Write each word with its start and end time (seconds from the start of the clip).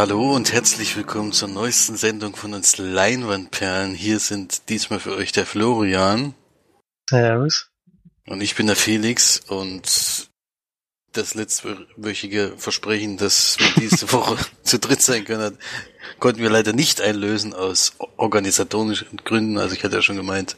Hallo 0.00 0.34
und 0.34 0.50
herzlich 0.50 0.96
willkommen 0.96 1.30
zur 1.30 1.48
neuesten 1.48 1.94
Sendung 1.94 2.34
von 2.34 2.54
uns 2.54 2.78
Leinwandperlen. 2.78 3.94
Hier 3.94 4.18
sind 4.18 4.70
diesmal 4.70 4.98
für 4.98 5.14
euch 5.14 5.30
der 5.30 5.44
Florian. 5.44 6.34
Servus. 7.10 7.68
Und 8.26 8.40
ich 8.40 8.54
bin 8.54 8.66
der 8.66 8.76
Felix 8.76 9.40
und 9.40 10.30
das 11.12 11.34
letztwöchige 11.34 12.54
Versprechen, 12.56 13.18
dass 13.18 13.58
wir 13.58 13.70
diese 13.76 14.10
Woche 14.14 14.38
zu 14.62 14.78
dritt 14.78 15.02
sein 15.02 15.26
können, 15.26 15.58
konnten 16.18 16.40
wir 16.40 16.48
leider 16.48 16.72
nicht 16.72 17.02
einlösen 17.02 17.52
aus 17.52 17.92
organisatorischen 18.16 19.18
Gründen. 19.22 19.58
Also 19.58 19.74
ich 19.74 19.84
hatte 19.84 19.96
ja 19.96 20.02
schon 20.02 20.16
gemeint, 20.16 20.56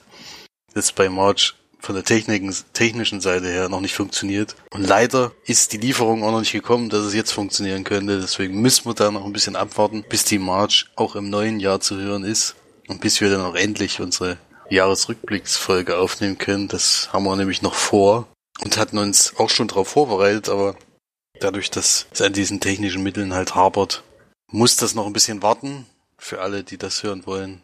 dass 0.72 0.92
bei 0.92 1.08
March 1.08 1.56
von 1.82 1.94
der 1.96 2.04
Techniken, 2.04 2.54
technischen 2.72 3.20
Seite 3.20 3.48
her 3.48 3.68
noch 3.68 3.80
nicht 3.80 3.94
funktioniert. 3.94 4.54
Und 4.70 4.86
leider 4.86 5.32
ist 5.44 5.72
die 5.72 5.78
Lieferung 5.78 6.22
auch 6.22 6.30
noch 6.30 6.40
nicht 6.40 6.52
gekommen, 6.52 6.88
dass 6.88 7.04
es 7.04 7.12
jetzt 7.12 7.32
funktionieren 7.32 7.84
könnte. 7.84 8.20
Deswegen 8.20 8.60
müssen 8.60 8.86
wir 8.86 8.94
da 8.94 9.10
noch 9.10 9.26
ein 9.26 9.32
bisschen 9.32 9.56
abwarten, 9.56 10.04
bis 10.08 10.24
die 10.24 10.38
March 10.38 10.86
auch 10.96 11.16
im 11.16 11.28
neuen 11.28 11.60
Jahr 11.60 11.80
zu 11.80 11.96
hören 11.96 12.24
ist. 12.24 12.54
Und 12.88 13.00
bis 13.00 13.20
wir 13.20 13.30
dann 13.30 13.42
auch 13.42 13.56
endlich 13.56 14.00
unsere 14.00 14.38
Jahresrückblicksfolge 14.70 15.98
aufnehmen 15.98 16.38
können. 16.38 16.68
Das 16.68 17.10
haben 17.12 17.24
wir 17.24 17.36
nämlich 17.36 17.62
noch 17.62 17.74
vor 17.74 18.28
und 18.60 18.76
hatten 18.76 18.98
uns 18.98 19.34
auch 19.36 19.50
schon 19.50 19.68
darauf 19.68 19.88
vorbereitet, 19.88 20.48
aber 20.48 20.76
dadurch, 21.40 21.70
dass 21.70 22.06
es 22.12 22.22
an 22.22 22.32
diesen 22.32 22.60
technischen 22.60 23.02
Mitteln 23.02 23.34
halt 23.34 23.54
hapert, 23.54 24.02
muss 24.50 24.76
das 24.76 24.94
noch 24.94 25.06
ein 25.06 25.12
bisschen 25.12 25.42
warten. 25.42 25.86
Für 26.16 26.40
alle, 26.40 26.62
die 26.62 26.78
das 26.78 27.02
hören 27.02 27.26
wollen. 27.26 27.62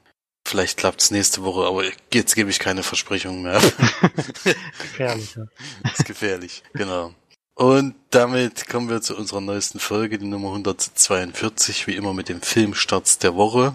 Vielleicht 0.49 0.79
klappt's 0.79 1.11
nächste 1.11 1.43
Woche, 1.43 1.67
aber 1.67 1.85
jetzt 2.11 2.35
gebe 2.35 2.49
ich 2.49 2.59
keine 2.59 2.83
Versprechungen 2.83 3.43
mehr. 3.43 3.61
gefährlich, 4.81 5.37
ja. 5.37 5.45
Ist 5.93 6.07
gefährlich, 6.07 6.63
genau. 6.73 7.15
Und 7.55 7.95
damit 8.09 8.67
kommen 8.67 8.89
wir 8.89 9.03
zu 9.03 9.15
unserer 9.15 9.43
neuesten 9.43 9.79
Folge, 9.79 10.17
die 10.17 10.25
Nummer 10.25 10.49
142, 10.49 11.87
wie 11.87 11.97
immer 11.97 12.15
mit 12.15 12.31
dem 12.31 12.41
Filmstarts 12.41 13.19
der 13.19 13.35
Woche. 13.35 13.75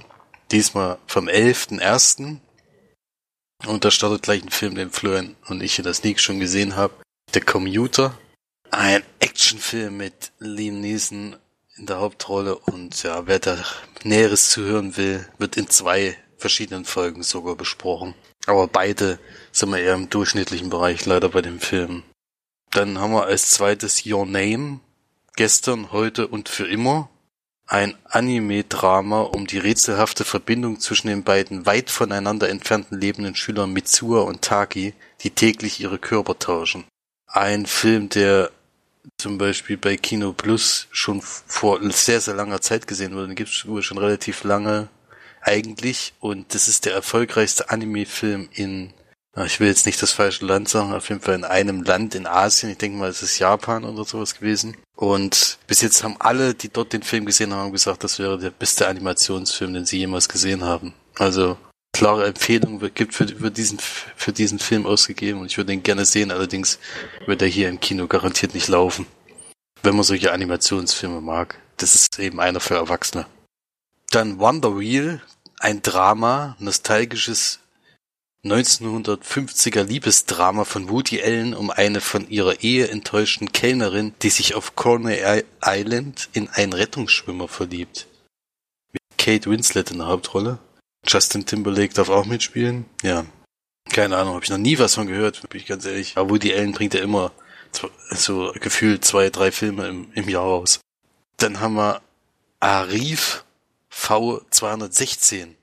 Diesmal 0.50 0.98
vom 1.06 1.28
11.01. 1.28 2.40
Und 3.68 3.86
da 3.86 3.92
startet 3.92 4.24
gleich 4.24 4.42
ein 4.42 4.50
Film, 4.50 4.74
den 4.74 4.90
Florian 4.90 5.36
und 5.50 5.62
ich 5.62 5.78
in 5.78 5.84
der 5.84 5.94
Sneak 5.94 6.20
schon 6.20 6.40
gesehen 6.40 6.76
habe. 6.76 6.96
The 7.36 7.42
Commuter. 7.42 8.18
Ein 8.72 9.04
Actionfilm 9.20 9.98
mit 9.98 10.32
Liam 10.40 10.82
Neeson 10.82 11.36
in 11.78 11.86
der 11.86 12.00
Hauptrolle 12.00 12.56
und 12.56 13.04
ja, 13.04 13.28
wer 13.28 13.38
da 13.38 13.64
Näheres 14.04 14.50
zu 14.50 14.64
hören 14.64 14.98
will, 14.98 15.28
wird 15.38 15.56
in 15.56 15.70
zwei 15.70 16.18
verschiedenen 16.44 16.84
Folgen 16.84 17.24
sogar 17.24 17.56
besprochen. 17.56 18.16
Aber 18.48 18.68
beide 18.68 19.18
sind 19.54 19.70
wir 19.70 19.78
eher 19.78 19.94
im 19.94 20.10
durchschnittlichen 20.10 20.70
Bereich 20.70 21.06
leider 21.06 21.30
bei 21.30 21.42
dem 21.42 21.62
Film. 21.62 22.04
Dann 22.70 23.00
haben 23.00 23.14
wir 23.14 23.24
als 23.24 23.52
zweites 23.52 24.06
Your 24.06 24.26
Name, 24.26 24.82
gestern, 25.38 25.94
heute 25.94 26.28
und 26.28 26.50
für 26.50 26.68
immer. 26.68 27.10
Ein 27.66 27.96
Anime-Drama 28.04 29.22
um 29.22 29.48
die 29.48 29.58
rätselhafte 29.58 30.26
Verbindung 30.26 30.82
zwischen 30.82 31.08
den 31.08 31.24
beiden 31.24 31.66
weit 31.66 31.90
voneinander 31.90 32.50
entfernten 32.50 33.00
lebenden 33.00 33.36
Schülern 33.36 33.72
Mitsuha 33.72 34.20
und 34.24 34.42
Taki, 34.42 34.94
die 35.22 35.30
täglich 35.30 35.80
ihre 35.80 35.98
Körper 35.98 36.38
tauschen. 36.38 36.84
Ein 37.26 37.66
Film, 37.66 38.10
der 38.10 38.52
zum 39.18 39.38
Beispiel 39.38 39.78
bei 39.78 39.96
Kino 39.96 40.34
Plus 40.34 40.88
schon 40.92 41.22
vor 41.22 41.80
sehr, 41.92 42.20
sehr 42.20 42.34
langer 42.34 42.60
Zeit 42.60 42.86
gesehen 42.86 43.16
wurde. 43.16 43.28
Den 43.28 43.36
gibt 43.36 43.52
es 43.52 43.66
wohl 43.66 43.82
schon 43.82 43.98
relativ 43.98 44.44
lange 44.44 44.90
eigentlich. 45.44 46.14
Und 46.20 46.54
das 46.54 46.68
ist 46.68 46.86
der 46.86 46.94
erfolgreichste 46.94 47.70
Anime-Film 47.70 48.50
in, 48.54 48.94
ich 49.46 49.60
will 49.60 49.68
jetzt 49.68 49.86
nicht 49.86 50.02
das 50.02 50.12
falsche 50.12 50.46
Land 50.46 50.70
sagen, 50.70 50.94
auf 50.94 51.10
jeden 51.10 51.22
Fall 51.22 51.36
in 51.36 51.46
einem 51.46 51.84
Land 51.84 52.16
in 52.16 52.28
Asien. 52.28 52.72
Ich 52.72 52.78
denke 52.78 52.98
mal, 52.98 53.10
es 53.10 53.24
ist 53.24 53.40
Japan 53.40 53.84
oder 53.84 54.06
sowas 54.06 54.36
gewesen. 54.36 54.78
Und 54.96 55.58
bis 55.68 55.82
jetzt 55.82 56.04
haben 56.04 56.16
alle, 56.20 56.54
die 56.54 56.70
dort 56.70 56.94
den 56.94 57.04
Film 57.04 57.26
gesehen 57.26 57.54
haben, 57.54 57.72
gesagt, 57.72 58.04
das 58.04 58.20
wäre 58.20 58.38
der 58.38 58.52
beste 58.52 58.88
Animationsfilm, 58.88 59.74
den 59.74 59.86
sie 59.86 59.98
jemals 59.98 60.30
gesehen 60.30 60.64
haben. 60.64 60.94
Also 61.18 61.58
klare 61.94 62.26
Empfehlung 62.26 62.80
gibt 62.94 63.14
für, 63.14 63.28
für, 63.28 63.52
diesen, 63.52 63.80
für 63.80 64.34
diesen 64.34 64.60
Film 64.60 64.86
ausgegeben 64.86 65.40
und 65.40 65.46
ich 65.48 65.58
würde 65.58 65.74
ihn 65.74 65.84
gerne 65.84 66.06
sehen, 66.06 66.32
allerdings 66.32 66.80
wird 67.28 67.42
er 67.42 67.48
hier 67.48 67.70
im 67.70 67.80
Kino 67.80 68.08
garantiert 68.08 68.54
nicht 68.54 68.68
laufen. 68.68 69.06
Wenn 69.84 69.96
man 69.96 70.04
solche 70.04 70.32
Animationsfilme 70.32 71.22
mag. 71.22 71.60
Das 71.78 71.96
ist 71.96 72.20
eben 72.20 72.40
einer 72.40 72.60
für 72.60 72.76
Erwachsene. 72.76 73.26
Dann 74.12 74.40
Wonder 74.40 74.78
Wheel, 74.78 75.22
ein 75.64 75.82
Drama, 75.82 76.58
nostalgisches 76.60 77.60
1950er 78.46 79.84
Liebesdrama 79.84 80.66
von 80.66 80.90
Woody 80.90 81.24
Allen 81.24 81.54
um 81.54 81.72
eine 81.72 82.02
von 82.02 82.30
ihrer 82.30 82.62
Ehe 82.62 82.90
enttäuschten 82.90 83.54
Kellnerin, 83.54 84.14
die 84.22 84.30
sich 84.30 84.56
auf 84.56 84.76
Cornwall 84.76 85.46
Island 85.64 86.28
in 86.34 86.50
einen 86.50 86.74
Rettungsschwimmer 86.74 87.48
verliebt. 87.48 88.08
Mit 88.92 89.02
Kate 89.18 89.50
Winslet 89.50 89.92
in 89.92 90.00
der 90.00 90.08
Hauptrolle. 90.08 90.60
Justin 91.08 91.46
Timberlake 91.46 91.94
darf 91.94 92.10
auch 92.10 92.26
mitspielen. 92.26 92.86
Ja. 93.02 93.26
Keine 93.90 94.18
Ahnung, 94.18 94.34
habe 94.34 94.44
ich 94.44 94.50
noch 94.50 94.58
nie 94.58 94.80
was 94.80 94.96
von 94.96 95.08
gehört, 95.08 95.48
bin 95.50 95.62
ich 95.62 95.68
ganz 95.68 95.86
ehrlich. 95.86 96.18
Aber 96.18 96.30
Woody 96.30 96.54
Allen 96.54 96.74
bringt 96.74 96.94
ja 96.94 97.02
immer 97.02 97.32
so 98.12 98.52
gefühlt 98.60 99.06
zwei, 99.06 99.30
drei 99.30 99.52
Filme 99.54 99.88
im, 99.88 100.12
im 100.14 100.28
Jahr 100.28 100.44
raus. 100.44 100.82
Dann 101.38 101.62
haben 101.62 101.76
wir 101.76 102.02
Arif 102.60 103.46
V216. 103.94 105.56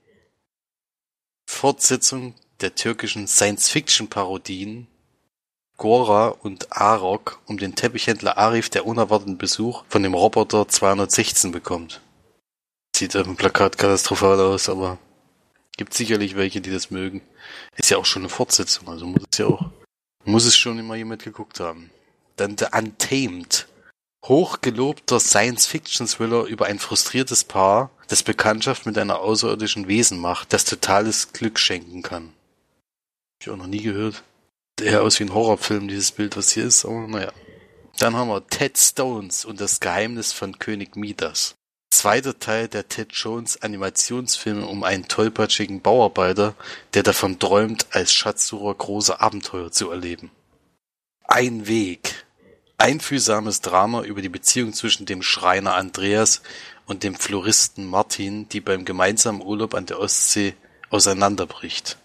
Fortsetzung 1.45 2.33
der 2.61 2.75
türkischen 2.75 3.27
Science-Fiction-Parodien 3.27 4.87
Gora 5.77 6.27
und 6.27 6.71
Arok 6.71 7.41
um 7.45 7.57
den 7.57 7.75
Teppichhändler 7.75 8.37
Arif, 8.37 8.69
der 8.69 8.85
unerwarteten 8.85 9.37
Besuch 9.37 9.83
von 9.89 10.03
dem 10.03 10.13
Roboter 10.13 10.67
216 10.67 11.51
bekommt. 11.51 12.01
Sieht 12.95 13.15
auf 13.15 13.23
dem 13.23 13.35
Plakat 13.35 13.77
katastrophal 13.77 14.39
aus, 14.39 14.69
aber 14.69 14.97
gibt 15.77 15.93
sicherlich 15.93 16.35
welche, 16.35 16.61
die 16.61 16.71
das 16.71 16.91
mögen. 16.91 17.21
Ist 17.77 17.89
ja 17.89 17.97
auch 17.97 18.05
schon 18.05 18.21
eine 18.21 18.29
Fortsetzung, 18.29 18.89
also 18.89 19.05
muss 19.07 19.23
es 19.31 19.37
ja 19.39 19.47
auch, 19.47 19.71
muss 20.23 20.45
es 20.45 20.55
schon 20.55 20.77
immer 20.77 20.95
jemand 20.95 21.23
geguckt 21.23 21.59
haben. 21.59 21.89
Dann 22.35 22.57
The 22.57 22.67
Untamed 22.71 23.67
hochgelobter 24.23 25.19
Science-Fiction-Thriller 25.19 26.45
über 26.45 26.67
ein 26.67 26.79
frustriertes 26.79 27.43
Paar, 27.43 27.89
das 28.11 28.23
Bekanntschaft 28.23 28.85
mit 28.85 28.97
einer 28.97 29.19
außerirdischen 29.19 29.87
Wesen 29.87 30.19
macht, 30.19 30.51
das 30.51 30.65
totales 30.65 31.31
Glück 31.31 31.57
schenken 31.57 32.01
kann. 32.01 32.25
Hab 32.25 33.41
ich 33.41 33.49
auch 33.49 33.55
noch 33.55 33.67
nie 33.67 33.81
gehört. 33.81 34.23
Eher 34.81 35.03
aus 35.03 35.17
wie 35.19 35.23
ein 35.23 35.33
Horrorfilm, 35.33 35.87
dieses 35.87 36.11
Bild, 36.11 36.35
was 36.35 36.51
hier 36.51 36.65
ist, 36.65 36.83
aber 36.83 37.07
naja. 37.07 37.31
Dann 37.99 38.17
haben 38.17 38.27
wir 38.27 38.45
Ted 38.47 38.77
Stones 38.77 39.45
und 39.45 39.61
das 39.61 39.79
Geheimnis 39.79 40.33
von 40.33 40.59
König 40.59 40.97
Midas. 40.97 41.55
Zweiter 41.89 42.37
Teil 42.37 42.67
der 42.67 42.89
Ted 42.89 43.13
Jones 43.13 43.61
Animationsfilme 43.61 44.65
um 44.65 44.83
einen 44.83 45.07
tollpatschigen 45.07 45.81
Bauarbeiter, 45.81 46.55
der 46.93 47.03
davon 47.03 47.39
träumt, 47.39 47.87
als 47.91 48.11
Schatzsucher 48.11 48.73
große 48.73 49.21
Abenteuer 49.21 49.71
zu 49.71 49.89
erleben. 49.89 50.31
Ein 51.23 51.65
Weg 51.65 52.25
einfühlsames 52.81 53.61
Drama 53.61 54.01
über 54.01 54.21
die 54.21 54.29
Beziehung 54.29 54.73
zwischen 54.73 55.05
dem 55.05 55.21
Schreiner 55.21 55.75
Andreas 55.75 56.41
und 56.87 57.03
dem 57.03 57.15
Floristen 57.15 57.85
Martin, 57.85 58.49
die 58.49 58.59
beim 58.59 58.85
gemeinsamen 58.85 59.41
Urlaub 59.41 59.75
an 59.75 59.85
der 59.85 59.99
Ostsee 59.99 60.55
auseinanderbricht. 60.89 61.97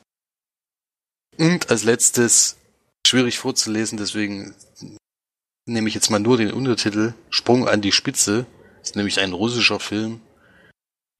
Und 1.38 1.70
als 1.70 1.82
letztes, 1.82 2.56
schwierig 3.06 3.38
vorzulesen, 3.38 3.96
deswegen 3.96 4.54
nehme 5.66 5.88
ich 5.88 5.94
jetzt 5.94 6.10
mal 6.10 6.20
nur 6.20 6.36
den 6.36 6.52
Untertitel 6.52 7.14
Sprung 7.30 7.66
an 7.68 7.80
die 7.80 7.92
Spitze. 7.92 8.46
Das 8.78 8.90
ist 8.90 8.96
nämlich 8.96 9.18
ein 9.18 9.32
russischer 9.32 9.80
Film. 9.80 10.20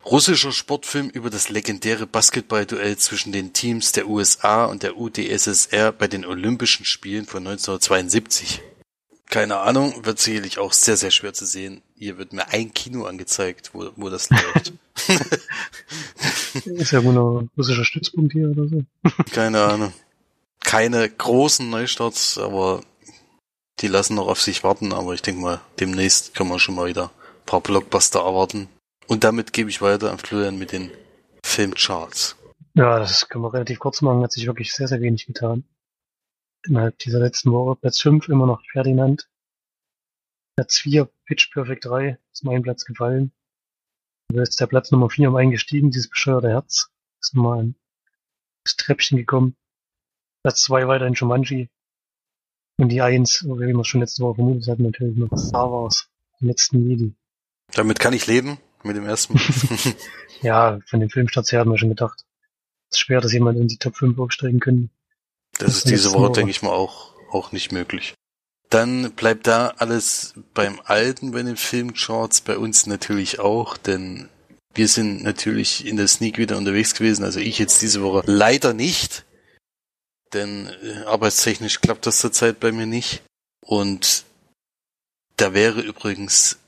Russischer 0.05 0.53
Sportfilm 0.53 1.09
über 1.09 1.31
das 1.31 1.49
legendäre 1.49 2.07
Basketballduell 2.07 2.97
zwischen 2.99 3.33
den 3.33 3.55
Teams 3.55 3.93
der 3.93 4.07
USA 4.07 4.67
und 4.67 4.83
der 4.83 4.97
UdSSR 4.97 5.93
bei 5.93 6.07
den 6.07 6.25
Olympischen 6.25 6.85
Spielen 6.85 7.27
von 7.27 7.47
1972. 7.47 8.63
Keine 9.29 9.59
Ahnung, 9.59 10.05
wird 10.05 10.21
sicherlich 10.21 10.59
auch 10.59 10.73
sehr, 10.73 10.97
sehr 10.97 11.11
schwer 11.11 11.33
zu 11.33 11.45
sehen. 11.47 11.83
Hier 11.97 12.17
wird 12.17 12.33
mir 12.33 12.49
ein 12.49 12.73
Kino 12.73 13.05
angezeigt, 13.07 13.71
wo, 13.73 13.91
wo 13.97 14.09
das 14.09 14.31
läuft. 14.31 14.73
Ist 16.65 16.93
ja 16.93 17.03
wohl 17.05 17.43
ein 17.43 17.51
russischer 17.57 17.85
Stützpunkt 17.85 18.33
hier 18.33 18.51
oder 18.51 18.69
so. 18.69 18.85
Keine 19.33 19.63
Ahnung. 19.63 19.93
Keine 20.61 21.09
großen 21.09 21.69
Neustarts, 21.69 22.39
aber 22.39 22.83
die 23.81 23.89
lassen 23.89 24.15
noch 24.15 24.29
auf 24.29 24.41
sich 24.41 24.65
warten, 24.65 24.93
aber 24.93 25.13
ich 25.13 25.23
denke 25.23 25.41
mal, 25.41 25.61
demnächst 25.81 26.35
können 26.35 26.51
wir 26.51 26.59
schon 26.59 26.77
mal 26.77 26.87
wieder 26.87 27.07
ein 27.07 27.47
paar 27.47 27.61
Blockbuster 27.61 28.21
erwarten. 28.21 28.69
Und 29.07 29.25
damit 29.25 29.53
gebe 29.53 29.71
ich 29.71 29.83
weiter 29.83 30.11
an 30.11 30.19
Florian 30.19 30.59
mit 30.59 30.73
den 30.73 30.91
Filmcharts. 31.45 32.37
Ja, 32.75 32.99
das 32.99 33.29
können 33.29 33.45
wir 33.45 33.53
relativ 33.53 33.79
kurz 33.81 34.03
machen, 34.03 34.23
hat 34.23 34.33
sich 34.33 34.47
wirklich 34.47 34.73
sehr, 34.73 34.89
sehr 34.89 35.01
wenig 35.01 35.27
getan 35.27 35.65
innerhalb 36.67 36.99
dieser 36.99 37.21
letzten 37.21 37.53
Woche. 37.53 37.77
Platz 37.77 38.01
5 38.01 38.29
immer 38.29 38.47
noch 38.47 38.63
Ferdinand. 38.73 39.29
Platz 40.57 40.79
4 40.79 41.09
Pitch 41.27 41.53
Perfect 41.53 41.85
3 41.85 42.19
ist 42.33 42.45
mein 42.45 42.63
Platz 42.63 42.85
gefallen. 42.85 43.33
Da 44.29 44.43
ist 44.43 44.61
der 44.61 44.67
Platz 44.67 44.91
Nummer 44.91 45.09
4 45.09 45.29
um 45.29 45.37
eingestiegen, 45.37 45.91
dieses 45.91 46.09
bescheuerte 46.09 46.49
Herz. 46.49 46.91
Ist 47.21 47.35
nochmal 47.35 47.63
ein 47.63 47.75
Treppchen 48.65 49.17
gekommen. 49.19 49.57
Platz 50.43 50.63
2 50.63 50.89
weiterhin 50.89 51.15
Shumanji. 51.15 51.71
Und 52.79 52.91
die 52.91 53.01
1, 53.01 53.45
wie 53.45 53.59
wir 53.59 53.79
es 53.79 53.87
schon 53.87 54.01
letzte 54.01 54.23
Woche 54.23 54.37
vermutet 54.37 54.69
hatten, 54.69 54.83
natürlich 54.83 55.17
noch 55.17 55.37
Star 55.37 55.71
Wars, 55.71 56.11
die 56.41 56.47
letzten 56.47 56.89
Jedi. 56.89 57.15
Damit 57.73 58.01
kann 58.01 58.13
ich 58.13 58.27
leben. 58.27 58.59
mit 58.83 58.97
dem 58.97 59.07
ersten 59.07 59.39
ja, 60.43 60.79
von 60.87 61.01
dem 61.01 61.11
Filmstarts 61.11 61.53
her 61.53 61.61
hat 61.61 61.67
man 61.67 61.79
schon 61.79 61.89
gedacht, 61.89 62.25
es 62.91 62.99
ist 62.99 63.01
schwer, 63.01 63.21
dass 63.21 63.33
jemand 63.33 63.59
in 63.59 63.69
die 63.69 63.79
Top 63.79 63.97
5 63.97 64.19
aufsteigen 64.19 64.61
könnte. 64.61 64.91
Das, 65.59 65.69
das 65.69 65.77
ist 65.79 65.91
diese 65.91 66.13
Woche, 66.13 66.33
denke 66.33 66.51
ich 66.51 66.63
mal, 66.63 66.73
auch, 66.73 67.13
auch 67.31 67.53
nicht 67.53 67.73
möglich. 67.73 68.15
Dann 68.69 69.13
bleibt 69.13 69.47
da 69.47 69.69
alles 69.79 70.35
beim 70.55 70.81
Alten 70.85 71.31
bei 71.31 71.43
den 71.43 71.57
Filmcharts, 71.57 72.41
bei 72.41 72.59
uns 72.59 72.87
natürlich 72.87 73.39
auch, 73.39 73.77
denn 73.77 74.29
wir 74.75 74.89
sind 74.89 75.23
natürlich 75.23 75.87
in 75.87 75.97
der 75.97 76.09
Sneak 76.09 76.37
wieder 76.37 76.57
unterwegs 76.57 76.95
gewesen, 76.95 77.25
also 77.25 77.41
ich 77.41 77.59
jetzt 77.59 77.81
diese 77.81 78.03
Woche 78.03 78.23
leider 78.27 78.75
nicht, 78.75 79.25
denn 80.33 80.69
äh, 80.83 81.05
arbeitstechnisch 81.05 81.81
klappt 81.81 82.07
das 82.07 82.19
zurzeit 82.19 82.61
bei 82.61 82.73
mir 82.73 82.87
nicht. 82.87 83.23
Und 83.65 84.25
da 85.37 85.55
wäre 85.55 85.81
übrigens 85.81 86.59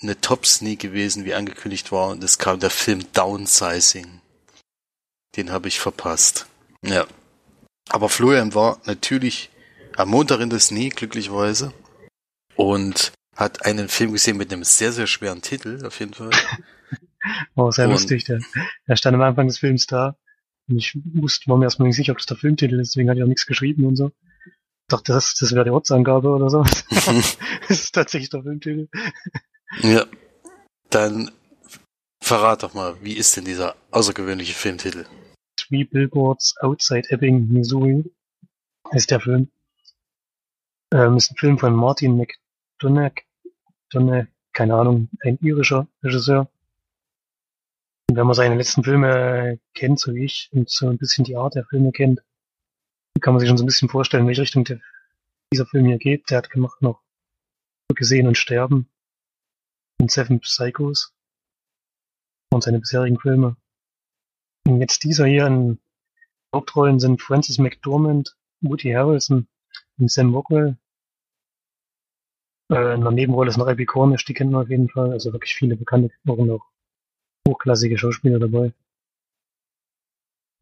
eine 0.00 0.20
Top-Sneak 0.20 0.80
gewesen, 0.80 1.24
wie 1.24 1.34
angekündigt 1.34 1.92
war, 1.92 2.10
und 2.10 2.22
es 2.22 2.38
kam 2.38 2.60
der 2.60 2.70
Film 2.70 3.04
Downsizing. 3.12 4.20
Den 5.36 5.50
habe 5.50 5.68
ich 5.68 5.80
verpasst. 5.80 6.46
Ja. 6.84 7.06
Aber 7.88 8.08
Florian 8.08 8.54
war 8.54 8.80
natürlich 8.86 9.50
am 9.96 10.10
Montag 10.10 10.40
in 10.40 10.50
der 10.50 10.60
Sneak, 10.60 10.96
glücklicherweise. 10.96 11.72
Und 12.56 13.12
hat 13.34 13.64
einen 13.64 13.88
Film 13.88 14.12
gesehen 14.12 14.36
mit 14.36 14.52
einem 14.52 14.64
sehr, 14.64 14.92
sehr 14.92 15.06
schweren 15.06 15.42
Titel, 15.42 15.84
auf 15.86 15.98
jeden 16.00 16.14
Fall. 16.14 16.30
oh, 17.54 17.70
sehr 17.70 17.86
und 17.86 17.92
lustig. 17.92 18.24
Der, 18.24 18.40
der 18.86 18.96
stand 18.96 19.14
am 19.14 19.22
Anfang 19.22 19.46
des 19.46 19.58
Films 19.58 19.86
da. 19.86 20.16
Und 20.68 20.78
ich 20.78 20.96
wusste, 21.04 21.48
war 21.50 21.56
mir 21.56 21.64
erstmal 21.64 21.88
nicht 21.88 21.96
sicher, 21.96 22.12
ob 22.12 22.18
das 22.18 22.26
der 22.26 22.36
Filmtitel 22.36 22.78
ist, 22.78 22.90
deswegen 22.90 23.08
hatte 23.08 23.18
ich 23.18 23.24
auch 23.24 23.28
nichts 23.28 23.46
geschrieben 23.46 23.84
und 23.84 23.96
so. 23.96 24.12
Ich 24.46 24.88
dachte, 24.88 25.12
das, 25.12 25.34
das 25.34 25.52
wäre 25.52 25.64
die 25.64 25.70
Ortsangabe 25.70 26.28
oder 26.28 26.50
so. 26.50 26.62
das 26.90 27.36
ist 27.68 27.94
tatsächlich 27.94 28.30
der 28.30 28.42
Filmtitel. 28.42 28.88
Ja. 29.80 30.06
Dann 30.90 31.30
verrat 32.20 32.62
doch 32.62 32.74
mal, 32.74 32.96
wie 33.00 33.14
ist 33.14 33.36
denn 33.36 33.44
dieser 33.44 33.76
außergewöhnliche 33.90 34.54
Filmtitel? 34.54 35.06
Three 35.72 35.84
Billboards 35.84 36.54
Outside 36.60 37.08
Ebbing, 37.08 37.48
Missouri 37.48 38.04
ist 38.90 39.10
der 39.10 39.20
Film. 39.20 39.50
Ähm, 40.92 41.16
ist 41.16 41.30
ein 41.30 41.36
Film 41.38 41.58
von 41.58 41.74
Martin 41.74 42.18
McDonagh, 42.18 43.22
Donagh, 43.88 44.28
keine 44.52 44.74
Ahnung, 44.74 45.08
ein 45.22 45.38
irischer 45.40 45.88
Regisseur. 46.02 46.50
Und 48.10 48.16
wenn 48.16 48.26
man 48.26 48.34
seine 48.34 48.56
letzten 48.56 48.84
Filme 48.84 49.60
kennt, 49.72 49.98
so 49.98 50.14
wie 50.14 50.26
ich, 50.26 50.50
und 50.52 50.68
so 50.68 50.88
ein 50.88 50.98
bisschen 50.98 51.24
die 51.24 51.36
Art 51.36 51.54
der 51.54 51.64
Filme 51.64 51.90
kennt, 51.90 52.22
kann 53.22 53.32
man 53.32 53.40
sich 53.40 53.48
schon 53.48 53.56
so 53.56 53.64
ein 53.64 53.66
bisschen 53.66 53.88
vorstellen, 53.88 54.24
in 54.24 54.28
welche 54.28 54.42
Richtung 54.42 54.64
der, 54.64 54.78
dieser 55.54 55.64
Film 55.64 55.86
hier 55.86 55.96
geht. 55.96 56.28
Der 56.28 56.36
hat 56.36 56.50
gemacht 56.50 56.82
noch 56.82 57.00
Gesehen 57.94 58.26
und 58.26 58.36
Sterben 58.36 58.90
und 59.98 60.10
Seven 60.10 60.38
Psychos 60.40 61.14
und 62.50 62.62
seine 62.62 62.78
bisherigen 62.78 63.18
Filme. 63.18 63.56
Und 64.66 64.80
jetzt 64.80 65.04
dieser 65.04 65.26
hier 65.26 65.46
in 65.46 65.78
Hauptrollen 66.54 67.00
sind 67.00 67.20
Francis 67.20 67.58
McDormand, 67.58 68.36
Woody 68.60 68.92
Harrelson 68.92 69.48
und 69.98 70.10
Sam 70.10 70.34
Rockwell. 70.34 70.76
Äh, 72.70 72.94
in 72.94 73.00
der 73.00 73.10
Nebenrolle 73.10 73.50
ist 73.50 73.56
noch 73.56 73.66
Abby 73.66 73.86
Cornish, 73.86 74.24
die 74.24 74.34
kennt 74.34 74.52
man 74.52 74.62
auf 74.62 74.70
jeden 74.70 74.88
Fall. 74.88 75.12
Also 75.12 75.32
wirklich 75.32 75.54
viele 75.54 75.76
bekannte 75.76 76.10
Figuren 76.10 76.50
auch 76.50 76.66
hochklassige 77.48 77.98
Schauspieler 77.98 78.38
dabei. 78.38 78.72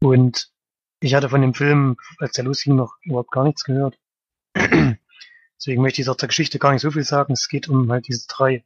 Und 0.01 0.51
ich 0.99 1.13
hatte 1.13 1.29
von 1.29 1.41
dem 1.41 1.53
Film, 1.53 1.97
als 2.19 2.33
der 2.33 2.45
losging, 2.45 2.75
noch 2.75 2.97
überhaupt 3.03 3.31
gar 3.31 3.43
nichts 3.43 3.63
gehört. 3.63 3.99
Deswegen 4.55 5.81
möchte 5.81 6.01
ich 6.01 6.09
auch 6.09 6.15
der 6.15 6.27
Geschichte 6.27 6.57
gar 6.57 6.73
nicht 6.73 6.81
so 6.81 6.91
viel 6.91 7.03
sagen. 7.03 7.33
Es 7.33 7.47
geht 7.47 7.69
um 7.69 7.91
halt 7.91 8.07
diese 8.07 8.27
drei 8.27 8.63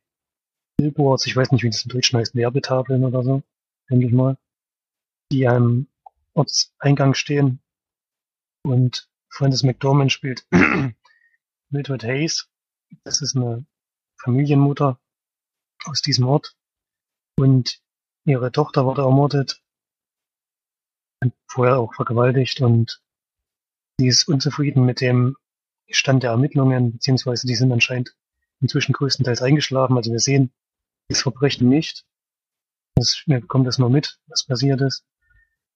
Billboards, 0.78 1.26
ich 1.26 1.36
weiß 1.36 1.52
nicht, 1.52 1.64
wie 1.64 1.70
das 1.70 1.84
im 1.84 1.92
Deutschen 1.92 2.20
heißt, 2.20 2.36
Werbetafeln 2.36 3.04
oder 3.04 3.24
so, 3.24 3.44
denke 3.90 4.08
ich 4.08 4.14
mal, 4.14 4.38
die 5.32 5.48
am 5.48 5.88
Ortseingang 6.34 7.14
stehen. 7.14 7.62
Und 8.64 9.10
Francis 9.30 9.64
McDormand 9.64 10.12
spielt 10.12 10.48
Mildred 11.70 12.04
Hayes. 12.04 12.50
Das 13.04 13.22
ist 13.22 13.36
eine 13.36 13.66
Familienmutter 14.18 15.00
aus 15.86 16.02
diesem 16.02 16.28
Ort. 16.28 16.56
Und 17.38 17.82
ihre 18.26 18.52
Tochter 18.52 18.86
wurde 18.86 19.02
ermordet 19.02 19.62
und 21.22 21.34
vorher 21.48 21.80
auch 21.80 21.94
vergewaltigt 21.94 22.62
und 22.62 23.02
sie 24.00 24.08
ist 24.08 24.28
unzufrieden 24.28 24.86
mit 24.86 25.02
dem 25.02 25.36
Stand 25.90 26.24
der 26.24 26.32
Ermittlungen, 26.32 26.94
beziehungsweise 26.94 27.46
die 27.48 27.56
sind 27.56 27.72
anscheinend 27.72 28.16
inzwischen 28.62 28.94
größtenteils 28.94 29.42
eingeschlafen. 29.42 29.98
Also 29.98 30.12
wir 30.12 30.20
sehen 30.20 30.52
das 31.10 31.22
Verbrechen 31.22 31.70
nicht. 31.70 32.06
Das, 32.96 33.24
wir 33.26 33.42
bekommen 33.42 33.66
das 33.66 33.78
nur 33.78 33.90
mit, 33.90 34.20
was 34.28 34.46
passiert 34.46 34.82
ist. 34.82 35.06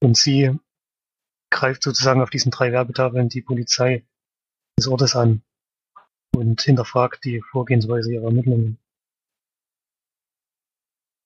Und 0.02 0.18
sie 0.18 0.58
greift 1.52 1.84
sozusagen 1.84 2.22
auf 2.22 2.30
diesen 2.30 2.52
drei 2.52 2.72
Werbetafeln 2.72 3.30
die 3.30 3.42
Polizei 3.42 4.06
des 4.78 4.88
Ortes 4.88 5.16
an 5.16 5.44
und 6.36 6.62
hinterfragt 6.62 7.26
die 7.26 7.42
Vorgehensweise 7.42 8.14
ihrer 8.14 8.26
Ermittlungen. 8.26 8.78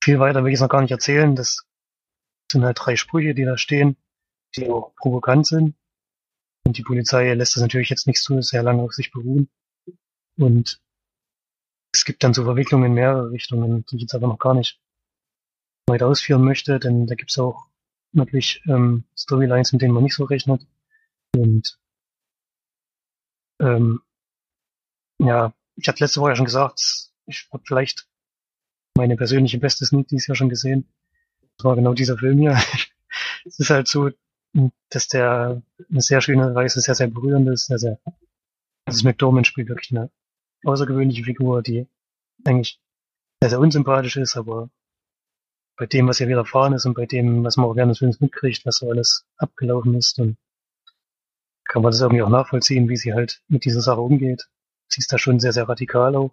Viel 0.03 0.19
weiter 0.19 0.43
will 0.43 0.51
ich 0.51 0.55
es 0.55 0.61
noch 0.61 0.69
gar 0.69 0.81
nicht 0.81 0.91
erzählen. 0.91 1.35
Das 1.35 1.65
sind 2.51 2.63
halt 2.63 2.77
drei 2.79 2.95
Sprüche, 2.95 3.33
die 3.33 3.45
da 3.45 3.57
stehen, 3.57 3.95
die 4.55 4.69
auch 4.69 4.93
provokant 4.95 5.47
sind. 5.47 5.75
Und 6.65 6.77
die 6.77 6.83
Polizei 6.83 7.33
lässt 7.33 7.55
das 7.55 7.61
natürlich 7.61 7.89
jetzt 7.89 8.07
nicht 8.07 8.21
so 8.21 8.41
sehr 8.41 8.63
lange 8.63 8.81
auf 8.81 8.93
sich 8.93 9.11
beruhen. 9.11 9.49
Und 10.37 10.81
es 11.93 12.05
gibt 12.05 12.23
dann 12.23 12.33
so 12.33 12.43
Verwicklungen 12.43 12.87
in 12.87 12.93
mehrere 12.93 13.29
Richtungen, 13.31 13.85
die 13.85 13.97
ich 13.97 14.01
jetzt 14.03 14.15
aber 14.15 14.27
noch 14.27 14.39
gar 14.39 14.55
nicht 14.55 14.81
weiter 15.87 16.07
ausführen 16.07 16.43
möchte, 16.43 16.79
denn 16.79 17.05
da 17.07 17.15
gibt 17.15 17.31
es 17.31 17.37
auch 17.37 17.67
natürlich 18.13 18.61
ähm, 18.67 19.03
Storylines, 19.17 19.73
mit 19.73 19.81
denen 19.81 19.93
man 19.93 20.03
nicht 20.03 20.15
so 20.15 20.23
rechnet. 20.23 20.65
Und 21.35 21.79
ähm, 23.59 24.01
ja, 25.19 25.53
ich 25.75 25.87
hatte 25.87 26.03
letzte 26.03 26.21
Woche 26.21 26.31
ja 26.31 26.35
schon 26.35 26.45
gesagt, 26.45 27.09
ich 27.25 27.47
habe 27.51 27.63
vielleicht 27.65 28.07
meine 28.95 29.15
persönliche 29.15 29.57
beste 29.57 29.85
Sneak 29.85 30.07
dieses 30.07 30.27
Jahr 30.27 30.35
schon 30.35 30.49
gesehen. 30.49 30.87
Das 31.57 31.65
war 31.65 31.75
genau 31.75 31.93
dieser 31.93 32.17
Film 32.17 32.39
hier. 32.39 32.57
es 33.45 33.59
ist 33.59 33.69
halt 33.69 33.87
so, 33.87 34.09
dass 34.89 35.07
der 35.07 35.61
eine 35.89 36.01
sehr 36.01 36.21
schöne 36.21 36.53
Weise 36.53 36.79
sehr, 36.81 36.95
sehr 36.95 37.07
berührend 37.07 37.49
ist, 37.49 37.67
sehr, 37.67 37.79
sehr, 37.79 37.99
also 38.85 39.07
McDormand 39.07 39.47
spielt 39.47 39.69
wirklich 39.69 39.91
eine 39.91 40.11
außergewöhnliche 40.63 41.23
Figur, 41.23 41.63
die 41.63 41.87
eigentlich 42.43 42.79
sehr, 43.41 43.49
sehr 43.49 43.59
unsympathisch 43.59 44.17
ist, 44.17 44.37
aber 44.37 44.69
bei 45.75 45.85
dem, 45.85 46.07
was 46.07 46.19
ihr 46.19 46.27
widerfahren 46.27 46.73
ist 46.73 46.85
und 46.85 46.93
bei 46.93 47.05
dem, 47.05 47.43
was 47.43 47.57
man 47.57 47.65
auch 47.65 47.73
des 47.75 47.97
Films 47.99 48.19
mitkriegt, 48.19 48.65
was 48.65 48.77
so 48.77 48.89
alles 48.89 49.25
abgelaufen 49.37 49.95
ist, 49.95 50.19
dann 50.19 50.37
kann 51.65 51.81
man 51.81 51.91
das 51.91 52.01
irgendwie 52.01 52.21
auch 52.21 52.29
nachvollziehen, 52.29 52.89
wie 52.89 52.97
sie 52.97 53.13
halt 53.13 53.41
mit 53.47 53.65
dieser 53.65 53.81
Sache 53.81 54.01
umgeht. 54.01 54.49
Sie 54.87 54.99
ist 54.99 55.11
da 55.11 55.17
schon 55.17 55.39
sehr, 55.39 55.53
sehr 55.53 55.67
radikal 55.67 56.15
auch 56.15 56.31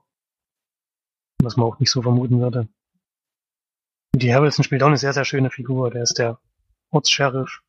was 1.42 1.56
man 1.56 1.66
auch 1.66 1.78
nicht 1.78 1.90
so 1.90 2.02
vermuten 2.02 2.40
würde. 2.40 2.68
Die 4.14 4.34
Harrelson 4.34 4.64
spielt 4.64 4.82
auch 4.82 4.88
eine 4.88 4.96
sehr, 4.96 5.12
sehr 5.12 5.24
schöne 5.24 5.50
Figur. 5.50 5.90
Der 5.90 6.02
ist 6.02 6.18
der 6.18 6.38
Ortssheriff, 6.90 7.62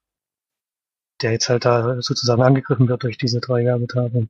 der 1.22 1.32
jetzt 1.32 1.50
halt 1.50 1.66
da 1.66 2.02
sozusagen 2.02 2.42
angegriffen 2.42 2.88
wird 2.88 3.04
durch 3.04 3.18
diese 3.18 3.40
drei 3.40 3.66
Werbetafeln. 3.66 4.30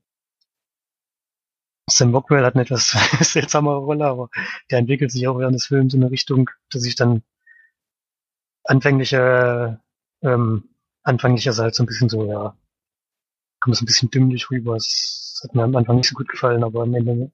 Sam 1.89 2.13
Rockwell 2.13 2.45
hat 2.45 2.55
eine 2.55 2.63
etwas 2.63 2.91
seltsamere 3.21 3.77
Rolle, 3.77 4.05
aber 4.05 4.29
der 4.69 4.79
entwickelt 4.79 5.11
sich 5.11 5.27
auch 5.27 5.39
während 5.39 5.55
des 5.55 5.67
Films 5.67 5.93
in 5.93 6.01
eine 6.01 6.11
Richtung, 6.11 6.49
dass 6.69 6.83
sich 6.83 6.95
dann 6.95 7.23
anfängliche, 8.63 9.79
ähm, 10.21 10.69
anfänglich 11.03 11.47
ist 11.47 11.59
halt 11.59 11.75
so 11.75 11.83
ein 11.83 11.87
bisschen 11.87 12.09
so, 12.09 12.25
ja, 12.25 12.57
kommt 13.59 13.75
so 13.75 13.83
ein 13.83 13.85
bisschen 13.85 14.09
dümmlich 14.09 14.49
rüber. 14.51 14.75
Es 14.75 15.41
hat 15.43 15.55
mir 15.55 15.63
am 15.63 15.75
Anfang 15.75 15.97
nicht 15.97 16.09
so 16.09 16.15
gut 16.15 16.29
gefallen, 16.29 16.63
aber 16.63 16.83
am 16.83 16.93
Ende 16.93 17.31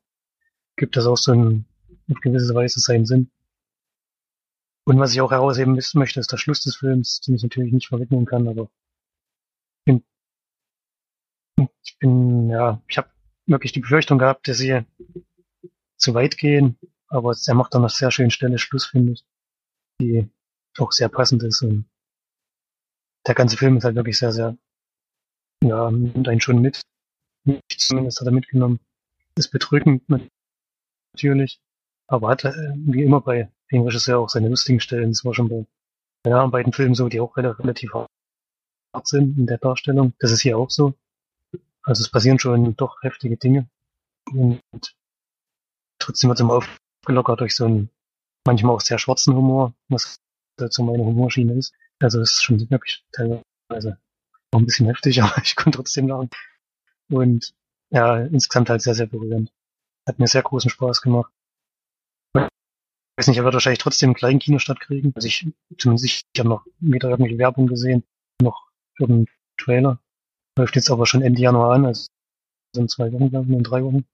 gibt 0.76 0.96
das 0.96 1.06
auch 1.06 1.18
so 1.18 1.34
ein 1.34 1.66
auf 2.10 2.20
gewisse 2.22 2.54
Weise 2.56 2.80
seinen 2.80 3.06
Sinn. 3.06 3.32
Und 4.86 5.00
was 5.00 5.12
ich 5.14 5.22
auch 5.22 5.32
herausheben 5.32 5.78
möchte, 5.96 6.20
ist 6.20 6.32
der 6.32 6.38
Schluss 6.38 6.62
des 6.62 6.78
Films, 6.78 7.20
den 7.22 7.36
ich 7.36 7.44
natürlich 7.44 7.74
nicht 7.74 7.88
verwidmen 7.88 8.26
kann, 8.26 8.48
aber 8.48 8.70
ich 9.86 9.86
bin, 9.86 10.04
ich 11.84 11.98
bin, 12.00 12.50
ja, 12.50 12.82
ich 12.88 12.98
habe 12.98 13.10
wirklich 13.48 13.74
die 13.74 13.82
Befürchtung 13.82 14.18
gehabt, 14.18 14.48
dass 14.48 14.60
sie 14.60 14.86
zu 15.98 16.14
weit 16.14 16.38
gehen, 16.38 16.78
aber 17.10 17.36
er 17.46 17.54
macht 17.56 17.74
dann 17.74 17.82
eine 17.82 17.90
sehr 17.90 18.12
schöne 18.12 18.32
Stelle 18.32 18.60
Schluss, 18.60 18.86
finde 18.86 19.14
ich, 19.14 19.26
die 20.00 20.30
auch 20.80 20.92
sehr 20.92 21.10
passend 21.10 21.44
ist 21.44 21.62
und 21.62 21.86
der 23.28 23.36
ganze 23.36 23.58
Film 23.58 23.78
ist 23.78 23.84
halt 23.84 23.96
wirklich 23.96 24.18
sehr, 24.18 24.32
sehr, 24.32 24.58
ja, 25.64 25.92
nimmt 25.92 26.28
einen 26.28 26.42
schon 26.42 26.62
mit. 26.62 26.82
Mich 27.44 27.62
zumindest 27.78 28.20
hat 28.20 28.28
er 28.28 28.34
mitgenommen. 28.34 28.80
Ist 29.36 29.52
bedrückend, 29.52 30.04
natürlich. 31.14 31.60
Aber 32.08 32.30
hat, 32.30 32.46
äh, 32.46 32.74
wie 32.76 33.04
immer 33.04 33.22
bei 33.22 33.52
dem 33.72 33.84
Regisseur 33.84 34.20
auch 34.20 34.30
seine 34.30 34.50
lustigen 34.50 34.80
Stellen. 34.80 35.12
Das 35.12 35.26
war 35.26 35.34
schon 35.34 35.50
bei 35.50 35.66
den 36.26 36.34
anderen 36.34 36.52
beiden 36.52 36.74
Filmen 36.74 36.96
so, 36.96 37.10
die 37.10 37.20
auch 37.20 37.36
relativ 37.38 37.94
hart 37.94 38.10
sind 39.08 39.38
in 39.38 39.46
der 39.46 39.58
Darstellung. 39.58 40.14
Das 40.20 40.32
ist 40.32 40.42
hier 40.42 40.58
auch 40.58 40.70
so. 40.70 40.94
Also 41.84 42.02
es 42.02 42.10
passieren 42.10 42.40
schon 42.40 42.76
doch 42.76 43.02
heftige 43.04 43.38
Dinge. 43.38 43.70
Und 44.32 44.62
trotzdem 46.00 46.30
wird 46.30 46.40
es 46.40 46.42
immer 46.42 46.62
aufgelockert 47.04 47.42
durch 47.42 47.56
so 47.56 47.66
einen 47.66 47.90
manchmal 48.46 48.76
auch 48.76 48.82
sehr 48.82 49.00
schwarzen 49.00 49.36
Humor, 49.36 49.74
was 49.90 50.20
dazu 50.58 50.84
meine 50.84 51.04
Humorschiene 51.04 51.54
ist. 51.54 51.74
Also 52.00 52.22
es 52.22 52.32
ist 52.32 52.44
schon 52.44 52.70
wirklich 52.70 53.06
teilweise 53.12 54.00
auch 54.52 54.60
ein 54.60 54.66
bisschen 54.66 54.88
heftig, 54.88 55.22
aber 55.24 55.42
ich 55.44 55.56
konnte 55.56 55.78
trotzdem 55.78 56.08
lachen. 56.08 56.30
Und 57.10 57.54
ja, 57.90 58.18
insgesamt 58.18 58.70
halt 58.70 58.82
sehr, 58.82 58.96
sehr 58.96 59.08
berührend. 59.08 59.52
Hat 60.08 60.20
mir 60.20 60.28
sehr 60.28 60.42
großen 60.42 60.70
Spaß 60.70 61.02
gemacht. 61.02 61.32
Ich 62.36 63.22
weiß 63.22 63.28
nicht, 63.30 63.38
er 63.38 63.44
wird 63.46 63.56
wahrscheinlich 63.56 63.80
trotzdem 63.80 64.10
einen 64.10 64.16
kleinen 64.16 64.40
Kino 64.40 64.60
stattkriegen. 64.60 65.12
Also 65.16 65.28
ich, 65.28 65.48
zumindest 65.78 66.06
ich, 66.06 66.22
ich 66.34 66.40
habe 66.40 66.50
noch 66.50 66.66
weder 66.80 67.10
irgendwelche 67.10 67.40
Werbung 67.40 67.66
gesehen, 67.68 68.04
noch 68.42 68.68
den 69.00 69.28
Trailer. 69.58 70.00
Läuft 70.58 70.76
jetzt 70.76 70.92
aber 70.92 71.06
schon 71.06 71.24
Ende 71.24 71.42
Januar 71.42 71.74
an, 71.74 71.86
also 71.86 72.08
in 72.76 72.88
zwei 72.88 73.12
Wochen, 73.12 73.30
glaube 73.30 73.48
ich, 73.50 73.58
in 73.58 73.64
drei 73.64 73.84
Wochen. 73.84 74.06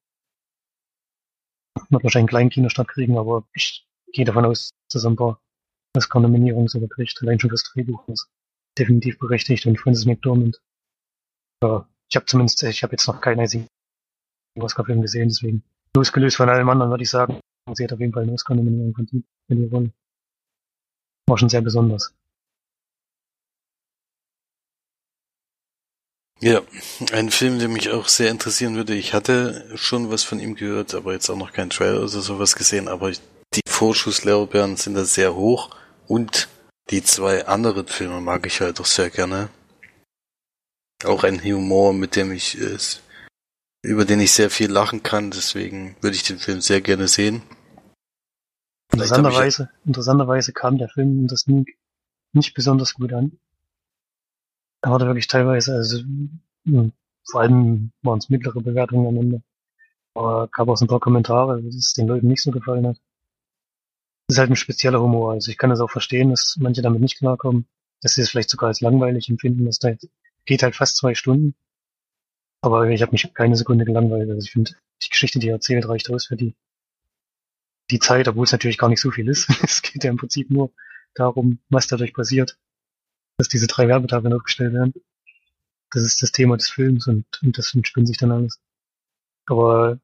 Wird 1.89 2.03
wahrscheinlich 2.03 2.15
einen 2.15 2.27
kleinen 2.27 2.49
Kino 2.49 2.69
stattkriegen, 2.69 3.17
aber 3.17 3.45
ich 3.53 3.85
gehe 4.13 4.25
davon 4.25 4.45
aus, 4.45 4.71
dass 4.89 5.03
er 5.03 5.11
ein 5.11 5.15
paar 5.15 5.41
Oscar-Nominierungen 5.95 6.67
sogar 6.67 6.89
kriegt. 6.89 7.21
Allein 7.21 7.39
schon 7.39 7.49
fürs 7.49 7.63
Drehbuch 7.63 8.07
ist 8.09 8.27
definitiv 8.77 9.19
berechtigt 9.19 9.65
und 9.65 9.79
Francis 9.79 10.05
McDormand. 10.05 10.61
Ja, 11.63 11.87
ich 12.09 12.15
habe 12.15 12.25
zumindest, 12.25 12.61
ich 12.63 12.83
habe 12.83 12.93
jetzt 12.93 13.07
noch 13.07 13.21
keinen 13.21 13.39
einzigen 13.39 13.67
Oscar-Film 14.59 15.01
gesehen, 15.01 15.29
deswegen 15.29 15.63
losgelöst 15.95 16.37
von 16.37 16.49
allem 16.49 16.69
anderen 16.69 16.91
würde 16.91 17.03
ich 17.03 17.09
sagen, 17.09 17.39
sie 17.73 17.83
hat 17.83 17.93
auf 17.93 17.99
jeden 17.99 18.13
Fall 18.13 18.23
eine 18.23 18.33
Oscar-Nominierung 18.33 18.93
verdient 18.93 19.25
in 19.49 19.57
die 19.57 19.67
Rolle. 19.67 19.91
War 21.27 21.37
schon 21.37 21.49
sehr 21.49 21.61
besonders. 21.61 22.13
Ja, 26.41 26.61
ein 27.13 27.31
Film, 27.31 27.59
der 27.59 27.69
mich 27.69 27.89
auch 27.89 28.09
sehr 28.09 28.29
interessieren 28.29 28.75
würde. 28.75 28.95
Ich 28.95 29.13
hatte 29.13 29.71
schon 29.75 30.11
was 30.11 30.23
von 30.23 30.41
ihm 30.41 30.55
gehört, 30.55 30.93
aber 30.93 31.13
jetzt 31.13 31.29
auch 31.29 31.37
noch 31.37 31.53
keinen 31.53 31.69
Trailer 31.69 31.99
oder 31.99 32.09
sowas 32.09 32.55
gesehen, 32.55 32.89
aber 32.89 33.11
die 33.11 33.61
Vorschusslorbeeren 33.65 34.75
sind 34.75 34.95
da 34.95 35.05
sehr 35.05 35.35
hoch 35.35 35.73
und 36.07 36.49
die 36.89 37.03
zwei 37.03 37.47
anderen 37.47 37.87
Filme 37.87 38.21
mag 38.21 38.45
ich 38.45 38.61
halt 38.61 38.79
auch 38.79 38.85
sehr 38.85 39.09
gerne. 39.09 39.49
Auch 41.05 41.23
ein 41.23 41.43
Humor, 41.43 41.93
mit 41.93 42.15
dem 42.15 42.31
ich 42.31 42.57
über 43.83 44.05
den 44.05 44.21
ich 44.21 44.31
sehr 44.31 44.49
viel 44.49 44.71
lachen 44.71 45.03
kann, 45.03 45.31
deswegen 45.31 45.95
würde 46.01 46.15
ich 46.15 46.23
den 46.23 46.39
Film 46.39 46.61
sehr 46.61 46.81
gerne 46.81 47.07
sehen. 47.07 47.41
Interessanterweise, 48.93 49.69
interessanterweise 49.85 50.53
kam 50.53 50.77
der 50.77 50.87
Film 50.87 51.19
in 51.19 51.27
das 51.27 51.41
Sneak 51.41 51.77
nicht 52.31 52.53
besonders 52.53 52.93
gut 52.93 53.11
an. 53.11 53.37
Er 54.81 54.91
hatte 54.91 55.05
wirklich 55.05 55.27
teilweise, 55.27 55.73
also 55.75 55.99
hm, 56.65 56.93
vor 57.29 57.41
allem 57.41 57.91
waren 58.01 58.19
es 58.19 58.29
mittlere 58.29 58.61
Bewertungen 58.61 59.07
am 59.07 59.17
Ende. 59.17 59.43
Aber 60.13 60.47
gab 60.49 60.67
auch 60.67 60.77
so 60.77 60.85
ein 60.85 60.89
paar 60.89 60.99
Kommentare, 60.99 61.61
dass 61.61 61.75
es 61.75 61.93
den 61.93 62.07
Leuten 62.07 62.27
nicht 62.27 62.41
so 62.41 62.51
gefallen 62.51 62.87
hat. 62.87 62.97
Ist 64.33 64.39
halt 64.39 64.49
ein 64.49 64.55
spezieller 64.55 64.99
Humor. 64.99 65.33
Also 65.33 65.51
ich 65.51 65.59
kann 65.59 65.69
das 65.69 65.79
auch 65.79 65.91
verstehen, 65.91 66.31
dass 66.31 66.57
manche 66.59 66.81
damit 66.81 67.01
nicht 67.01 67.19
klarkommen, 67.19 67.67
dass 68.01 68.15
sie 68.15 68.21
es 68.23 68.31
vielleicht 68.31 68.49
sogar 68.49 68.69
als 68.69 68.81
langweilig 68.81 69.29
empfinden. 69.29 69.63
Das 69.63 69.77
geht 70.45 70.63
halt 70.63 70.75
fast 70.75 70.97
zwei 70.97 71.13
Stunden. 71.13 71.53
Aber 72.59 72.89
ich 72.89 73.03
habe 73.03 73.11
mich 73.11 73.31
keine 73.35 73.55
Sekunde 73.55 73.85
gelangweilt. 73.85 74.31
Also 74.31 74.43
ich 74.43 74.51
finde, 74.51 74.71
die 75.03 75.09
Geschichte, 75.09 75.37
die 75.37 75.49
er 75.49 75.53
erzählt, 75.53 75.87
reicht 75.87 76.09
aus 76.09 76.25
für 76.25 76.35
die, 76.35 76.55
die 77.91 77.99
Zeit, 77.99 78.27
obwohl 78.27 78.45
es 78.45 78.51
natürlich 78.51 78.79
gar 78.79 78.89
nicht 78.89 79.01
so 79.01 79.11
viel 79.11 79.29
ist. 79.29 79.47
es 79.63 79.83
geht 79.83 80.03
ja 80.03 80.09
im 80.09 80.17
Prinzip 80.17 80.49
nur 80.49 80.71
darum, 81.13 81.59
was 81.69 81.85
dadurch 81.85 82.15
passiert, 82.15 82.57
dass 83.37 83.49
diese 83.49 83.67
drei 83.67 83.87
Werbetafeln 83.87 84.33
aufgestellt 84.33 84.73
werden. 84.73 84.95
Das 85.91 86.01
ist 86.01 86.23
das 86.23 86.31
Thema 86.31 86.57
des 86.57 86.71
Films 86.71 87.05
und, 87.05 87.27
und 87.43 87.55
das 87.55 87.75
entspinnt 87.75 88.07
sich 88.07 88.17
dann 88.17 88.31
alles. 88.31 88.59
Aber 89.45 89.99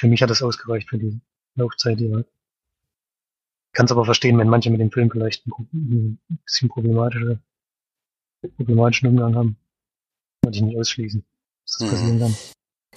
für 0.00 0.08
mich 0.08 0.20
hat 0.20 0.30
das 0.30 0.42
ausgereicht 0.42 0.90
für 0.90 0.98
die 0.98 1.20
Laufzeit, 1.54 2.00
die 2.00 2.12
halt. 2.12 2.26
Kann 3.72 3.86
es 3.86 3.92
aber 3.92 4.04
verstehen, 4.04 4.38
wenn 4.38 4.48
manche 4.48 4.70
mit 4.70 4.80
dem 4.80 4.90
Film 4.90 5.10
vielleicht 5.10 5.46
ein, 5.46 6.18
bisschen 6.44 6.68
problematische, 6.68 7.40
problematischen 8.56 9.08
Umgang 9.08 9.34
haben. 9.34 9.56
Würde 10.42 10.56
ich 10.56 10.62
nicht 10.62 10.78
ausschließen, 10.78 11.24
dass 11.64 11.78
das 11.78 11.86
mhm. 11.86 11.90
passieren 11.90 12.20
kann. 12.20 12.36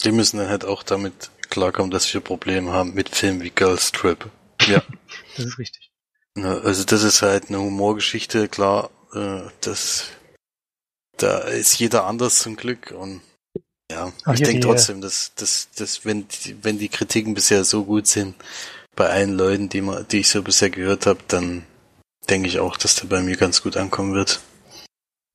Die 0.04 0.12
müssen 0.12 0.38
dann 0.38 0.50
halt 0.50 0.66
auch 0.66 0.84
damit 0.84 1.32
klarkommen, 1.50 1.92
dass 1.92 2.14
wir 2.14 2.22
Probleme 2.22 2.72
haben 2.74 2.94
mit 2.94 3.10
Filmen 3.10 3.42
wie 3.42 3.52
Girls 3.52 3.92
Trip. 3.92 4.30
Ja. 4.68 4.84
das 5.38 5.46
ist 5.46 5.60
richtig. 5.60 5.92
Also 6.38 6.84
das 6.84 7.04
ist 7.04 7.22
halt 7.22 7.48
eine 7.48 7.60
Humorgeschichte, 7.60 8.50
klar, 8.50 8.90
äh, 9.14 9.44
das 9.62 10.10
da 11.18 11.40
ist 11.40 11.80
jeder 11.80 12.06
anders 12.06 12.40
zum 12.40 12.58
Glück 12.58 12.92
und 12.92 13.22
ja, 13.90 14.12
Ach, 14.26 14.34
ich 14.34 14.42
denke 14.42 14.62
trotzdem, 14.62 15.00
dass, 15.00 15.34
dass, 15.36 15.70
dass 15.76 16.06
wenn, 16.06 16.28
die, 16.28 16.64
wenn 16.64 16.80
die 16.80 16.90
Kritiken 16.90 17.36
bisher 17.36 17.64
so 17.64 17.86
gut 17.86 18.08
sind, 18.08 18.36
bei 18.96 19.10
allen 19.10 19.38
Leuten, 19.38 19.70
die, 19.70 19.82
man, 19.82 20.08
die 20.08 20.20
ich 20.20 20.30
so 20.30 20.42
bisher 20.42 20.70
gehört 20.70 21.06
habe, 21.06 21.20
dann 21.28 21.64
denke 22.30 22.48
ich 22.48 22.60
auch, 22.60 22.78
dass 22.78 22.96
der 22.96 23.08
bei 23.08 23.22
mir 23.22 23.38
ganz 23.38 23.62
gut 23.62 23.78
ankommen 23.78 24.14
wird. 24.14 24.42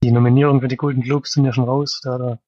Die 0.02 0.10
Nominierungen 0.10 0.60
für 0.60 0.68
die 0.68 0.76
Golden 0.76 1.02
Globes 1.02 1.32
sind 1.32 1.44
ja 1.44 1.52
schon 1.52 1.64
raus. 1.64 2.00
Da 2.02 2.18
da 2.18 2.38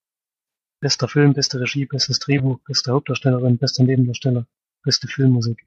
bester 0.81 1.09
Film, 1.09 1.35
beste 1.35 1.61
Regie, 1.61 1.87
bestes 1.87 2.19
Drehbuch, 2.19 2.59
beste 2.66 2.92
Hauptdarstellerin, 2.92 3.59
bester 3.59 3.85
Nebendarsteller, 3.85 4.47
beste 4.83 5.07
Filmmusik. 5.07 5.64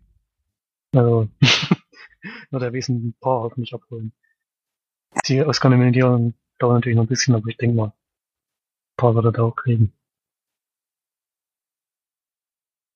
Also 0.94 1.30
nur 2.52 2.60
der 2.60 2.74
Wesen 2.74 3.08
ein 3.08 3.14
paar 3.20 3.42
hoffentlich 3.42 3.74
abholen. 3.74 4.14
Die 5.28 5.42
Oscar-Nominierungen 5.42 6.34
dauern 6.60 6.76
natürlich 6.76 6.96
noch 6.98 7.04
ein 7.04 7.10
bisschen, 7.10 7.36
aber 7.36 7.48
ich 7.48 7.58
denke 7.58 7.76
mal, 7.76 7.88
ein 7.88 8.98
paar 8.98 9.16
wird 9.16 9.26
er 9.26 9.32
da 9.32 9.44
auch 9.44 9.56
kriegen. 9.56 9.94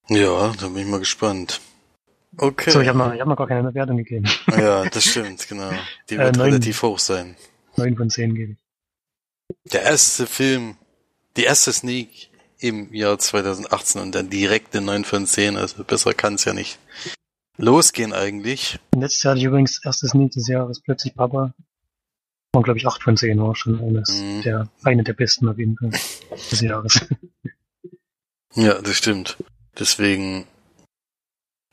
Ja, 0.08 0.52
da 0.60 0.68
bin 0.68 0.78
ich 0.78 0.88
mal 0.88 1.00
gespannt. 1.00 1.62
Okay. 2.38 2.72
So, 2.72 2.82
ich 2.82 2.88
habe 2.88 2.98
noch, 2.98 3.12
hab 3.12 3.28
noch 3.28 3.38
gar 3.38 3.48
keine 3.48 3.64
Bewertung 3.64 3.98
gegeben. 3.98 4.26
Ja, 4.48 4.86
das 4.90 5.04
stimmt, 5.04 5.48
genau. 5.48 5.72
Die 6.10 6.18
wird 6.18 6.38
äh, 6.38 6.42
relativ 6.42 6.82
hoch 6.84 7.00
sein. 7.00 7.36
Neun 7.76 7.96
von 7.96 8.10
zehn 8.10 8.36
gebe 8.36 8.54
ich. 8.54 9.72
Der 9.72 9.84
erste 9.84 10.28
Film, 10.28 10.78
die 11.38 11.44
erste 11.44 11.74
Sneak 11.74 12.30
im 12.60 12.94
Jahr 12.94 13.18
2018 13.18 14.02
und 14.02 14.14
dann 14.14 14.30
direkt 14.30 14.76
eine 14.76 14.86
9 14.86 15.06
von 15.06 15.26
10, 15.26 15.58
also 15.58 15.84
besser 15.84 16.14
kann 16.14 16.36
es 16.36 16.46
ja 16.46 16.54
nicht 16.54 16.78
losgehen 17.58 18.14
eigentlich. 18.14 18.80
Letztes 18.96 19.24
Jahr 19.24 19.32
hatte 19.32 19.40
ich 19.40 19.46
übrigens 19.46 19.84
erste 19.84 20.08
Sneak 20.08 20.32
des 20.32 20.48
Jahres 20.48 20.82
plötzlich 20.82 21.16
Papa. 21.16 21.54
Und 22.54 22.64
glaube 22.64 22.80
ich 22.80 22.88
8 22.88 23.04
von 23.04 23.16
10 23.16 23.40
war 23.42 23.56
schon 23.56 23.80
eines 23.80 24.22
mhm. 24.22 24.42
der, 24.42 24.70
eine 24.84 25.04
der 25.04 25.14
besten 25.14 25.48
auf 25.48 25.58
jeden 25.58 25.78
Fall 25.78 25.92
des 26.52 26.62
Jahres. 26.62 27.06
Ja, 28.56 28.82
das 28.82 28.98
stimmt. 28.98 29.38
Deswegen 29.78 30.48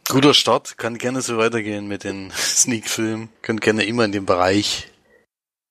Guter 0.08 0.34
Start, 0.34 0.78
kann 0.78 0.98
gerne 0.98 1.20
so 1.20 1.36
weitergehen 1.36 1.88
mit 1.88 2.04
den 2.04 2.30
Sneak-Filmen. 2.36 3.28
Können 3.42 3.60
gerne 3.60 3.84
immer 3.84 4.04
in 4.04 4.12
dem 4.12 4.24
Bereich 4.26 4.88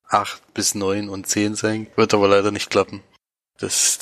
8 0.09 0.53
bis 0.53 0.75
9 0.75 1.09
und 1.09 1.27
10 1.27 1.55
sein. 1.55 1.87
Wird 1.95 2.13
aber 2.13 2.27
leider 2.27 2.51
nicht 2.51 2.69
klappen. 2.69 3.01
Das 3.57 3.99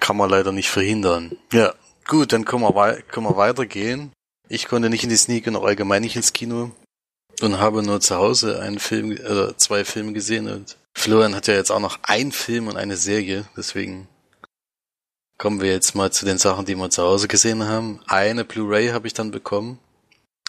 kann 0.00 0.16
man 0.16 0.30
leider 0.30 0.52
nicht 0.52 0.68
verhindern. 0.68 1.36
Ja, 1.52 1.74
gut, 2.06 2.32
dann 2.32 2.44
können 2.44 2.62
wir, 2.62 3.02
können 3.02 3.26
wir 3.26 3.36
weitergehen. 3.36 4.12
Ich 4.48 4.66
konnte 4.66 4.90
nicht 4.90 5.04
in 5.04 5.10
die 5.10 5.16
Sneak 5.16 5.46
und 5.46 5.56
auch 5.56 5.64
allgemein 5.64 6.02
nicht 6.02 6.16
ins 6.16 6.32
Kino 6.32 6.72
und 7.40 7.58
habe 7.58 7.82
nur 7.82 8.00
zu 8.00 8.16
Hause 8.16 8.60
einen 8.60 8.78
Film, 8.78 9.12
äh, 9.12 9.56
zwei 9.56 9.84
Filme 9.84 10.12
gesehen 10.12 10.48
und 10.48 10.76
Florian 10.96 11.34
hat 11.34 11.46
ja 11.46 11.54
jetzt 11.54 11.70
auch 11.70 11.80
noch 11.80 11.98
einen 12.02 12.32
Film 12.32 12.68
und 12.68 12.76
eine 12.76 12.96
Serie, 12.96 13.46
deswegen 13.56 14.08
Kommen 15.38 15.60
wir 15.60 15.70
jetzt 15.70 15.94
mal 15.94 16.10
zu 16.10 16.24
den 16.24 16.38
Sachen, 16.38 16.64
die 16.64 16.74
wir 16.76 16.88
zu 16.88 17.02
Hause 17.02 17.28
gesehen 17.28 17.64
haben. 17.64 18.00
Eine 18.06 18.44
Blu-ray 18.44 18.88
habe 18.88 19.06
ich 19.06 19.12
dann 19.12 19.30
bekommen. 19.30 19.78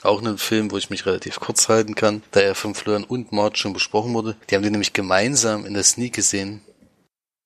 Auch 0.02 0.20
einen 0.20 0.38
Film, 0.38 0.72
wo 0.72 0.78
ich 0.78 0.90
mich 0.90 1.06
relativ 1.06 1.40
kurz 1.40 1.68
halten 1.68 1.96
kann, 1.96 2.24
da 2.32 2.40
er 2.40 2.56
von 2.56 2.76
Florian 2.76 3.04
und 3.04 3.32
Marge 3.32 3.58
schon 3.58 3.74
besprochen 3.74 4.14
wurde. 4.14 4.38
Die 4.50 4.56
haben 4.56 4.64
den 4.64 4.72
nämlich 4.72 4.94
gemeinsam 4.94 5.66
in 5.66 5.74
der 5.74 5.84
Sneak 5.84 6.14
gesehen. 6.14 6.62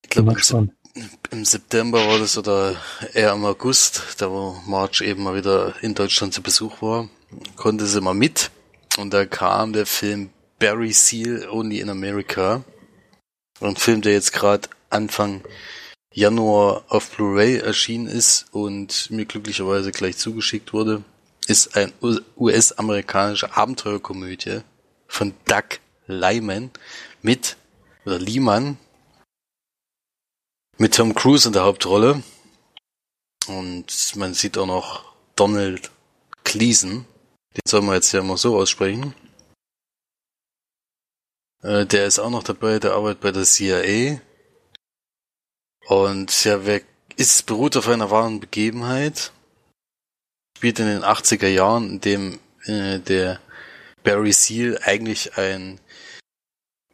Ich 0.03 0.10
glaube, 0.10 0.36
im, 0.93 1.10
im, 1.31 1.45
September 1.45 2.05
war 2.07 2.19
das 2.19 2.38
oder 2.38 2.75
eher 3.13 3.31
im 3.31 3.45
August, 3.45 4.03
da 4.17 4.29
wo 4.29 4.57
Marge 4.67 5.05
eben 5.05 5.24
mal 5.24 5.36
wieder 5.36 5.74
in 5.81 5.95
Deutschland 5.95 6.33
zu 6.33 6.43
Besuch 6.43 6.81
war, 6.81 7.10
konnte 7.55 7.88
sie 7.88 8.01
mal 8.01 8.13
mit. 8.13 8.51
Und 8.98 9.13
da 9.13 9.25
kam 9.25 9.74
der 9.74 9.86
Film 9.86 10.29
Barry 10.60 10.91
Seal 10.91 11.48
Only 11.50 11.79
in 11.79 11.89
America. 11.89 12.63
Ein 13.62 13.77
Film, 13.77 14.01
der 14.01 14.13
jetzt 14.13 14.33
gerade 14.33 14.67
Anfang 14.89 15.41
Januar 16.13 16.84
auf 16.89 17.10
Blu-ray 17.12 17.60
erschienen 17.60 18.08
ist 18.08 18.48
und 18.51 19.10
mir 19.12 19.25
glücklicherweise 19.25 19.91
gleich 19.91 20.18
zugeschickt 20.18 20.74
wurde, 20.74 21.03
ist 21.48 21.77
ein 21.77 21.94
US-amerikanische 22.38 23.56
Abenteuerkomödie 23.56 24.62
von 25.08 25.34
Doug 25.46 25.80
Lyman 26.08 26.70
mit, 27.22 27.56
oder 28.06 28.20
Lehman, 28.20 28.77
mit 30.77 30.96
Tom 30.96 31.15
Cruise 31.15 31.48
in 31.48 31.53
der 31.53 31.63
Hauptrolle. 31.63 32.24
Und 33.48 34.15
man 34.15 34.34
sieht 34.34 34.58
auch 34.58 34.65
noch 34.65 35.13
Donald 35.36 35.91
Gleason. 36.44 37.06
Den 37.56 37.62
soll 37.68 37.82
man 37.82 37.96
jetzt 37.96 38.12
ja 38.12 38.22
mal 38.22 38.38
so 38.38 38.58
aussprechen. 38.58 39.13
Äh, 41.63 41.86
der 41.86 42.06
ist 42.06 42.20
auch 42.20 42.30
noch 42.30 42.44
dabei, 42.44 42.80
der 42.80 42.94
arbeitet 42.94 43.22
bei 43.22 43.32
der 43.32 43.44
CIA 43.44 44.20
und 45.91 46.45
ja, 46.45 46.65
wer 46.65 46.79
ist, 47.17 47.45
beruht 47.48 47.75
auf 47.75 47.89
einer 47.89 48.10
wahren 48.12 48.39
Begebenheit. 48.39 49.33
Spielt 50.57 50.79
in 50.79 50.86
den 50.86 51.03
80er 51.03 51.50
Jahren, 51.50 51.89
in 51.89 52.00
dem 52.00 52.39
äh, 52.63 53.00
der 53.00 53.41
Barry 54.01 54.31
Seal 54.31 54.79
eigentlich 54.86 55.38
ein 55.38 55.81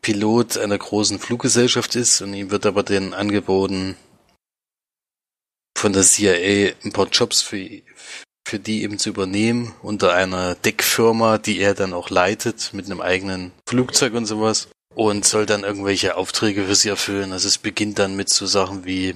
Pilot 0.01 0.58
einer 0.58 0.80
großen 0.80 1.20
Fluggesellschaft 1.20 1.96
ist 1.96 2.22
und 2.22 2.34
ihm 2.34 2.50
wird 2.50 2.66
aber 2.66 2.82
den 2.82 3.13
angeboten, 3.13 3.98
von 5.77 5.94
der 5.94 6.01
CIA 6.01 6.74
ein 6.84 6.92
paar 6.92 7.08
Jobs 7.10 7.44
für, 7.44 7.84
für 8.48 8.58
die 8.58 8.82
eben 8.82 8.98
zu 8.98 9.10
übernehmen 9.10 9.75
unter 9.84 10.16
einer 10.16 10.56
Deckfirma, 10.56 11.38
die 11.38 11.60
er 11.60 11.75
dann 11.75 11.94
auch 11.94 12.10
leitet 12.10 12.74
mit 12.74 12.88
einem 12.88 13.01
eigenen 13.01 13.51
Flugzeug 13.70 14.16
und 14.16 14.25
sowas 14.25 14.70
und 14.98 15.25
soll 15.25 15.46
dann 15.46 15.63
irgendwelche 15.63 16.18
Aufträge 16.18 16.66
für 16.66 16.74
sie 16.74 16.89
erfüllen. 16.89 17.32
Also 17.32 17.48
es 17.48 17.60
beginnt 17.60 18.00
dann 18.00 18.16
mit 18.16 18.30
so 18.30 18.48
Sachen 18.48 18.84
wie 18.84 19.13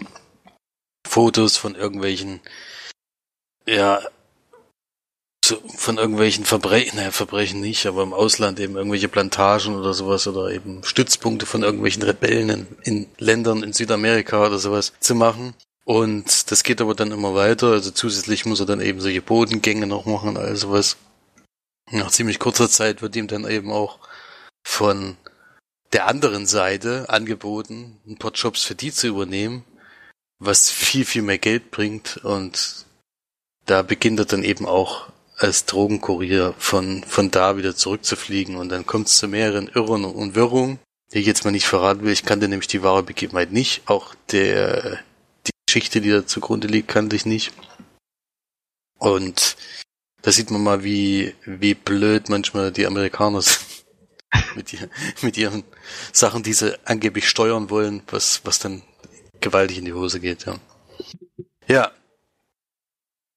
Fotos 1.07 1.57
von 1.57 1.73
irgendwelchen, 1.73 2.39
ja, 3.67 3.99
von 5.75 5.97
irgendwelchen 5.97 6.45
Verbrechen, 6.45 6.97
naja, 6.97 7.09
Verbrechen 7.09 7.61
nicht, 7.61 7.87
aber 7.87 8.03
im 8.03 8.13
Ausland 8.13 8.59
eben 8.59 8.75
irgendwelche 8.75 9.07
Plantagen 9.07 9.75
oder 9.75 9.95
sowas 9.95 10.27
oder 10.27 10.51
eben 10.51 10.83
Stützpunkte 10.83 11.47
von 11.47 11.63
irgendwelchen 11.63 12.03
Rebellen 12.03 12.49
in, 12.49 12.67
in 12.83 13.07
Ländern 13.17 13.63
in 13.63 13.73
Südamerika 13.73 14.45
oder 14.45 14.59
sowas 14.59 14.93
zu 14.99 15.15
machen. 15.15 15.55
Und 15.83 16.51
das 16.51 16.61
geht 16.61 16.79
aber 16.79 16.93
dann 16.93 17.11
immer 17.11 17.33
weiter. 17.33 17.71
Also 17.71 17.89
zusätzlich 17.89 18.45
muss 18.45 18.59
er 18.59 18.67
dann 18.67 18.81
eben 18.81 19.01
solche 19.01 19.23
Bodengänge 19.23 19.87
noch 19.87 20.05
machen, 20.05 20.37
also 20.37 20.71
was. 20.71 20.97
Nach 21.89 22.11
ziemlich 22.11 22.37
kurzer 22.37 22.69
Zeit 22.69 23.01
wird 23.01 23.15
ihm 23.15 23.27
dann 23.27 23.49
eben 23.49 23.71
auch 23.71 23.97
von 24.63 25.17
der 25.93 26.07
anderen 26.07 26.45
Seite 26.45 27.09
angeboten, 27.09 27.99
ein 28.07 28.17
paar 28.17 28.31
Jobs 28.31 28.63
für 28.63 28.75
die 28.75 28.91
zu 28.91 29.07
übernehmen, 29.07 29.63
was 30.39 30.69
viel, 30.69 31.05
viel 31.05 31.21
mehr 31.21 31.37
Geld 31.37 31.71
bringt. 31.71 32.17
Und 32.23 32.85
da 33.65 33.81
beginnt 33.81 34.19
er 34.19 34.25
dann 34.25 34.43
eben 34.43 34.65
auch 34.65 35.09
als 35.37 35.65
Drogenkurier 35.65 36.53
von, 36.57 37.03
von 37.03 37.31
da 37.31 37.57
wieder 37.57 37.75
zurückzufliegen. 37.75 38.55
Und 38.55 38.69
dann 38.69 38.85
kommt 38.85 39.07
es 39.07 39.17
zu 39.17 39.27
mehreren 39.27 39.67
Irren 39.67 40.05
und 40.05 40.35
Wirrungen, 40.35 40.79
die 41.13 41.19
ich 41.19 41.25
jetzt 41.25 41.43
mal 41.43 41.51
nicht 41.51 41.67
verraten 41.67 42.03
will. 42.03 42.13
Ich 42.13 42.25
kannte 42.25 42.47
nämlich 42.47 42.67
die 42.67 42.83
wahre 42.83 43.03
Begebenheit 43.03 43.51
nicht. 43.51 43.81
Auch 43.87 44.15
der, 44.31 44.99
die 45.47 45.51
Geschichte, 45.67 45.99
die 45.99 46.11
da 46.11 46.25
zugrunde 46.25 46.67
liegt, 46.67 46.87
kannte 46.87 47.15
ich 47.15 47.25
nicht. 47.25 47.51
Und 48.97 49.57
da 50.21 50.31
sieht 50.31 50.51
man 50.51 50.63
mal, 50.63 50.83
wie, 50.83 51.33
wie 51.45 51.73
blöd 51.73 52.29
manchmal 52.29 52.71
die 52.71 52.85
Amerikaner 52.85 53.41
sind. 53.41 53.70
Mit, 54.55 54.73
ihr, 54.73 54.89
mit 55.21 55.37
ihren 55.37 55.63
Sachen, 56.11 56.43
die 56.43 56.53
sie 56.53 56.77
angeblich 56.85 57.29
steuern 57.29 57.69
wollen, 57.69 58.03
was, 58.07 58.41
was 58.43 58.59
dann 58.59 58.83
gewaltig 59.39 59.77
in 59.77 59.85
die 59.85 59.93
Hose 59.93 60.19
geht, 60.19 60.45
ja. 60.45 60.55
Ja, 61.67 61.91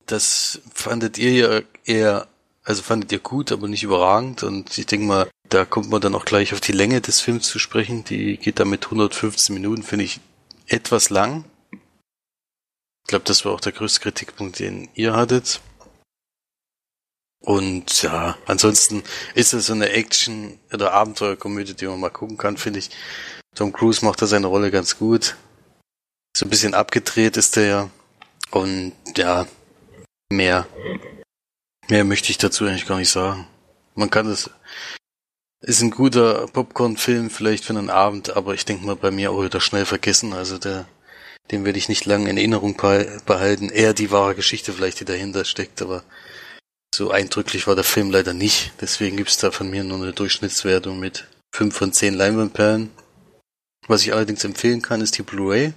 das 0.07 0.61
fandet 0.73 1.19
ihr 1.19 1.33
ja 1.33 1.61
eher, 1.85 2.29
also 2.63 2.83
fandet 2.83 3.13
ihr 3.13 3.19
gut, 3.19 3.53
aber 3.53 3.69
nicht 3.69 3.83
überragend. 3.83 4.43
Und 4.43 4.77
ich 4.77 4.87
denke 4.87 5.07
mal, 5.07 5.31
da 5.49 5.65
kommt 5.65 5.91
man 5.91 6.01
dann 6.01 6.15
auch 6.15 6.25
gleich 6.25 6.53
auf 6.53 6.61
die 6.61 6.73
Länge 6.73 7.01
des 7.01 7.21
Films 7.21 7.49
zu 7.49 7.59
sprechen. 7.59 8.05
Die 8.05 8.37
geht 8.37 8.61
da 8.61 8.65
mit 8.65 8.85
115 8.85 9.55
Minuten, 9.55 9.83
finde 9.83 10.05
ich 10.05 10.21
etwas 10.67 11.11
lang. 11.11 11.45
Ich 11.73 13.09
glaube, 13.09 13.25
das 13.27 13.45
war 13.45 13.53
auch 13.53 13.61
der 13.61 13.73
größte 13.73 14.01
Kritikpunkt, 14.01 14.59
den 14.59 14.89
ihr 14.95 15.15
hattet. 15.15 15.61
Und 17.45 18.01
ja, 18.03 18.39
ansonsten 18.47 19.03
ist 19.35 19.53
es 19.53 19.67
so 19.67 19.75
eine 19.75 19.91
Action- 19.91 20.59
oder 20.73 20.93
Abenteuerkomödie, 20.95 21.75
die 21.75 21.87
man 21.87 22.01
mal 22.01 22.09
gucken 22.09 22.39
kann, 22.39 22.57
finde 22.57 22.79
ich. 22.79 22.89
Tom 23.55 23.71
Cruise 23.71 24.03
macht 24.03 24.23
da 24.23 24.27
seine 24.27 24.47
Rolle 24.47 24.71
ganz 24.71 24.99
gut. 24.99 25.37
So 26.35 26.47
ein 26.47 26.51
bisschen 26.51 26.73
abgedreht 26.73 27.37
ist 27.37 27.57
der 27.57 27.67
ja. 27.67 27.91
Und 28.51 28.93
ja, 29.15 29.47
mehr. 30.31 30.67
Mehr 31.89 32.05
möchte 32.05 32.31
ich 32.31 32.39
dazu 32.39 32.65
eigentlich 32.65 32.87
gar 32.87 32.97
nicht 32.97 33.11
sagen. 33.11 33.47
Man 33.95 34.09
kann 34.09 34.27
es. 34.27 34.49
Ist 35.61 35.83
ein 35.83 35.91
guter 35.91 36.47
Popcorn-Film 36.47 37.29
vielleicht 37.29 37.65
für 37.65 37.75
einen 37.75 37.91
Abend, 37.91 38.37
aber 38.37 38.55
ich 38.55 38.65
denke 38.65 38.87
mal 38.87 38.97
bei 38.97 39.11
mir 39.11 39.31
auch 39.31 39.45
wieder 39.45 39.61
schnell 39.61 39.85
vergessen. 39.85 40.33
Also 40.33 40.57
der, 40.57 40.87
den 41.51 41.67
werde 41.67 41.79
ich 41.79 41.91
nicht 41.91 42.07
lange 42.07 42.31
in 42.31 42.39
Erinnerung 42.39 42.75
behalten. 42.77 43.69
Eher 43.69 43.93
die 43.93 44.11
wahre 44.11 44.35
Geschichte 44.35 44.73
vielleicht, 44.73 45.01
die 45.01 45.05
dahinter 45.05 45.45
steckt, 45.45 45.83
aber 45.83 46.05
so 46.95 47.11
eindrücklich 47.11 47.67
war 47.67 47.75
der 47.75 47.85
Film 47.85 48.11
leider 48.11 48.35
nicht. 48.35 48.73
Deswegen 48.81 49.17
gibt's 49.17 49.39
da 49.39 49.51
von 49.51 49.69
mir 49.69 49.85
nur 49.85 49.99
eine 49.99 50.13
Durchschnittswertung 50.13 50.99
mit 50.99 51.29
5 51.53 51.75
von 51.75 51.93
10 51.93 52.15
Leinwandperlen. 52.15 52.91
Was 53.87 54.03
ich 54.03 54.13
allerdings 54.13 54.45
empfehlen 54.45 54.81
kann, 54.81 55.01
ist 55.01 55.19
die 55.19 55.23
Blu-ray. 55.23 55.73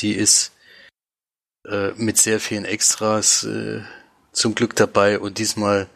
Die 0.00 0.14
ist 0.14 0.52
äh, 1.68 1.92
mit 1.96 2.18
sehr 2.18 2.40
vielen 2.40 2.64
Extras 2.64 3.44
äh, 3.44 3.82
zum 4.32 4.54
Glück 4.54 4.74
dabei 4.74 5.18
und 5.18 5.38
diesmal 5.38 5.88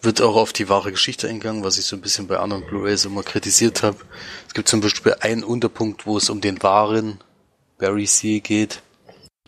wird 0.00 0.20
auch 0.20 0.34
auf 0.34 0.52
die 0.52 0.68
wahre 0.68 0.90
Geschichte 0.90 1.28
eingegangen, 1.28 1.62
was 1.62 1.78
ich 1.78 1.84
so 1.84 1.94
ein 1.94 2.00
bisschen 2.00 2.26
bei 2.26 2.38
anderen 2.38 2.66
Blu-rays 2.66 3.04
immer 3.04 3.22
kritisiert 3.22 3.84
habe. 3.84 3.98
Es 4.48 4.54
gibt 4.54 4.68
zum 4.68 4.80
Beispiel 4.80 5.14
einen 5.20 5.44
Unterpunkt, 5.44 6.06
wo 6.06 6.16
es 6.16 6.28
um 6.28 6.40
den 6.40 6.60
wahren 6.62 7.20
Barry 7.78 8.06
C. 8.06 8.40
geht. 8.40 8.82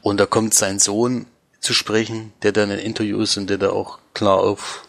Und 0.03 0.21
da 0.21 0.27
kommt 0.27 0.55
sein 0.55 0.79
Sohn 0.79 1.27
zu 1.65 1.75
sprechen, 1.75 2.33
der 2.43 2.53
dann 2.53 2.71
in 2.71 2.79
Interviews 2.79 3.37
und 3.37 3.49
der 3.49 3.59
da 3.59 3.71
auch 3.71 3.99
klar 4.13 4.39
auf 4.39 4.87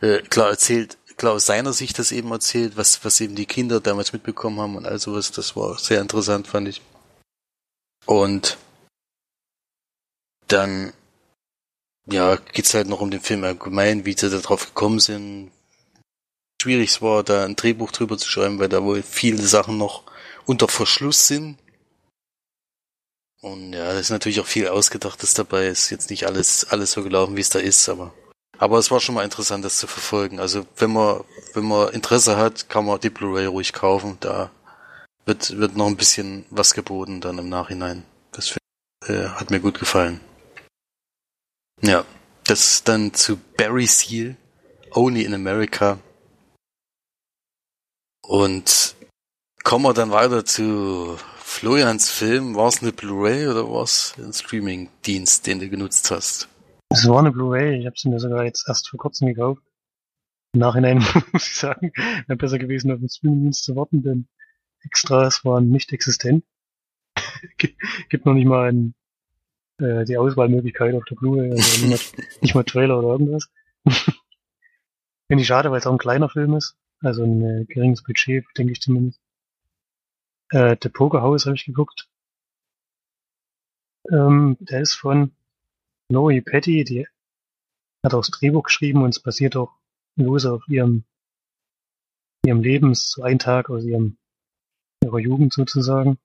äh, 0.00 0.18
klar 0.22 0.50
erzählt, 0.50 0.98
klar 1.16 1.34
aus 1.34 1.46
seiner 1.46 1.72
Sicht 1.72 1.98
das 1.98 2.12
eben 2.12 2.30
erzählt, 2.30 2.76
was, 2.76 3.04
was 3.04 3.20
eben 3.20 3.34
die 3.34 3.46
Kinder 3.46 3.80
damals 3.80 4.12
mitbekommen 4.12 4.60
haben 4.60 4.76
und 4.76 4.86
all 4.86 4.98
sowas. 4.98 5.32
Das 5.32 5.56
war 5.56 5.78
sehr 5.78 6.00
interessant, 6.00 6.46
fand 6.46 6.68
ich. 6.68 6.80
Und 8.06 8.56
dann 10.48 10.92
ja, 12.06 12.36
geht's 12.36 12.74
halt 12.74 12.88
noch 12.88 13.00
um 13.00 13.10
den 13.10 13.20
Film 13.20 13.44
allgemein, 13.44 14.04
wie 14.04 14.16
sie 14.16 14.30
da 14.30 14.38
drauf 14.38 14.66
gekommen 14.66 14.98
sind. 14.98 15.50
Schwierig 16.60 17.00
war, 17.02 17.22
da 17.22 17.44
ein 17.44 17.56
Drehbuch 17.56 17.92
drüber 17.92 18.18
zu 18.18 18.28
schreiben, 18.28 18.58
weil 18.58 18.68
da 18.68 18.82
wohl 18.82 19.02
viele 19.02 19.42
Sachen 19.42 19.78
noch 19.78 20.02
unter 20.44 20.68
Verschluss 20.68 21.26
sind. 21.26 21.58
Und 23.40 23.72
ja, 23.72 23.92
da 23.92 23.98
ist 23.98 24.10
natürlich 24.10 24.40
auch 24.40 24.46
viel 24.46 24.68
Ausgedachtes 24.68 25.34
dabei. 25.34 25.68
Ist 25.68 25.90
jetzt 25.90 26.10
nicht 26.10 26.26
alles, 26.26 26.66
alles 26.70 26.92
so 26.92 27.02
gelaufen, 27.02 27.36
wie 27.36 27.40
es 27.40 27.50
da 27.50 27.58
ist, 27.58 27.88
aber. 27.88 28.12
Aber 28.58 28.78
es 28.78 28.90
war 28.90 29.00
schon 29.00 29.14
mal 29.14 29.24
interessant, 29.24 29.64
das 29.64 29.78
zu 29.78 29.86
verfolgen. 29.86 30.38
Also 30.38 30.66
wenn 30.76 30.92
man, 30.92 31.24
wenn 31.54 31.64
man 31.64 31.88
Interesse 31.94 32.36
hat, 32.36 32.68
kann 32.68 32.84
man 32.84 33.00
die 33.00 33.08
Blu-ray 33.08 33.46
ruhig 33.46 33.72
kaufen. 33.72 34.18
Da 34.20 34.50
wird, 35.24 35.56
wird 35.56 35.76
noch 35.76 35.86
ein 35.86 35.96
bisschen 35.96 36.44
was 36.50 36.74
geboten 36.74 37.22
dann 37.22 37.38
im 37.38 37.48
Nachhinein. 37.48 38.04
Das 38.32 38.54
äh, 39.06 39.28
hat 39.28 39.50
mir 39.50 39.60
gut 39.60 39.78
gefallen. 39.78 40.20
Ja, 41.80 42.04
das 42.44 42.84
dann 42.84 43.14
zu 43.14 43.38
Barry 43.56 43.86
Seal, 43.86 44.36
Only 44.92 45.24
in 45.24 45.32
America. 45.32 45.98
Und 48.22 48.94
kommen 49.64 49.84
wir 49.86 49.94
dann 49.94 50.10
weiter 50.10 50.44
zu 50.44 51.18
Florians 51.50 52.08
Film. 52.08 52.54
War 52.54 52.68
es 52.68 52.80
eine 52.80 52.92
Blu-ray 52.92 53.48
oder 53.48 53.68
war 53.68 53.82
es 53.82 54.14
ein 54.16 54.32
Streaming-Dienst, 54.32 55.46
den 55.46 55.58
du 55.58 55.68
genutzt 55.68 56.10
hast? 56.10 56.48
Es 56.90 57.06
war 57.06 57.18
eine 57.18 57.32
Blu-ray. 57.32 57.80
Ich 57.80 57.86
habe 57.86 57.96
sie 57.98 58.08
mir 58.08 58.20
sogar 58.20 58.44
jetzt 58.44 58.66
erst 58.66 58.88
vor 58.88 58.98
kurzem 58.98 59.26
gekauft. 59.28 59.60
Im 60.54 60.60
Nachhinein 60.60 60.98
muss 61.32 61.48
ich 61.48 61.56
sagen, 61.56 61.92
wäre 62.28 62.36
besser 62.36 62.58
gewesen, 62.58 62.92
auf 62.92 63.00
den 63.00 63.10
Streaming-Dienst 63.10 63.64
zu 63.64 63.76
warten, 63.76 64.02
denn 64.02 64.28
Extras 64.84 65.44
waren 65.44 65.70
nicht 65.70 65.92
existent. 65.92 66.44
Gibt 68.08 68.24
noch 68.24 68.34
nicht 68.34 68.46
mal 68.46 68.70
ein 68.70 68.94
äh, 69.78 70.04
die 70.04 70.16
Auswahlmöglichkeit 70.16 70.94
auf 70.94 71.04
der 71.04 71.16
Blu-ray, 71.16 71.50
also 71.50 71.86
nicht, 71.86 72.16
mal, 72.16 72.24
nicht 72.40 72.54
mal 72.54 72.64
Trailer 72.64 72.98
oder 73.00 73.08
irgendwas. 73.08 73.50
Finde 75.26 75.42
ich 75.42 75.46
schade, 75.46 75.70
weil 75.70 75.80
es 75.80 75.86
auch 75.86 75.92
ein 75.92 75.98
kleiner 75.98 76.28
Film 76.28 76.54
ist, 76.54 76.76
also 77.00 77.24
ein 77.24 77.42
äh, 77.42 77.64
geringes 77.66 78.02
Budget, 78.04 78.46
denke 78.56 78.72
ich 78.72 78.80
zumindest. 78.80 79.19
Äh, 80.50 80.76
The 80.82 80.88
Poker 80.88 81.22
House 81.22 81.46
habe 81.46 81.56
ich 81.56 81.64
geguckt. 81.64 82.08
Ähm, 84.10 84.56
der 84.60 84.80
ist 84.80 84.94
von 84.94 85.32
Lori 86.10 86.40
Petty, 86.40 86.84
die 86.84 87.06
hat 88.04 88.14
auch 88.14 88.20
das 88.20 88.30
Drehbuch 88.30 88.64
geschrieben 88.64 89.02
und 89.02 89.10
es 89.10 89.20
basiert 89.20 89.56
auch 89.56 89.72
lose 90.16 90.52
auf 90.52 90.66
ihrem, 90.68 91.04
ihrem 92.44 92.60
Leben, 92.62 92.94
so 92.94 93.22
ein 93.22 93.38
Tag 93.38 93.70
aus 93.70 93.84
ihrem, 93.84 94.16
ihrer 95.04 95.18
Jugend 95.18 95.52
sozusagen. 95.52 96.18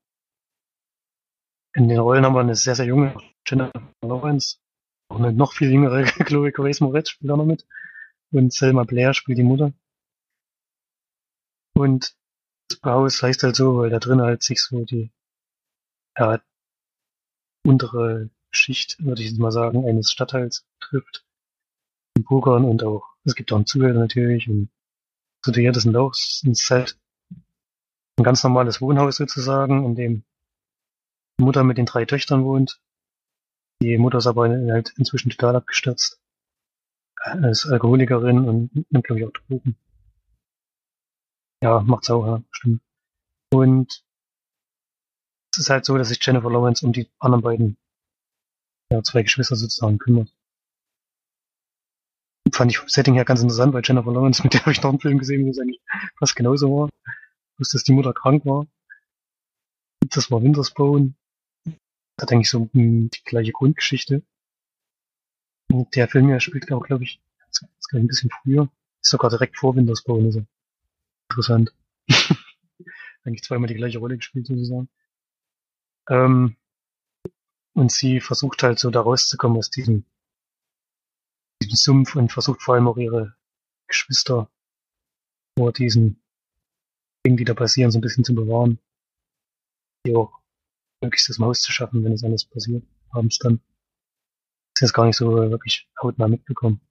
In 1.75 1.89
den 1.89 1.99
Rollen 1.99 2.25
haben 2.25 2.33
wir 2.33 2.39
eine 2.39 2.55
sehr, 2.55 2.75
sehr 2.75 2.85
junge 2.85 3.15
Jennifer 3.45 3.81
Lawrence, 4.01 4.57
auch 5.09 5.19
eine 5.19 5.33
noch 5.33 5.53
viel 5.53 5.71
jüngere 5.71 6.03
Chloe 6.25 6.51
Grace 6.51 6.81
Moretz 6.81 7.09
spielt 7.09 7.31
auch 7.31 7.37
noch 7.37 7.45
mit. 7.45 7.67
Und 8.31 8.53
Selma 8.53 8.83
Blair 8.85 9.13
spielt 9.13 9.37
die 9.37 9.43
Mutter. 9.43 9.73
Und 11.75 12.15
Haus 12.83 13.21
heißt 13.21 13.43
halt 13.43 13.55
so, 13.55 13.77
weil 13.77 13.89
da 13.89 13.99
drin 13.99 14.21
halt 14.21 14.43
sich 14.43 14.61
so 14.61 14.83
die 14.83 15.11
ja, 16.17 16.41
untere 17.65 18.29
Schicht, 18.51 19.03
würde 19.03 19.21
ich 19.21 19.29
jetzt 19.29 19.39
mal 19.39 19.51
sagen, 19.51 19.87
eines 19.87 20.11
Stadtteils 20.11 20.65
trifft. 20.79 21.25
In 22.17 22.23
Pokern 22.23 22.63
und 22.63 22.83
auch, 22.83 23.03
es 23.25 23.35
gibt 23.35 23.51
auch 23.51 23.57
einen 23.57 23.65
Zuhälter 23.65 23.99
natürlich 23.99 24.47
und 24.47 24.69
so 25.43 25.51
die 25.51 25.65
das 25.65 25.83
sind 25.83 25.95
auch 25.95 26.13
ein 26.43 26.55
Set. 26.55 26.97
Ein 28.17 28.23
ganz 28.23 28.43
normales 28.43 28.81
Wohnhaus 28.81 29.17
sozusagen, 29.17 29.85
in 29.85 29.95
dem 29.95 30.23
die 31.37 31.43
Mutter 31.43 31.63
mit 31.63 31.77
den 31.77 31.85
drei 31.85 32.05
Töchtern 32.05 32.45
wohnt 32.45 32.79
die 33.81 33.97
Mutter 33.97 34.19
ist 34.19 34.27
aber 34.27 34.49
halt 34.49 34.93
inzwischen 34.97 35.29
total 35.29 35.55
abgestürzt. 35.57 36.19
ist 37.43 37.65
Alkoholikerin 37.65 38.47
und 38.47 38.91
nimmt, 38.91 39.05
glaube 39.05 39.19
ich, 39.19 39.27
auch 39.27 39.31
Drogen. 39.31 39.75
Ja, 41.61 41.81
macht's 41.81 42.09
auch, 42.09 42.25
ja, 42.25 42.43
stimmt. 42.51 42.81
Und 43.51 44.03
es 45.51 45.59
ist 45.59 45.69
halt 45.69 45.85
so, 45.85 45.97
dass 45.97 46.09
sich 46.09 46.23
Jennifer 46.25 46.49
Lawrence 46.49 46.85
um 46.85 46.91
die 46.91 47.09
anderen 47.19 47.43
beiden, 47.43 47.77
ja, 48.91 49.01
zwei 49.03 49.23
Geschwister 49.23 49.55
sozusagen 49.55 49.97
kümmert. 49.97 50.35
Fand 52.51 52.71
ich 52.71 52.79
Setting 52.87 53.15
ja 53.15 53.23
ganz 53.23 53.41
interessant, 53.41 53.73
weil 53.73 53.81
Jennifer 53.83 54.11
Lawrence, 54.11 54.43
mit 54.43 54.53
der 54.53 54.61
habe 54.61 54.71
ich 54.71 54.81
noch 54.81 54.91
einen 54.91 54.99
Film 54.99 55.17
gesehen, 55.17 55.45
wo 55.45 55.49
es 55.49 55.59
eigentlich 55.59 55.81
fast 56.17 56.35
genauso 56.35 56.69
war. 56.69 56.89
Bloß, 57.57 57.69
dass 57.69 57.83
die 57.83 57.93
Mutter 57.93 58.13
krank 58.13 58.45
war. 58.45 58.67
Das 60.09 60.29
war 60.29 60.43
Wintersbone. 60.43 61.15
Hat 62.19 62.31
eigentlich 62.31 62.49
so 62.49 62.69
die 62.73 63.09
gleiche 63.25 63.51
Grundgeschichte. 63.51 64.23
Und 65.71 65.95
der 65.95 66.07
Film 66.07 66.29
ja 66.29 66.39
spielt 66.39 66.71
auch, 66.71 66.85
glaube 66.85 67.03
ich, 67.03 67.21
jetzt 67.47 67.65
ein 67.93 68.07
bisschen 68.07 68.29
früher. 68.29 68.69
Ist 69.01 69.11
sogar 69.11 69.29
direkt 69.29 69.57
vor 69.57 69.75
Wintersbone. 69.75 70.25
Also 70.25 70.45
interessant. 71.29 71.73
eigentlich 73.25 73.43
zweimal 73.43 73.67
die 73.67 73.75
gleiche 73.75 73.99
Rolle 73.99 74.17
gespielt, 74.17 74.47
sozusagen. 74.47 74.89
Ähm, 76.09 76.55
und 77.73 77.91
sie 77.91 78.21
versucht 78.21 78.63
halt 78.63 78.79
so 78.79 78.89
da 78.89 79.01
rauszukommen 79.01 79.57
aus 79.57 79.69
diesem, 79.69 80.05
diesem 81.61 81.75
Sumpf 81.75 82.15
und 82.15 82.31
versucht 82.31 82.61
vor 82.61 82.75
allem 82.75 82.87
auch 82.87 82.97
ihre 82.97 83.35
Geschwister 83.87 84.49
vor 85.57 85.73
diesen 85.73 86.21
Dingen, 87.25 87.37
die 87.37 87.45
da 87.45 87.53
passieren, 87.53 87.91
so 87.91 87.97
ein 87.97 88.01
bisschen 88.01 88.23
zu 88.23 88.35
bewahren. 88.35 88.79
Die 90.05 90.15
auch 90.15 90.39
möglichst 91.01 91.29
das 91.29 91.39
Maus 91.39 91.61
zu 91.61 91.71
schaffen, 91.71 92.03
wenn 92.03 92.13
es 92.13 92.23
alles 92.23 92.45
passiert, 92.45 92.83
abends 93.09 93.39
dann. 93.39 93.61
Das 94.73 94.81
ist 94.81 94.89
jetzt 94.89 94.93
gar 94.93 95.05
nicht 95.05 95.17
so 95.17 95.31
wirklich 95.31 95.89
hautnah 96.01 96.27
mitbekommen. 96.27 96.81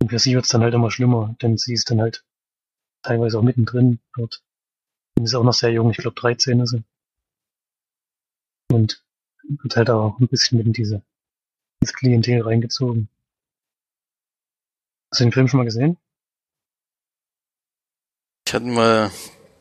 Und 0.00 0.10
für 0.10 0.18
sie 0.18 0.34
wird's 0.34 0.48
dann 0.48 0.62
halt 0.62 0.74
immer 0.74 0.90
schlimmer, 0.90 1.36
denn 1.40 1.56
sie 1.56 1.74
ist 1.74 1.90
dann 1.90 2.00
halt 2.00 2.24
teilweise 3.06 3.38
auch 3.38 3.42
mittendrin 3.42 4.00
dort. 4.14 4.42
Und 5.16 5.24
ist 5.24 5.34
auch 5.34 5.44
noch 5.44 5.54
sehr 5.54 5.70
jung, 5.70 5.90
ich 5.90 5.98
glaube 5.98 6.20
13 6.20 6.60
ist 6.60 6.70
sie. 6.70 6.82
Und 8.72 9.02
wird 9.48 9.76
halt 9.76 9.90
auch 9.90 10.18
ein 10.18 10.28
bisschen 10.28 10.58
mit 10.58 10.66
in 10.66 10.72
diese, 10.72 11.02
ins 11.80 11.92
Klientel 11.92 12.42
reingezogen. 12.42 13.08
Hast 15.10 15.20
du 15.20 15.24
den 15.24 15.32
Film 15.32 15.48
schon 15.48 15.58
mal 15.58 15.64
gesehen? 15.64 15.96
Ich 18.46 18.54
hatte 18.54 18.66
mal, 18.66 19.10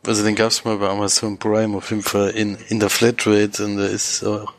also 0.05 0.23
den 0.23 0.35
gab's 0.35 0.65
mal 0.65 0.77
bei 0.77 0.89
Amazon 0.89 1.37
Prime 1.37 1.77
auf 1.77 1.89
jeden 1.91 2.01
Fall 2.01 2.31
in, 2.31 2.55
in 2.69 2.79
der 2.79 2.89
Flatrate 2.89 3.63
und 3.63 3.77
da 3.77 3.85
ist 3.85 4.23
auch 4.23 4.53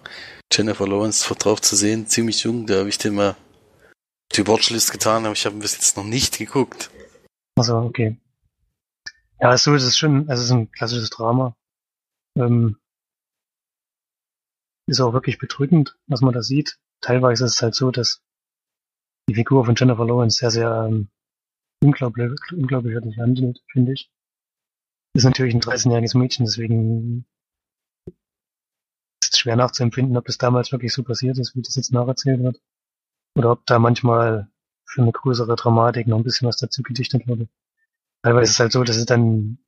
Jennifer 0.53 0.87
Lawrence 0.87 1.33
drauf 1.35 1.61
zu 1.61 1.75
sehen, 1.77 2.07
ziemlich 2.07 2.43
jung, 2.45 2.67
da 2.67 2.79
habe 2.79 2.89
ich 2.89 2.99
den 2.99 3.15
mal 3.15 3.37
die 4.33 4.47
Watchlist 4.47 4.93
getan, 4.93 5.25
aber 5.25 5.33
ich 5.33 5.45
habe 5.45 5.57
ihn 5.57 5.61
bis 5.61 5.75
jetzt 5.75 5.97
noch 5.97 6.05
nicht 6.05 6.39
geguckt. 6.39 6.91
Also 7.57 7.77
okay. 7.79 8.17
Ja, 9.41 9.57
so 9.57 9.75
ist 9.75 9.85
es 9.85 9.97
schon, 9.99 10.29
also 10.29 10.41
es 10.43 10.47
ist 10.47 10.53
ein 10.53 10.71
klassisches 10.71 11.11
Drama. 11.11 11.55
Ähm, 12.37 12.79
ist 14.89 15.01
auch 15.01 15.13
wirklich 15.13 15.39
bedrückend, 15.39 15.97
was 16.07 16.21
man 16.21 16.33
da 16.33 16.43
sieht. 16.43 16.79
Teilweise 17.01 17.45
ist 17.45 17.55
es 17.55 17.63
halt 17.63 17.75
so, 17.75 17.91
dass 17.91 18.23
die 19.29 19.35
Figur 19.35 19.65
von 19.65 19.75
Jennifer 19.77 20.07
Lawrence 20.07 20.39
sehr, 20.39 20.51
sehr 20.51 20.87
ähm, 20.89 21.09
unglaublich, 21.83 22.31
unglaublich 22.53 22.97
handelt, 23.19 23.63
finde 23.71 23.93
ich. 23.93 24.11
Ist 25.15 25.25
natürlich 25.25 25.55
ein 25.55 25.61
13-jähriges 25.61 26.17
Mädchen, 26.17 26.47
deswegen 26.47 27.27
ist 29.23 29.35
es 29.35 29.39
schwer 29.41 29.57
nachzuempfinden, 29.57 30.17
ob 30.17 30.27
das 30.27 30.39
damals 30.39 30.73
wirklich 30.73 30.93
so 30.93 31.03
passiert 31.03 31.39
ist, 31.39 31.57
wie 31.57 31.63
das 31.63 31.75
jetzt 31.75 31.93
nacherzählt 31.93 32.43
wird. 32.43 32.61
Oder 33.37 33.53
ob 33.53 33.67
da 33.67 33.79
manchmal 33.79 34.51
für 34.85 35.03
eine 35.03 35.13
größere 35.13 35.57
Dramatik 35.57 36.07
noch 36.07 36.19
ein 36.19 36.25
bisschen 36.25 36.49
was 36.49 36.57
dazu 36.57 36.83
gedichtet 36.83 37.27
wurde. 37.27 37.49
Teilweise 38.27 38.51
ist 38.51 38.55
es 38.55 38.59
halt 38.59 38.73
so, 38.73 38.83
dass 38.83 38.97
es 38.97 39.07
dann 39.07 39.23
ein 39.23 39.59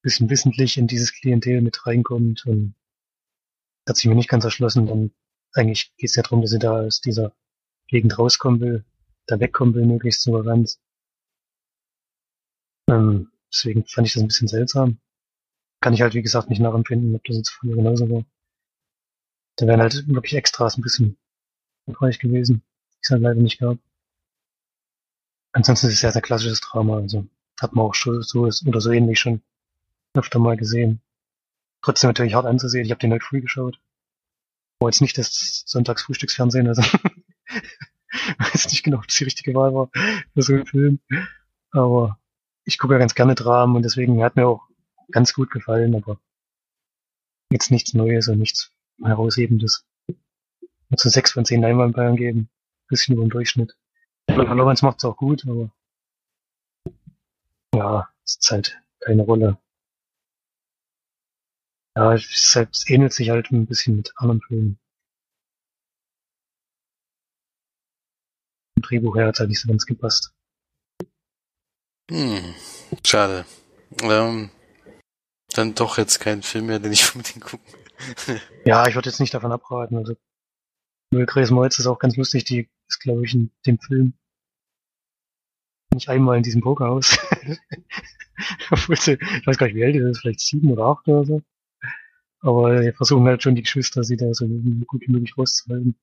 bisschen 0.00 0.30
wissentlich 0.30 0.78
in 0.78 0.86
dieses 0.86 1.12
Klientel 1.12 1.60
mit 1.60 1.86
reinkommt 1.86 2.46
und 2.46 2.74
hat 3.86 3.98
sich 3.98 4.06
mir 4.06 4.14
nicht 4.14 4.30
ganz 4.30 4.44
erschlossen. 4.44 4.86
Dann 4.86 5.14
eigentlich 5.52 5.94
geht 5.98 6.08
es 6.08 6.16
ja 6.16 6.22
darum, 6.22 6.40
dass 6.40 6.52
sie 6.52 6.58
da 6.58 6.80
aus 6.80 7.02
dieser 7.02 7.36
Gegend 7.88 8.18
rauskommen 8.18 8.60
will, 8.60 8.86
da 9.26 9.38
wegkommen 9.38 9.74
will, 9.74 9.84
möglichst 9.84 10.22
souverän. 10.22 10.66
Ähm, 12.88 13.30
deswegen 13.52 13.84
fand 13.84 14.06
ich 14.06 14.14
das 14.14 14.22
ein 14.22 14.28
bisschen 14.28 14.48
seltsam. 14.48 14.98
Kann 15.82 15.92
ich 15.92 16.00
halt, 16.00 16.14
wie 16.14 16.22
gesagt, 16.22 16.48
nicht 16.48 16.60
nachempfinden, 16.60 17.14
ob 17.14 17.24
das 17.24 17.36
jetzt 17.36 17.50
früher 17.50 17.76
genauso 17.76 18.08
war. 18.08 18.24
Da 19.56 19.66
wären 19.66 19.82
halt 19.82 20.08
wirklich 20.08 20.36
Extras 20.36 20.78
ein 20.78 20.82
bisschen 20.82 21.18
hilfreich 21.84 22.18
gewesen, 22.18 22.62
die 22.94 22.98
es 23.02 23.10
halt 23.10 23.20
leider 23.20 23.42
nicht 23.42 23.58
gab. 23.58 23.76
Ansonsten 25.54 25.86
ist 25.86 25.94
es 25.94 26.02
ja 26.02 26.10
ein 26.10 26.22
klassisches 26.22 26.60
Drama, 26.60 26.96
also 26.96 27.26
hat 27.60 27.74
man 27.74 27.86
auch 27.86 27.94
schon 27.94 28.22
so 28.22 28.42
oder 28.42 28.80
so 28.80 28.90
ähnlich 28.90 29.18
schon 29.18 29.40
öfter 30.14 30.38
mal 30.38 30.56
gesehen 30.56 31.00
trotzdem 31.84 32.08
natürlich 32.08 32.34
hart 32.34 32.46
anzusehen. 32.46 32.84
Ich 32.84 32.90
habe 32.90 33.00
den 33.00 33.12
heute 33.12 33.24
früh 33.24 33.40
geschaut. 33.40 33.78
War 34.80 34.88
jetzt 34.88 35.02
nicht 35.02 35.18
das 35.18 35.62
Sonntagsfrühstücksfernsehen, 35.66 36.66
also 36.66 36.82
weiß 38.38 38.70
nicht 38.70 38.82
genau, 38.82 38.98
ob 38.98 39.06
das 39.06 39.16
die 39.16 39.24
richtige 39.24 39.54
Wahl 39.54 39.74
war 39.74 39.90
für 40.32 40.42
so 40.42 40.54
einen 40.54 40.66
Film. 40.66 41.00
Aber 41.72 42.18
ich 42.64 42.78
gucke 42.78 42.94
ja 42.94 42.98
ganz 42.98 43.14
gerne 43.14 43.34
Dramen 43.34 43.76
und 43.76 43.82
deswegen 43.82 44.22
hat 44.24 44.36
mir 44.36 44.48
auch 44.48 44.62
ganz 45.10 45.34
gut 45.34 45.50
gefallen, 45.50 45.94
aber 45.94 46.18
jetzt 47.50 47.70
nichts 47.70 47.92
Neues 47.92 48.28
und 48.28 48.38
nichts 48.38 48.72
Heraushebendes. 49.02 49.84
Nur 50.88 50.96
zu 50.96 51.10
sechs 51.10 51.32
von 51.32 51.44
zehn 51.44 51.60
Leinwandbayern 51.60 52.16
geben. 52.16 52.48
Bisschen 52.88 53.14
über 53.14 53.24
dem 53.24 53.30
Durchschnitt. 53.30 53.76
Lorenz 54.28 54.82
macht 54.82 54.98
es 54.98 55.04
auch 55.04 55.16
gut, 55.16 55.44
aber 55.46 55.70
ja, 57.74 58.08
es 58.24 58.36
ist 58.36 58.50
halt 58.50 58.82
keine 59.00 59.22
Rolle. 59.22 59.58
Ja, 61.96 62.14
es 62.14 62.52
selbst 62.52 62.88
ähnelt 62.90 63.12
sich 63.12 63.30
halt 63.30 63.50
ein 63.50 63.66
bisschen 63.66 63.96
mit 63.96 64.12
anderen 64.16 64.40
Filmen. 64.40 64.78
Im 68.76 68.82
Drehbuch 68.82 69.16
her 69.16 69.28
hat 69.28 69.38
halt 69.38 69.48
nicht 69.48 69.60
so 69.60 69.68
ganz 69.68 69.86
gepasst. 69.86 70.34
Hm, 72.10 72.54
schade. 73.04 73.46
Ähm, 74.02 74.50
dann 75.50 75.74
doch 75.74 75.98
jetzt 75.98 76.18
kein 76.20 76.42
Film 76.42 76.66
mehr, 76.66 76.80
den 76.80 76.92
ich 76.92 77.08
unbedingt 77.14 77.44
gucken 77.44 77.74
Ja, 78.64 78.86
ich 78.86 78.94
würde 78.94 79.08
jetzt 79.08 79.20
nicht 79.20 79.32
davon 79.32 79.52
abraten. 79.52 79.96
Also, 79.96 80.16
Grace 81.26 81.50
Moritz 81.50 81.78
ist 81.78 81.86
auch 81.86 81.98
ganz 81.98 82.16
lustig, 82.16 82.44
die 82.44 82.68
ist, 82.88 83.00
glaube 83.00 83.24
ich, 83.24 83.34
in 83.34 83.50
dem 83.66 83.78
Film 83.78 84.14
nicht 85.94 86.08
einmal 86.08 86.36
in 86.36 86.42
diesem 86.42 86.60
Pokerhaus. 86.60 87.16
Obwohl 88.70 88.96
sie, 88.96 89.12
ich 89.12 89.46
weiß 89.46 89.58
gar 89.58 89.66
nicht, 89.66 89.76
wie 89.76 89.84
alt 89.84 89.94
die 89.94 89.98
ist, 89.98 90.20
vielleicht 90.20 90.40
sieben 90.40 90.70
oder 90.70 90.84
acht 90.84 91.06
oder 91.08 91.24
so. 91.24 91.42
Aber 92.40 92.82
wir 92.82 92.92
versuchen 92.92 93.26
halt 93.26 93.42
schon 93.42 93.54
die 93.54 93.62
Geschwister, 93.62 94.04
sie 94.04 94.16
da 94.16 94.34
so 94.34 94.46
gut 94.46 95.00
wie 95.00 95.12
möglich 95.12 95.38
rauszuhalten. 95.38 95.96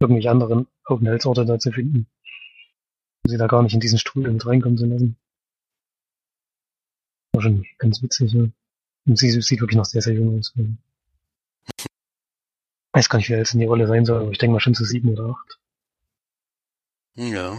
Irgendwelche 0.00 0.30
anderen 0.30 0.66
Aufenthaltsorte 0.84 1.44
da 1.44 1.58
zu 1.58 1.70
finden. 1.70 2.08
Sie 3.24 3.36
da 3.36 3.46
gar 3.46 3.62
nicht 3.62 3.74
in 3.74 3.80
diesen 3.80 3.98
Stuhl 3.98 4.28
mit 4.28 4.46
reinkommen 4.46 4.78
zu 4.78 4.86
lassen. 4.86 5.16
War 7.32 7.42
schon 7.42 7.66
ganz 7.78 8.02
witzig, 8.02 8.32
ja. 8.32 8.48
Und 9.06 9.18
sie 9.18 9.30
sieht 9.30 9.60
wirklich 9.60 9.76
noch 9.76 9.84
sehr, 9.84 10.02
sehr 10.02 10.14
jung 10.14 10.38
aus. 10.38 10.54
Weiß 12.98 13.08
gar 13.08 13.18
nicht, 13.18 13.28
wie 13.28 13.34
alt 13.34 13.46
es 13.46 13.54
in 13.54 13.60
die 13.60 13.66
Rolle 13.66 13.86
sein 13.86 14.04
soll, 14.04 14.20
aber 14.20 14.32
ich 14.32 14.38
denke 14.38 14.54
mal 14.54 14.60
schon 14.60 14.74
zu 14.74 14.84
sieben 14.84 15.10
oder 15.10 15.26
acht. 15.30 15.60
Ja. 17.14 17.56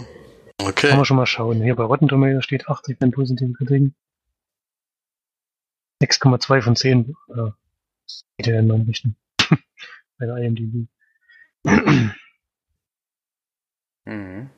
Okay. 0.58 0.90
Kann 0.90 0.98
man 0.98 1.06
schon 1.06 1.16
mal 1.16 1.26
schauen. 1.26 1.62
Hier 1.62 1.76
bei 1.76 1.84
Rotten 1.84 2.10
Tomatoes 2.10 2.44
steht 2.44 2.68
80 2.68 3.00
positive 3.12 3.54
Kritiken. 3.54 3.96
6,2 6.04 6.62
von 6.62 6.76
10. 6.76 7.16
Ja, 7.30 7.58
geht 8.38 8.48
ja 8.48 8.60
in 8.60 8.68
meine 8.68 8.86
Richtung. 8.88 9.16
Bei 10.18 10.26
der 10.26 10.38
IMDb. 10.38 10.90
mhm. 14.06 14.50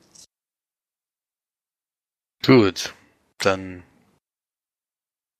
Gut, 2.44 2.92
dann 3.38 3.84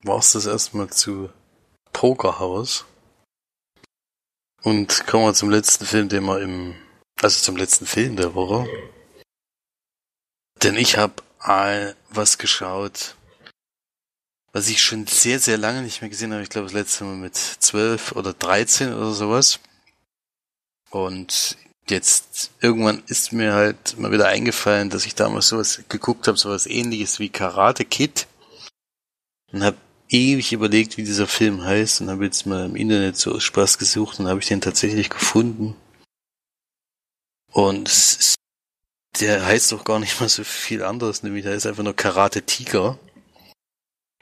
war's 0.04 0.32
das 0.32 0.46
erstmal 0.46 0.90
zu 0.90 1.30
Pokerhaus. 1.92 2.86
Und 4.62 5.06
kommen 5.06 5.24
wir 5.24 5.34
zum 5.34 5.50
letzten 5.50 5.84
Film, 5.84 6.08
den 6.08 6.24
wir 6.24 6.40
im, 6.40 6.74
also 7.20 7.40
zum 7.40 7.56
letzten 7.56 7.86
Film 7.86 8.16
der 8.16 8.34
Woche. 8.34 8.68
Denn 10.62 10.76
ich 10.76 10.96
habe 10.96 11.14
was 12.10 12.38
geschaut, 12.38 13.16
was 14.52 14.68
ich 14.68 14.80
schon 14.80 15.08
sehr, 15.08 15.40
sehr 15.40 15.58
lange 15.58 15.82
nicht 15.82 16.00
mehr 16.00 16.10
gesehen 16.10 16.32
habe. 16.32 16.44
Ich 16.44 16.50
glaube, 16.50 16.66
das 16.66 16.74
letzte 16.74 17.04
Mal 17.04 17.16
mit 17.16 17.36
zwölf 17.36 18.12
oder 18.12 18.32
dreizehn 18.32 18.94
oder 18.94 19.12
sowas. 19.12 19.58
Und 20.90 21.56
jetzt 21.88 22.52
irgendwann 22.60 23.02
ist 23.08 23.32
mir 23.32 23.54
halt 23.54 23.98
mal 23.98 24.12
wieder 24.12 24.28
eingefallen, 24.28 24.90
dass 24.90 25.06
ich 25.06 25.16
damals 25.16 25.48
sowas 25.48 25.82
geguckt 25.88 26.28
habe, 26.28 26.38
sowas 26.38 26.66
ähnliches 26.66 27.18
wie 27.18 27.30
Karate 27.30 27.84
Kid. 27.84 28.28
Und 29.50 29.64
habe 29.64 29.76
ewig 30.12 30.52
überlegt, 30.52 30.96
wie 30.96 31.04
dieser 31.04 31.26
Film 31.26 31.64
heißt 31.64 32.00
und 32.00 32.10
habe 32.10 32.24
jetzt 32.24 32.46
mal 32.46 32.66
im 32.66 32.76
Internet 32.76 33.16
so 33.16 33.40
Spaß 33.40 33.78
gesucht 33.78 34.20
und 34.20 34.28
habe 34.28 34.40
ich 34.40 34.46
den 34.46 34.60
tatsächlich 34.60 35.10
gefunden. 35.10 35.76
Und 37.50 37.88
ist 37.88 38.36
der 39.20 39.44
heißt 39.44 39.72
doch 39.72 39.84
gar 39.84 39.98
nicht 39.98 40.20
mal 40.20 40.28
so 40.28 40.44
viel 40.44 40.82
anderes, 40.82 41.22
nämlich 41.22 41.44
der 41.44 41.54
ist 41.54 41.66
einfach 41.66 41.82
nur 41.82 41.96
Karate 41.96 42.42
Tiger. 42.42 42.98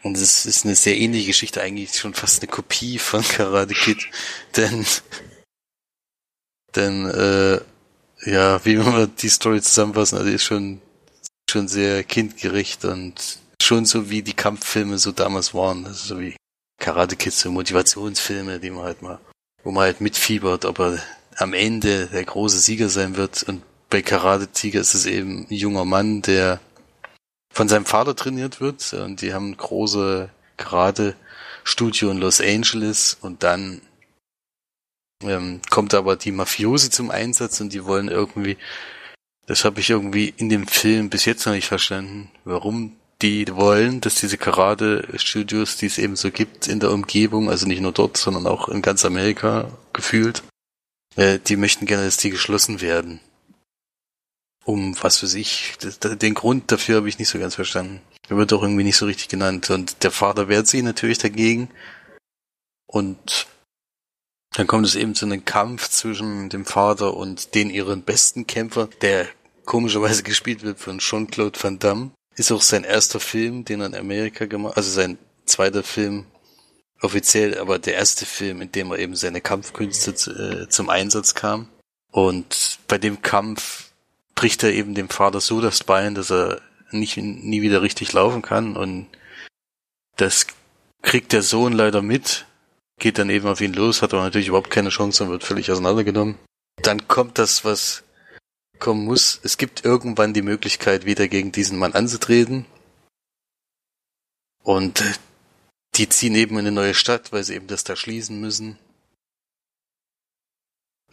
Und 0.03 0.17
es 0.17 0.47
ist 0.47 0.65
eine 0.65 0.75
sehr 0.75 0.97
ähnliche 0.97 1.27
Geschichte, 1.27 1.61
eigentlich 1.61 1.95
schon 1.95 2.15
fast 2.15 2.43
eine 2.43 2.51
Kopie 2.51 2.99
von 2.99 3.23
Karate 3.23 3.75
Kid, 3.75 4.09
denn, 4.57 4.87
denn, 6.75 7.05
äh, 7.05 7.61
ja, 8.25 8.65
wie 8.65 8.77
man 8.77 9.15
die 9.17 9.29
Story 9.29 9.61
zusammenfassen, 9.61 10.17
also 10.17 10.31
ist 10.31 10.45
schon, 10.45 10.81
schon 11.51 11.69
sehr 11.69 12.03
kindgerecht 12.03 12.87
und 12.87 13.41
schon 13.71 13.85
so 13.87 14.11
wie 14.11 14.23
die 14.23 14.33
Kampffilme 14.33 14.99
so 14.99 15.13
damals 15.13 15.55
waren, 15.55 15.87
also 15.87 16.15
so 16.17 16.21
wie 16.21 16.35
Karate 16.81 17.15
Kids, 17.15 17.39
so 17.39 17.53
Motivationsfilme, 17.53 18.59
die 18.59 18.71
man 18.71 18.83
halt 18.83 19.01
mal, 19.01 19.21
wo 19.63 19.71
man 19.71 19.85
halt 19.85 20.01
mitfiebert, 20.01 20.65
aber 20.65 20.99
am 21.37 21.53
Ende 21.53 22.09
der 22.09 22.25
große 22.25 22.59
Sieger 22.59 22.89
sein 22.89 23.17
wird. 23.17 23.45
Und 23.45 23.63
bei 23.89 24.03
Karate 24.03 24.49
Tiger 24.49 24.81
ist 24.81 24.95
es 24.95 25.07
eben 25.07 25.47
ein 25.49 25.55
junger 25.55 25.85
Mann, 25.85 26.21
der 26.21 26.59
von 27.53 27.69
seinem 27.69 27.85
Vater 27.85 28.17
trainiert 28.17 28.61
wird. 28.61 28.93
Und 28.93 29.23
die 29.23 29.33
haben 29.33 29.51
ein 29.51 29.57
große 29.57 30.31
Karate-Studio 30.57 32.11
in 32.11 32.19
Los 32.19 32.41
Angeles. 32.41 33.19
Und 33.21 33.45
dann 33.45 33.83
ähm, 35.23 35.61
kommt 35.71 35.95
aber 35.95 36.17
die 36.17 36.33
Mafiosi 36.33 36.91
zum 36.91 37.13
Einsatz 37.13 37.61
und 37.61 37.73
die 37.73 37.85
wollen 37.85 38.09
irgendwie, 38.09 38.57
das 39.47 39.65
habe 39.65 39.79
ich 39.79 39.91
irgendwie 39.91 40.35
in 40.37 40.49
dem 40.49 40.67
Film 40.67 41.09
bis 41.09 41.25
jetzt 41.25 41.47
noch 41.47 41.53
nicht 41.53 41.69
verstanden, 41.69 42.33
warum 42.43 42.97
die 43.23 43.47
wollen, 43.55 44.01
dass 44.01 44.15
diese 44.17 44.39
Karate-Studios, 44.39 45.77
die 45.77 45.87
es 45.87 45.99
eben 45.99 46.17
so 46.17 46.31
gibt 46.31 46.69
in 46.69 46.81
der 46.81 46.91
Umgebung, 46.91 47.51
also 47.51 47.67
nicht 47.67 47.81
nur 47.81 47.93
dort, 47.93 48.17
sondern 48.17 48.47
auch 48.47 48.69
in 48.69 48.83
ganz 48.83 49.05
Amerika 49.05 49.71
gefühlt, 49.93 50.43
äh, 51.17 51.39
die 51.39 51.57
möchten 51.57 51.87
gerne, 51.87 52.05
dass 52.05 52.17
die 52.17 52.31
geschlossen 52.31 52.81
werden. 52.81 53.21
Um 54.65 54.95
was 55.03 55.19
für 55.19 55.27
sich. 55.27 55.75
Den 56.03 56.35
Grund 56.35 56.71
dafür 56.71 56.97
habe 56.97 57.09
ich 57.09 57.19
nicht 57.19 57.29
so 57.29 57.39
ganz 57.39 57.55
verstanden. 57.55 58.01
Er 58.29 58.37
wird 58.37 58.53
auch 58.53 58.63
irgendwie 58.63 58.85
nicht 58.85 58.97
so 58.97 59.07
richtig 59.07 59.29
genannt. 59.29 59.71
Und 59.71 60.03
der 60.05 60.11
Vater 60.11 60.49
wehrt 60.49 60.69
sich 60.69 60.83
natürlich 60.83 61.19
dagegen. 61.19 61.71
Und 62.87 63.47
dann 64.55 64.67
kommt 64.67 64.87
es 64.87 64.97
eben 64.97 65.15
zu 65.15 65.25
einem 65.25 65.45
Kampf 65.45 65.89
zwischen 65.89 66.51
dem 66.51 66.67
Vater 66.67 67.17
und 67.17 67.55
den 67.55 67.71
ihren 67.71 68.03
besten 68.03 68.47
Kämpfer, 68.47 68.89
der 69.01 69.29
komischerweise 69.65 70.23
gespielt 70.23 70.63
wird 70.63 70.79
von 70.79 70.99
Jean-Claude 70.99 71.59
Van 71.61 71.79
Damme. 71.79 72.11
Ist 72.37 72.53
auch 72.53 72.63
sein 72.63 72.85
erster 72.85 73.21
Film, 73.21 73.65
den 73.65 73.81
er 73.81 73.87
in 73.87 73.95
Amerika 73.95 74.47
gemacht, 74.47 74.77
also 74.77 74.91
sein 74.91 75.19
zweiter 75.45 75.83
Film 75.83 76.27
offiziell, 77.01 77.59
aber 77.59 77.79
der 77.79 77.95
erste 77.95 78.27
Film, 78.27 78.61
in 78.61 78.73
dem 78.73 78.91
er 78.91 78.99
eben 78.99 79.17
seine 79.17 79.41
Kampfkünste 79.41 80.11
äh, 80.11 80.69
zum 80.69 80.91
Einsatz 80.91 81.35
kam. 81.35 81.69
Und 82.11 82.79
bei 82.89 82.99
dem 82.99 83.23
Kampf 83.23 83.91
bricht 84.35 84.63
er 84.63 84.73
eben 84.73 84.95
dem 84.95 85.09
Vater 85.09 85.41
so 85.41 85.61
das 85.61 85.85
Bein, 85.85 86.15
dass 86.15 86.31
er 86.31 86.61
nicht, 86.93 87.17
nie 87.17 87.63
wieder 87.63 87.83
richtig 87.83 88.13
laufen 88.13 88.43
kann 88.43 88.77
und 88.77 89.07
das 90.17 90.47
kriegt 91.03 91.33
der 91.33 91.43
Sohn 91.43 91.73
leider 91.73 92.03
mit, 92.03 92.47
geht 92.99 93.19
dann 93.19 93.31
eben 93.31 93.47
auf 93.49 93.61
ihn 93.61 93.73
los, 93.73 94.03
hat 94.03 94.13
aber 94.13 94.23
natürlich 94.23 94.49
überhaupt 94.49 94.71
keine 94.71 94.91
Chance 94.91 95.25
und 95.25 95.31
wird 95.31 95.45
völlig 95.45 95.71
auseinandergenommen. 95.71 96.37
Dann 96.83 97.09
kommt 97.09 97.39
das, 97.39 97.65
was 97.65 98.03
kommen 98.81 99.05
muss. 99.05 99.41
Es 99.43 99.59
gibt 99.59 99.85
irgendwann 99.85 100.35
die 100.35 100.43
Möglichkeit, 100.43 101.05
wieder 101.05 101.29
gegen 101.29 101.53
diesen 101.53 101.79
Mann 101.79 101.93
anzutreten. 101.93 102.67
Und 104.63 105.03
die 105.95 106.09
ziehen 106.09 106.35
eben 106.35 106.55
in 106.55 106.61
eine 106.61 106.73
neue 106.73 106.95
Stadt, 106.95 107.33
weil 107.33 107.45
sie 107.45 107.55
eben 107.55 107.67
das 107.67 107.85
da 107.85 107.97
schließen 107.97 108.41
müssen. 108.41 108.79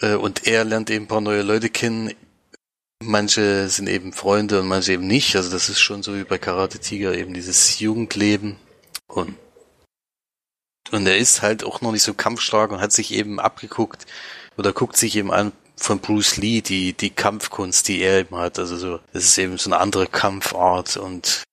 Äh, 0.02 0.16
und 0.16 0.48
er 0.48 0.64
lernt 0.64 0.90
eben 0.90 1.06
ein 1.06 1.08
paar 1.08 1.22
neue 1.22 1.42
Leute 1.42 1.70
kennen. 1.70 2.14
Manche 3.04 3.70
sind 3.70 3.88
eben 3.88 4.14
Freunde 4.14 4.60
und 4.60 4.68
manche 4.68 4.94
eben 4.94 5.08
nicht. 5.08 5.36
Also 5.36 5.52
das 5.52 5.70
ist 5.70 5.80
schon 5.80 6.04
so 6.04 6.16
wie 6.16 6.24
bei 6.24 6.38
Karate 6.38 6.80
Tiger 6.80 7.14
eben 7.14 7.34
dieses 7.34 7.80
Jugendleben. 7.80 8.58
Und, 9.08 9.36
und 10.92 11.06
er 11.06 11.18
ist 11.18 11.42
halt 11.42 11.64
auch 11.64 11.82
noch 11.82 11.92
nicht 11.92 12.04
so 12.04 12.14
kampfstark 12.14 12.72
und 12.72 12.82
hat 12.82 12.92
sich 12.92 13.14
eben 13.14 13.40
abgeguckt 13.40 14.06
oder 14.58 14.74
guckt 14.74 14.98
sich 14.98 15.16
eben 15.16 15.32
an 15.32 15.52
von 15.78 16.00
Bruce 16.00 16.38
Lee 16.38 16.62
die, 16.62 16.94
die 16.94 17.12
Kampfkunst, 17.12 17.88
die 17.88 18.02
er 18.02 18.20
eben 18.20 18.36
hat. 18.36 18.60
Also 18.60 18.78
so, 18.78 19.00
das 19.13 19.24
ist 19.26 19.38
eben 19.38 19.58
so 19.58 19.70
eine 19.70 19.80
andere 19.80 20.08
Kampfart 20.08 20.98
und 20.98 21.44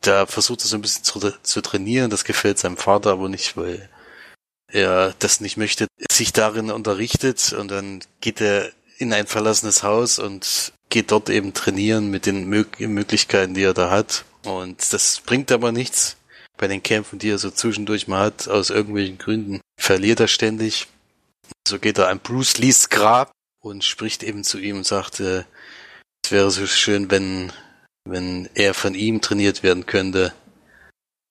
da 0.00 0.24
versucht 0.26 0.62
er 0.62 0.68
so 0.68 0.76
ein 0.76 0.82
bisschen 0.82 1.04
zu, 1.04 1.20
zu 1.42 1.60
trainieren. 1.60 2.10
Das 2.10 2.24
gefällt 2.24 2.58
seinem 2.58 2.76
Vater 2.76 3.10
aber 3.10 3.28
nicht, 3.28 3.56
weil 3.56 3.88
er 4.72 5.14
das 5.18 5.40
nicht 5.40 5.56
möchte, 5.56 5.86
sich 6.10 6.32
darin 6.32 6.70
unterrichtet 6.70 7.52
und 7.52 7.68
dann 7.68 8.00
geht 8.20 8.40
er 8.40 8.70
in 8.98 9.12
ein 9.12 9.26
verlassenes 9.26 9.82
Haus 9.82 10.18
und 10.18 10.72
geht 10.88 11.10
dort 11.10 11.28
eben 11.28 11.54
trainieren 11.54 12.10
mit 12.10 12.26
den 12.26 12.46
Möglichkeiten, 12.46 13.54
die 13.54 13.62
er 13.62 13.74
da 13.74 13.90
hat. 13.90 14.24
Und 14.44 14.92
das 14.92 15.20
bringt 15.20 15.50
aber 15.52 15.72
nichts 15.72 16.16
bei 16.56 16.68
den 16.68 16.82
Kämpfen, 16.82 17.18
die 17.18 17.30
er 17.30 17.38
so 17.38 17.50
zwischendurch 17.50 18.08
mal 18.08 18.26
hat, 18.26 18.48
aus 18.48 18.70
irgendwelchen 18.70 19.18
Gründen. 19.18 19.60
Verliert 19.78 20.20
er 20.20 20.28
ständig. 20.28 20.88
So 21.66 21.78
geht 21.78 21.98
er 21.98 22.08
an 22.08 22.20
Bruce 22.20 22.58
Lees 22.58 22.88
Grab 22.88 23.32
und 23.60 23.84
spricht 23.84 24.22
eben 24.22 24.44
zu 24.44 24.58
ihm 24.58 24.78
und 24.78 24.86
sagt, 24.86 25.20
äh, 25.20 25.44
es 26.24 26.30
wäre 26.32 26.50
so 26.50 26.66
schön, 26.66 27.10
wenn 27.10 27.52
wenn 28.04 28.48
er 28.54 28.74
von 28.74 28.94
ihm 28.94 29.20
trainiert 29.20 29.62
werden 29.62 29.86
könnte. 29.86 30.32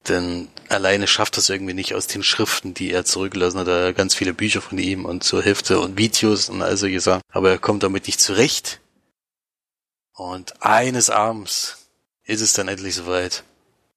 Denn 0.08 0.48
alleine 0.70 1.08
schafft 1.08 1.38
das 1.38 1.50
irgendwie 1.50 1.74
nicht 1.74 1.94
aus 1.94 2.08
den 2.08 2.24
Schriften, 2.24 2.74
die 2.74 2.92
er 2.92 3.06
zurückgelassen 3.06 3.60
hat. 3.60 3.68
Er 3.68 3.88
hat 3.88 3.96
ganz 3.96 4.16
viele 4.16 4.34
Bücher 4.34 4.62
von 4.62 4.78
ihm 4.78 5.06
und 5.06 5.24
so 5.24 5.42
Hefte 5.42 5.80
und 5.80 5.98
Videos 5.98 6.50
und 6.50 6.62
all 6.62 6.78
solche 6.78 7.02
Sachen. 7.02 7.22
Aber 7.32 7.50
er 7.50 7.60
kommt 7.60 7.84
damit 7.84 8.08
nicht 8.08 8.22
zurecht. 8.22 8.80
Und 10.14 10.64
eines 10.64 11.10
Abends 11.10 11.90
ist 12.24 12.42
es 12.42 12.54
dann 12.54 12.68
endlich 12.68 12.96
soweit. 12.96 13.44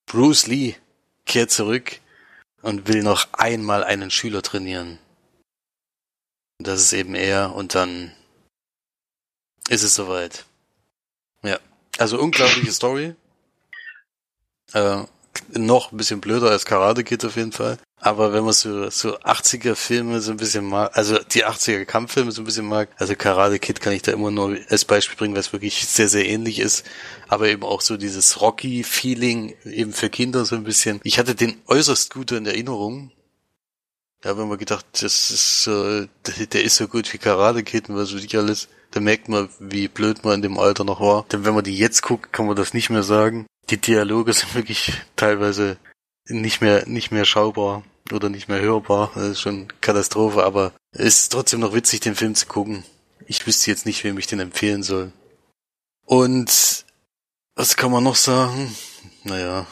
Bruce 0.06 0.46
Lee 0.46 0.74
kehrt 1.24 1.50
zurück 1.50 2.00
und 2.62 2.88
will 2.88 3.02
noch 3.02 3.32
einmal 3.32 3.84
einen 3.84 4.10
Schüler 4.10 4.42
trainieren. 4.42 4.98
Und 6.58 6.66
das 6.66 6.80
ist 6.80 6.92
eben 6.92 7.14
er 7.14 7.54
und 7.54 7.74
dann 7.74 8.12
ist 9.68 9.82
es 9.82 9.94
soweit. 9.94 10.44
Ja. 11.42 11.58
Also 11.98 12.18
unglaubliche 12.18 12.72
Story. 12.72 13.14
Äh, 14.72 15.04
noch 15.52 15.92
ein 15.92 15.96
bisschen 15.96 16.20
blöder 16.20 16.50
als 16.50 16.64
Karate 16.64 17.04
Kid 17.04 17.24
auf 17.24 17.36
jeden 17.36 17.52
Fall. 17.52 17.78
Aber 17.96 18.32
wenn 18.32 18.42
man 18.42 18.52
so, 18.52 18.90
so 18.90 19.16
80er 19.18 19.76
Filme 19.76 20.20
so 20.20 20.32
ein 20.32 20.36
bisschen 20.36 20.64
mag, 20.64 20.96
also 20.96 21.18
die 21.18 21.46
80er 21.46 21.84
Kampffilme 21.84 22.32
so 22.32 22.42
ein 22.42 22.44
bisschen 22.44 22.66
mag, 22.66 22.88
also 22.98 23.14
Karate 23.14 23.60
Kid 23.60 23.80
kann 23.80 23.92
ich 23.92 24.02
da 24.02 24.12
immer 24.12 24.32
nur 24.32 24.58
als 24.68 24.84
Beispiel 24.84 25.16
bringen, 25.16 25.36
was 25.36 25.52
wirklich 25.52 25.86
sehr, 25.86 26.08
sehr 26.08 26.26
ähnlich 26.26 26.58
ist. 26.58 26.84
Aber 27.28 27.48
eben 27.48 27.62
auch 27.62 27.80
so 27.80 27.96
dieses 27.96 28.40
Rocky-Feeling 28.40 29.54
eben 29.64 29.92
für 29.92 30.10
Kinder 30.10 30.44
so 30.44 30.56
ein 30.56 30.64
bisschen. 30.64 31.00
Ich 31.04 31.18
hatte 31.18 31.34
den 31.34 31.62
äußerst 31.68 32.12
gut 32.12 32.32
in 32.32 32.44
Erinnerung. 32.44 33.12
Da 34.20 34.30
habe 34.30 34.42
ich 34.42 34.48
mir 34.48 34.58
gedacht, 34.58 34.86
das 35.00 35.30
ist, 35.30 35.66
äh, 35.68 36.08
der 36.46 36.64
ist 36.64 36.76
so 36.76 36.88
gut 36.88 37.12
wie 37.12 37.18
Karate 37.18 37.62
Kid 37.62 37.88
und 37.88 37.96
was 37.96 38.12
weiß 38.12 38.22
ich 38.24 38.36
alles. 38.36 38.68
Da 38.92 39.00
merkt 39.00 39.28
man, 39.28 39.48
wie 39.58 39.88
blöd 39.88 40.22
man 40.22 40.34
in 40.34 40.42
dem 40.42 40.58
Alter 40.58 40.84
noch 40.84 41.00
war. 41.00 41.24
Denn 41.32 41.44
wenn 41.44 41.54
man 41.54 41.64
die 41.64 41.76
jetzt 41.76 42.02
guckt, 42.02 42.32
kann 42.32 42.46
man 42.46 42.56
das 42.56 42.74
nicht 42.74 42.90
mehr 42.90 43.02
sagen. 43.02 43.46
Die 43.70 43.78
Dialoge 43.78 44.32
sind 44.32 44.54
wirklich 44.54 44.92
teilweise 45.16 45.78
nicht 46.28 46.60
mehr, 46.60 46.86
nicht 46.86 47.10
mehr 47.10 47.24
schaubar 47.24 47.82
oder 48.12 48.28
nicht 48.28 48.48
mehr 48.48 48.60
hörbar. 48.60 49.10
Das 49.14 49.28
ist 49.28 49.40
schon 49.40 49.68
Katastrophe, 49.80 50.44
aber 50.44 50.72
es 50.92 51.20
ist 51.20 51.32
trotzdem 51.32 51.60
noch 51.60 51.74
witzig, 51.74 52.00
den 52.00 52.14
Film 52.14 52.34
zu 52.34 52.46
gucken. 52.46 52.84
Ich 53.26 53.46
wüsste 53.46 53.70
jetzt 53.70 53.86
nicht, 53.86 54.04
wem 54.04 54.18
ich 54.18 54.26
den 54.26 54.40
empfehlen 54.40 54.82
soll. 54.82 55.12
Und 56.04 56.84
was 57.54 57.76
kann 57.76 57.90
man 57.90 58.04
noch 58.04 58.16
sagen? 58.16 58.74
Naja, 59.24 59.66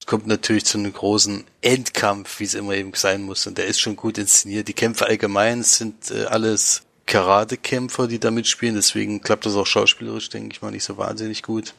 es 0.00 0.06
kommt 0.06 0.26
natürlich 0.26 0.64
zu 0.64 0.78
einem 0.78 0.92
großen 0.92 1.44
Endkampf, 1.60 2.40
wie 2.40 2.44
es 2.44 2.54
immer 2.54 2.72
eben 2.72 2.94
sein 2.94 3.22
muss. 3.22 3.46
Und 3.46 3.58
der 3.58 3.66
ist 3.66 3.80
schon 3.80 3.96
gut 3.96 4.16
inszeniert. 4.16 4.68
Die 4.68 4.72
Kämpfe 4.72 5.06
allgemein 5.06 5.62
sind 5.62 6.10
äh, 6.10 6.24
alles 6.24 6.85
Karatekämpfer, 7.06 8.08
die 8.08 8.18
da 8.18 8.30
mitspielen, 8.30 8.74
deswegen 8.74 9.20
klappt 9.22 9.46
das 9.46 9.54
auch 9.54 9.66
schauspielerisch, 9.66 10.28
denke 10.28 10.52
ich 10.52 10.62
mal, 10.62 10.72
nicht 10.72 10.84
so 10.84 10.98
wahnsinnig 10.98 11.42
gut. 11.42 11.74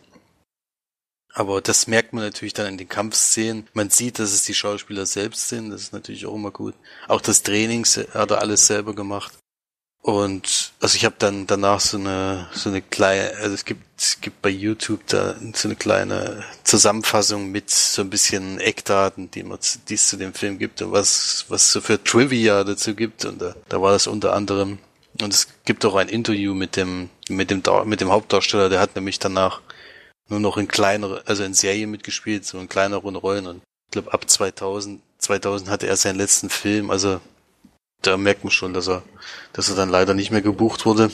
Aber 1.33 1.61
das 1.61 1.85
merkt 1.85 2.13
man 2.13 2.23
natürlich 2.23 2.53
dann 2.53 2.67
in 2.67 2.77
den 2.79 2.89
Kampfszenen. 2.89 3.67
Man 3.73 3.91
sieht, 3.91 4.17
dass 4.17 4.31
es 4.31 4.43
die 4.43 4.55
Schauspieler 4.55 5.05
selbst 5.05 5.49
sind. 5.49 5.69
Das 5.69 5.81
ist 5.81 5.93
natürlich 5.93 6.25
auch 6.25 6.33
immer 6.33 6.49
gut. 6.49 6.73
Auch 7.07 7.21
das 7.21 7.43
Training 7.43 7.85
hat 7.85 8.31
er 8.31 8.41
alles 8.41 8.65
selber 8.65 8.95
gemacht. 8.95 9.33
Und 10.01 10.71
also 10.79 10.95
ich 10.95 11.05
habe 11.05 11.15
dann 11.19 11.47
danach 11.47 11.79
so 11.79 11.97
eine 11.97 12.47
so 12.53 12.69
eine 12.69 12.81
kleine, 12.81 13.35
also 13.37 13.53
es 13.53 13.65
gibt 13.65 13.83
es 13.99 14.21
gibt 14.21 14.41
bei 14.41 14.49
YouTube 14.49 15.05
da 15.07 15.35
so 15.53 15.67
eine 15.67 15.75
kleine 15.75 16.43
Zusammenfassung 16.63 17.51
mit 17.51 17.69
so 17.69 18.03
ein 18.03 18.09
bisschen 18.09 18.59
Eckdaten, 18.59 19.29
die 19.29 19.43
man 19.43 19.59
die 19.89 19.95
es 19.95 20.07
zu 20.07 20.17
dem 20.17 20.33
Film 20.33 20.59
gibt 20.59 20.81
und 20.81 20.91
was 20.91 21.45
was 21.49 21.71
so 21.71 21.81
für 21.81 22.01
Trivia 22.01 22.63
dazu 22.63 22.95
gibt. 22.95 23.25
Und 23.25 23.41
da, 23.41 23.55
da 23.69 23.81
war 23.81 23.91
das 23.91 24.07
unter 24.07 24.33
anderem 24.33 24.79
und 25.21 25.33
es 25.33 25.47
gibt 25.65 25.85
auch 25.85 25.95
ein 25.95 26.09
Interview 26.09 26.53
mit 26.53 26.75
dem, 26.75 27.09
mit 27.29 27.49
dem, 27.51 27.61
mit 27.85 28.01
dem 28.01 28.11
Hauptdarsteller, 28.11 28.69
der 28.69 28.79
hat 28.79 28.95
nämlich 28.95 29.19
danach 29.19 29.61
nur 30.29 30.39
noch 30.39 30.57
in 30.57 30.67
kleinere, 30.67 31.23
also 31.25 31.43
in 31.43 31.53
Serien 31.53 31.91
mitgespielt, 31.91 32.45
so 32.45 32.59
in 32.59 32.69
kleineren 32.69 33.15
Rollen 33.15 33.47
und 33.47 33.61
ich 33.87 33.91
glaube 33.91 34.13
ab 34.13 34.29
2000, 34.29 35.01
2000 35.19 35.69
hatte 35.69 35.87
er 35.87 35.95
seinen 35.95 36.17
letzten 36.17 36.49
Film, 36.49 36.91
also 36.91 37.21
da 38.01 38.17
merkt 38.17 38.43
man 38.43 38.51
schon, 38.51 38.73
dass 38.73 38.87
er, 38.87 39.03
dass 39.53 39.69
er 39.69 39.75
dann 39.75 39.89
leider 39.89 40.13
nicht 40.13 40.31
mehr 40.31 40.41
gebucht 40.41 40.85
wurde. 40.85 41.11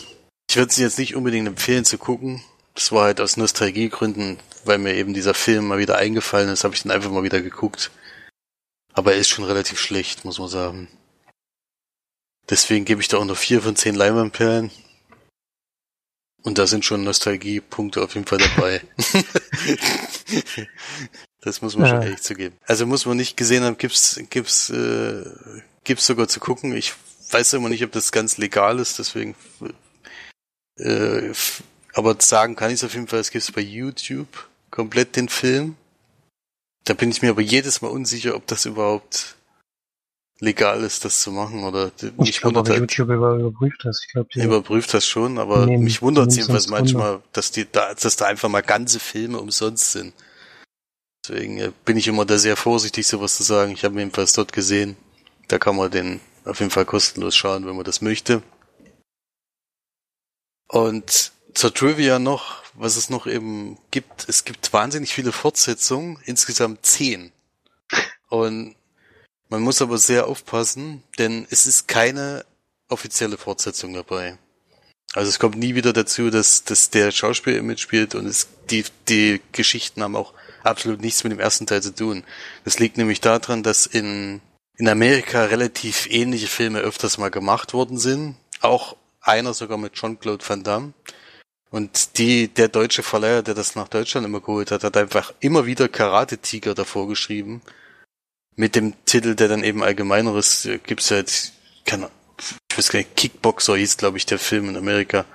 Ich 0.50 0.58
würde 0.58 0.70
es 0.70 0.78
jetzt 0.78 1.00
nicht 1.00 1.16
unbedingt 1.16 1.48
empfehlen 1.48 1.86
zu 1.86 1.98
gucken, 1.98 2.44
das 2.76 2.92
war 2.92 3.06
halt 3.06 3.22
aus 3.22 3.38
Nostalgiegründen, 3.38 4.40
weil 4.66 4.78
mir 4.78 4.96
eben 4.96 5.14
dieser 5.14 5.34
Film 5.34 5.68
mal 5.68 5.78
wieder 5.78 5.98
eingefallen 5.98 6.50
ist, 6.50 6.64
habe 6.64 6.74
ich 6.74 6.82
den 6.82 6.92
einfach 6.92 7.12
mal 7.12 7.24
wieder 7.24 7.42
geguckt. 7.42 7.92
Aber 8.94 9.14
er 9.14 9.20
ist 9.20 9.30
schon 9.30 9.46
relativ 9.46 9.80
schlecht, 9.80 10.26
muss 10.26 10.40
man 10.40 10.50
sagen. 10.50 10.88
Deswegen 12.50 12.86
gebe 12.86 13.02
ich 13.02 13.08
da 13.08 13.18
auch 13.18 13.26
noch 13.26 13.38
vier 13.38 13.62
von 13.62 13.76
zehn 13.76 13.96
Leinwandperlen. 13.96 14.72
Und 16.44 16.58
da 16.58 16.68
sind 16.68 16.84
schon 16.84 17.04
Nostalgiepunkte 17.06 18.02
auf 18.02 18.16
jeden 18.16 18.28
Fall 18.28 18.40
dabei. 18.40 18.82
das 21.42 21.62
muss 21.62 21.78
man 21.78 21.86
ja. 21.86 21.92
schon 21.94 22.02
ehrlich 22.02 22.22
zugeben. 22.22 22.58
Also 22.66 22.86
muss 22.86 23.06
man 23.06 23.16
nicht 23.16 23.38
gesehen 23.38 23.64
haben, 23.64 23.78
gibt's, 23.78 24.20
gibt's, 24.30 24.70
äh, 24.70 25.24
gibt's 25.86 26.06
sogar 26.06 26.28
zu 26.28 26.42
gucken. 26.42 26.76
Ich 26.76 26.94
weiß 27.32 27.54
immer 27.54 27.70
nicht, 27.70 27.84
ob 27.86 27.94
das 27.94 28.12
ganz 28.12 28.38
legal 28.38 28.80
ist, 28.80 29.00
deswegen, 29.00 29.36
äh, 30.78 31.32
aber 31.94 32.18
sagen 32.20 32.58
kann 32.58 32.70
ich 32.70 32.76
es 32.76 32.84
auf 32.84 32.94
jeden 32.94 33.08
Fall, 33.08 33.20
es 33.20 33.32
gibt 33.32 33.54
bei 33.54 33.62
YouTube 33.62 34.50
komplett 34.70 35.16
den 35.16 35.30
Film. 35.30 35.78
Da 36.84 36.94
bin 36.94 37.10
ich 37.10 37.22
mir 37.22 37.30
aber 37.30 37.42
jedes 37.42 37.82
Mal 37.82 37.88
unsicher, 37.88 38.36
ob 38.36 38.46
das 38.48 38.66
überhaupt 38.66 39.36
legal 40.40 40.84
ist, 40.84 41.06
das 41.06 41.22
zu 41.22 41.32
machen 41.32 41.64
oder 41.64 41.92
ich 42.24 42.42
glaube, 42.42 42.60
aber 42.60 42.70
halt, 42.70 42.80
YouTube 42.80 43.10
überprüft 43.10 43.86
das. 43.86 44.04
Ich 44.04 44.12
glaube, 44.12 44.30
überprüft 44.34 44.94
das 44.94 45.08
schon, 45.08 45.38
aber 45.38 45.66
nehmen, 45.66 45.84
mich 45.84 46.02
wundert 46.02 46.30
es 46.30 46.36
jedenfalls 46.36 46.68
manchmal, 46.68 47.22
dass 47.32 47.52
die 47.52 47.66
da, 47.72 47.94
dass 47.94 48.16
da 48.16 48.26
einfach 48.26 48.50
mal 48.50 48.62
ganze 48.62 49.00
Filme 49.00 49.40
umsonst 49.40 49.92
sind. 49.92 50.14
Deswegen 51.26 51.60
äh, 51.60 51.72
bin 51.86 51.98
ich 51.98 52.08
immer 52.08 52.26
da 52.26 52.38
sehr 52.38 52.58
vorsichtig, 52.58 53.08
sowas 53.08 53.38
zu 53.38 53.44
sagen. 53.44 53.72
Ich 53.72 53.86
habe 53.86 53.98
jedenfalls 53.98 54.34
dort 54.34 54.52
gesehen. 54.52 54.98
Da 55.48 55.58
kann 55.58 55.76
man 55.76 55.90
den 55.90 56.20
auf 56.46 56.60
jeden 56.60 56.72
Fall 56.72 56.86
kostenlos 56.86 57.36
schauen, 57.36 57.66
wenn 57.66 57.76
man 57.76 57.86
das 57.86 58.02
möchte. 58.02 58.42
Und 60.68 61.32
zur 61.54 61.74
Trivia 61.74 62.20
noch, 62.20 62.64
was 62.74 62.96
es 62.96 63.10
noch 63.10 63.28
eben 63.28 63.78
gibt, 63.92 64.28
es 64.28 64.44
gibt 64.44 64.74
wahnsinnig 64.74 65.14
viele 65.14 65.32
Fortsetzungen, 65.32 66.20
insgesamt 66.26 66.86
zehn. 66.86 67.32
Und 68.30 68.76
man 69.54 69.62
muss 69.62 69.84
aber 69.84 70.00
sehr 70.00 70.26
aufpassen, 70.26 71.04
denn 71.20 71.46
es 71.52 71.68
ist 71.68 71.88
keine 71.88 72.44
offizielle 72.90 73.38
Fortsetzung 73.38 73.94
dabei. 73.94 74.40
Also 75.14 75.30
es 75.30 75.38
kommt 75.38 75.58
nie 75.58 75.76
wieder 75.76 75.94
dazu, 75.94 76.32
dass, 76.32 76.64
dass 76.64 76.90
der 76.90 77.12
Schauspieler 77.12 77.62
mitspielt 77.62 78.16
und 78.16 78.26
es, 78.26 78.48
die, 78.72 78.84
die 79.08 79.42
Geschichten 79.52 80.02
haben 80.02 80.16
auch 80.16 80.34
absolut 80.64 81.02
nichts 81.02 81.24
mit 81.24 81.34
dem 81.34 81.40
ersten 81.40 81.68
Teil 81.68 81.84
zu 81.84 81.94
tun. 81.94 82.24
Das 82.66 82.80
liegt 82.80 82.98
nämlich 82.98 83.22
daran, 83.22 83.62
dass 83.62 83.86
in, 83.86 84.42
in 84.78 84.90
Amerika 84.90 85.44
relativ 85.46 86.08
ähnliche 86.10 86.48
Filme 86.48 86.80
öfters 86.80 87.20
mal 87.20 87.30
gemacht 87.30 87.74
worden 87.74 88.00
sind. 88.00 88.36
Auch 88.62 88.96
einer 89.22 89.54
sogar 89.54 89.78
mit 89.78 89.94
Jean-Claude 89.94 90.44
Van 90.50 90.64
Damme. 90.64 90.94
Und 91.70 92.18
die, 92.18 92.48
der 92.48 92.70
deutsche 92.70 93.04
Verleiher, 93.04 93.44
der 93.44 93.54
das 93.54 93.76
nach 93.76 93.88
Deutschland 93.88 94.26
immer 94.26 94.42
geholt 94.42 94.72
hat, 94.72 94.84
hat 94.84 94.98
einfach 94.98 95.32
immer 95.42 95.68
wieder 95.68 95.90
Karate 95.90 96.40
Tiger 96.40 96.74
davor 96.74 97.08
geschrieben. 97.08 97.62
Mit 98.56 98.76
dem 98.76 98.94
Titel, 99.06 99.36
der 99.36 99.48
dann 99.48 99.64
eben 99.64 99.84
allgemeineres, 99.84 100.66
äh, 100.66 100.78
gibt's 100.78 101.12
halt, 101.12 101.52
keine, 101.86 102.10
ich 102.72 102.78
weiß 102.78 102.90
gar 102.90 103.00
nicht, 103.00 103.16
Kickboxer 103.16 103.76
hieß, 103.76 103.98
glaube 103.98 104.18
ich, 104.18 104.26
der 104.26 104.40
Film 104.40 104.70
in 104.70 104.78
Amerika. 104.78 105.26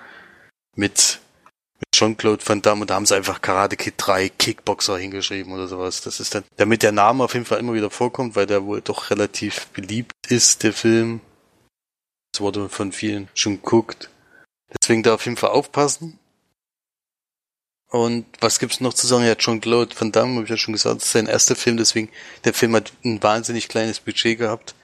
Mit, 0.77 1.19
mit 1.81 1.89
Jean-Claude 1.93 2.47
Van 2.47 2.63
Damme 2.63 2.83
und 2.83 2.91
da 2.91 2.95
haben 2.95 3.07
sie 3.07 3.17
einfach 3.17 3.41
Karate 3.41 3.77
Kid 3.77 3.95
3 3.97 4.29
Kickboxer 4.29 4.97
hingeschrieben 4.99 5.53
oder 5.53 5.67
sowas. 5.67 6.01
Das 6.03 6.21
ist 6.21 6.35
dann, 6.35 6.45
damit 6.57 6.83
der 6.83 6.93
Name 6.93 7.25
auf 7.25 7.35
jeden 7.35 7.47
Fall 7.47 7.59
immer 7.59 7.75
wieder 7.75 7.91
vorkommt, 7.91 8.37
weil 8.37 8.47
der 8.47 8.65
wohl 8.65 8.81
doch 8.81 9.11
relativ 9.11 9.67
beliebt 9.69 10.13
ist, 10.29 10.63
der 10.63 10.73
Film. 10.73 11.21
Das 12.33 12.41
wurde 12.41 12.69
von 12.69 12.93
vielen 12.93 13.29
schon 13.35 13.57
geguckt. 13.57 14.11
Deswegen 14.81 15.03
da 15.03 15.15
auf 15.15 15.25
jeden 15.25 15.37
Fall 15.37 15.51
aufpassen. 15.51 16.19
Und 17.91 18.27
was 18.41 18.59
gibt's 18.59 18.81
noch 18.81 18.93
zu 18.93 19.07
sagen? 19.07 19.25
Ja, 19.25 19.35
John 19.39 19.61
Claude 19.61 19.95
Van 19.99 20.13
Damme, 20.13 20.35
habe 20.35 20.45
ich 20.45 20.51
ja 20.51 20.57
schon 20.59 20.75
gesagt, 20.75 20.97
das 20.97 21.07
ist 21.07 21.13
sein 21.13 21.27
erster 21.27 21.57
Film, 21.57 21.79
deswegen, 21.79 22.11
der 22.45 22.53
Film 22.53 22.77
hat 22.77 22.93
ein 23.05 23.23
wahnsinnig 23.23 23.69
kleines 23.69 24.01
Budget 24.01 24.39
gehabt, 24.39 24.75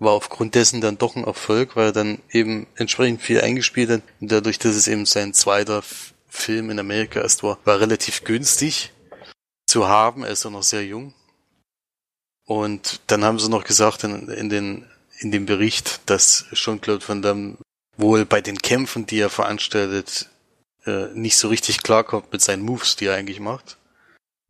war 0.00 0.12
aufgrund 0.12 0.54
dessen 0.54 0.80
dann 0.80 0.98
doch 0.98 1.16
ein 1.16 1.24
Erfolg, 1.24 1.76
weil 1.76 1.86
er 1.86 1.92
dann 1.92 2.18
eben 2.30 2.66
entsprechend 2.76 3.22
viel 3.22 3.40
eingespielt 3.40 3.90
hat. 3.90 4.02
Und 4.20 4.32
dadurch, 4.32 4.58
dass 4.58 4.74
es 4.74 4.88
eben 4.88 5.06
sein 5.06 5.34
zweiter 5.34 5.82
Film 6.28 6.70
in 6.70 6.78
Amerika 6.78 7.20
erst 7.20 7.42
war, 7.42 7.58
war 7.64 7.80
relativ 7.80 8.24
günstig 8.24 8.92
zu 9.66 9.88
haben. 9.88 10.24
Er 10.24 10.30
ist 10.30 10.46
auch 10.46 10.50
noch 10.50 10.62
sehr 10.62 10.84
jung. 10.84 11.14
Und 12.44 13.00
dann 13.08 13.24
haben 13.24 13.38
sie 13.38 13.50
noch 13.50 13.64
gesagt 13.64 14.04
in, 14.04 14.28
in, 14.28 14.48
den, 14.48 14.86
in 15.18 15.30
dem 15.30 15.46
Bericht, 15.46 16.00
dass 16.06 16.46
Jean-Claude 16.52 17.06
Van 17.06 17.22
Damme 17.22 17.56
wohl 17.96 18.24
bei 18.24 18.40
den 18.40 18.58
Kämpfen, 18.58 19.06
die 19.06 19.18
er 19.18 19.30
veranstaltet, 19.30 20.28
äh, 20.86 21.06
nicht 21.14 21.36
so 21.36 21.48
richtig 21.48 21.82
klarkommt 21.82 22.32
mit 22.32 22.42
seinen 22.42 22.62
Moves, 22.62 22.96
die 22.96 23.06
er 23.06 23.14
eigentlich 23.14 23.40
macht. 23.40 23.76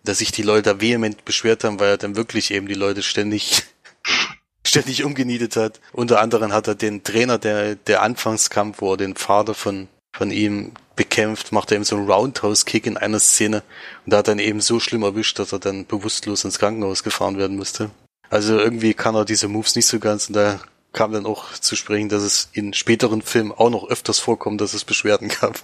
Dass 0.05 0.19
sich 0.19 0.33
die 0.33 0.43
Leute 0.43 0.81
vehement 0.81 1.25
beschwert 1.25 1.64
haben, 1.64 1.81
weil 1.81 1.91
er 1.91 1.99
dann 1.99 2.17
wirklich 2.17 2.51
eben 2.51 2.69
die 2.69 2.75
Leute 2.75 3.03
ständig 3.03 3.64
ständig 4.67 5.05
umgenietet 5.05 5.57
hat. 5.57 5.81
Unter 5.93 6.21
anderem 6.21 6.53
hat 6.53 6.69
er 6.69 6.75
den 6.75 7.03
Trainer 7.03 7.38
der, 7.38 7.75
der 7.75 8.03
Anfangskampf, 8.03 8.81
wo 8.81 8.93
er 8.93 8.97
den 8.99 9.17
Vater 9.17 9.55
von, 9.55 9.88
von 10.12 10.31
ihm 10.31 10.73
bekämpft, 10.95 11.53
macht 11.53 11.71
er 11.71 11.77
eben 11.77 11.85
so 11.85 11.97
einen 11.97 12.11
Roundhouse-Kick 12.11 12.87
in 12.87 12.97
einer 12.97 13.21
Szene 13.21 13.62
und 14.05 14.12
da 14.12 14.19
hat 14.19 14.29
er 14.29 14.33
dann 14.33 14.41
eben 14.41 14.61
so 14.61 14.81
schlimm 14.81 15.05
erwischt, 15.05 15.38
dass 15.38 15.53
er 15.53 15.61
dann 15.61 15.87
bewusstlos 15.87 16.45
ins 16.45 16.59
Krankenhaus 16.59 17.05
gefahren 17.05 17.38
werden 17.38 17.57
musste. 17.57 17.91
Also 18.29 18.59
irgendwie 18.59 18.95
kann 18.95 19.14
er 19.14 19.25
diese 19.25 19.49
Moves 19.49 19.77
nicht 19.77 19.87
so 19.87 19.99
ganz 20.01 20.29
und 20.29 20.35
da 20.35 20.61
kam 20.99 21.13
dann 21.13 21.27
auch 21.27 21.53
zu 21.53 21.77
sprechen, 21.77 22.09
dass 22.09 22.25
es 22.25 22.49
in 22.55 22.75
späteren 22.75 23.23
Filmen 23.23 23.53
auch 23.53 23.71
noch 23.71 23.89
öfters 23.89 24.19
vorkommt, 24.19 24.61
dass 24.61 24.75
es 24.75 24.85
Beschwerden 24.85 25.29
gab. 25.29 25.63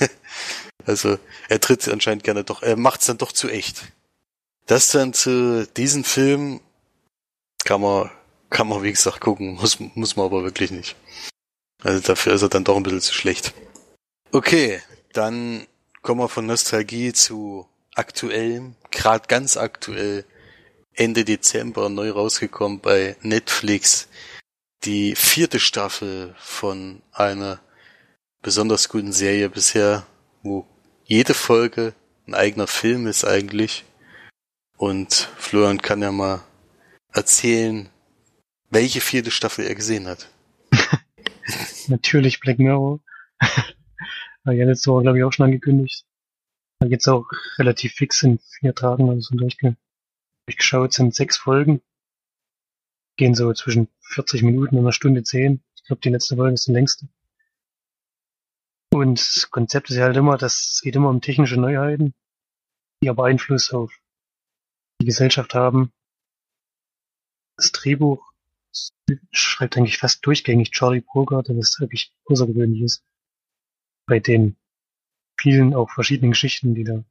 also 0.86 1.20
er 1.48 1.60
tritt 1.60 1.86
anscheinend 1.86 2.24
gerne 2.24 2.42
doch, 2.42 2.62
er 2.62 2.76
macht 2.76 3.00
es 3.00 3.06
dann 3.06 3.16
doch 3.16 3.30
zu 3.30 3.48
echt. 3.48 3.84
Das 4.66 4.88
dann 4.88 5.12
zu 5.12 5.68
diesem 5.76 6.02
Film 6.02 6.60
kann 7.64 7.80
man, 7.80 8.10
kann 8.50 8.66
man 8.66 8.82
wie 8.82 8.90
gesagt 8.90 9.20
gucken, 9.20 9.54
muss, 9.54 9.78
muss 9.78 10.16
man 10.16 10.26
aber 10.26 10.42
wirklich 10.42 10.72
nicht. 10.72 10.96
Also 11.84 12.00
dafür 12.00 12.32
ist 12.32 12.42
er 12.42 12.48
dann 12.48 12.64
doch 12.64 12.76
ein 12.76 12.82
bisschen 12.82 13.02
zu 13.02 13.14
schlecht. 13.14 13.54
Okay, 14.32 14.82
dann 15.12 15.64
kommen 16.02 16.20
wir 16.20 16.28
von 16.28 16.46
Nostalgie 16.46 17.12
zu 17.12 17.68
aktuellem, 17.94 18.74
gerade 18.90 19.28
ganz 19.28 19.56
aktuell, 19.56 20.24
Ende 20.94 21.24
Dezember 21.24 21.88
neu 21.88 22.10
rausgekommen 22.10 22.80
bei 22.80 23.14
Netflix 23.22 24.08
die 24.84 25.14
vierte 25.14 25.60
Staffel 25.60 26.34
von 26.38 27.02
einer 27.12 27.60
besonders 28.42 28.88
guten 28.88 29.12
Serie 29.12 29.48
bisher, 29.48 30.06
wo 30.42 30.66
jede 31.04 31.34
Folge 31.34 31.94
ein 32.26 32.34
eigener 32.34 32.66
Film 32.66 33.06
ist 33.06 33.24
eigentlich. 33.24 33.84
Und 34.76 35.28
Florian 35.36 35.80
kann 35.80 36.02
ja 36.02 36.10
mal 36.10 36.42
erzählen, 37.12 37.88
welche 38.70 39.00
vierte 39.00 39.30
Staffel 39.30 39.66
er 39.66 39.74
gesehen 39.74 40.08
hat. 40.08 40.28
Natürlich 41.88 42.40
Black 42.40 42.58
Mirror. 42.58 43.00
War 44.44 44.54
ja 44.54 44.64
letzte 44.64 44.90
Woche, 44.90 45.02
glaube 45.02 45.18
ich, 45.18 45.24
auch 45.24 45.32
schon 45.32 45.46
angekündigt. 45.46 46.04
Da 46.80 46.88
geht's 46.88 47.06
auch 47.06 47.26
relativ 47.58 47.92
fix 47.92 48.22
in 48.24 48.40
vier 48.58 48.74
Tagen, 48.74 49.08
also 49.08 49.20
so 49.20 49.36
durchgeschaut 49.36 50.92
sind 50.92 51.14
sechs 51.14 51.36
Folgen 51.36 51.80
gehen 53.16 53.34
so 53.34 53.52
zwischen 53.52 53.88
40 54.00 54.42
Minuten 54.42 54.76
und 54.76 54.84
einer 54.84 54.92
Stunde 54.92 55.22
10. 55.22 55.62
Ich 55.76 55.84
glaube, 55.84 56.00
die 56.00 56.10
letzte 56.10 56.36
Folge 56.36 56.54
ist 56.54 56.66
die 56.66 56.72
längste. 56.72 57.08
Und 58.90 59.18
das 59.18 59.50
Konzept 59.50 59.90
ist 59.90 59.96
ja 59.96 60.04
halt 60.04 60.16
immer, 60.16 60.36
dass 60.36 60.70
es 60.72 60.80
geht 60.82 60.96
immer 60.96 61.08
um 61.08 61.20
technische 61.20 61.58
Neuheiten, 61.58 62.14
die 63.02 63.08
aber 63.08 63.24
Einfluss 63.24 63.72
auf 63.72 63.92
die 65.00 65.06
Gesellschaft 65.06 65.54
haben. 65.54 65.92
Das 67.56 67.72
Drehbuch 67.72 68.32
schreibt 69.30 69.76
eigentlich 69.76 69.98
fast 69.98 70.24
durchgängig 70.26 70.70
Charlie 70.72 71.00
Brugger, 71.00 71.42
der 71.42 71.54
das 71.56 71.80
wirklich 71.80 72.14
außergewöhnlich 72.26 72.82
ist. 72.82 73.04
Bei 74.06 74.20
den 74.20 74.56
vielen 75.38 75.74
auch 75.74 75.90
verschiedenen 75.90 76.32
Geschichten, 76.32 76.74
die 76.74 76.84
da, 76.84 77.04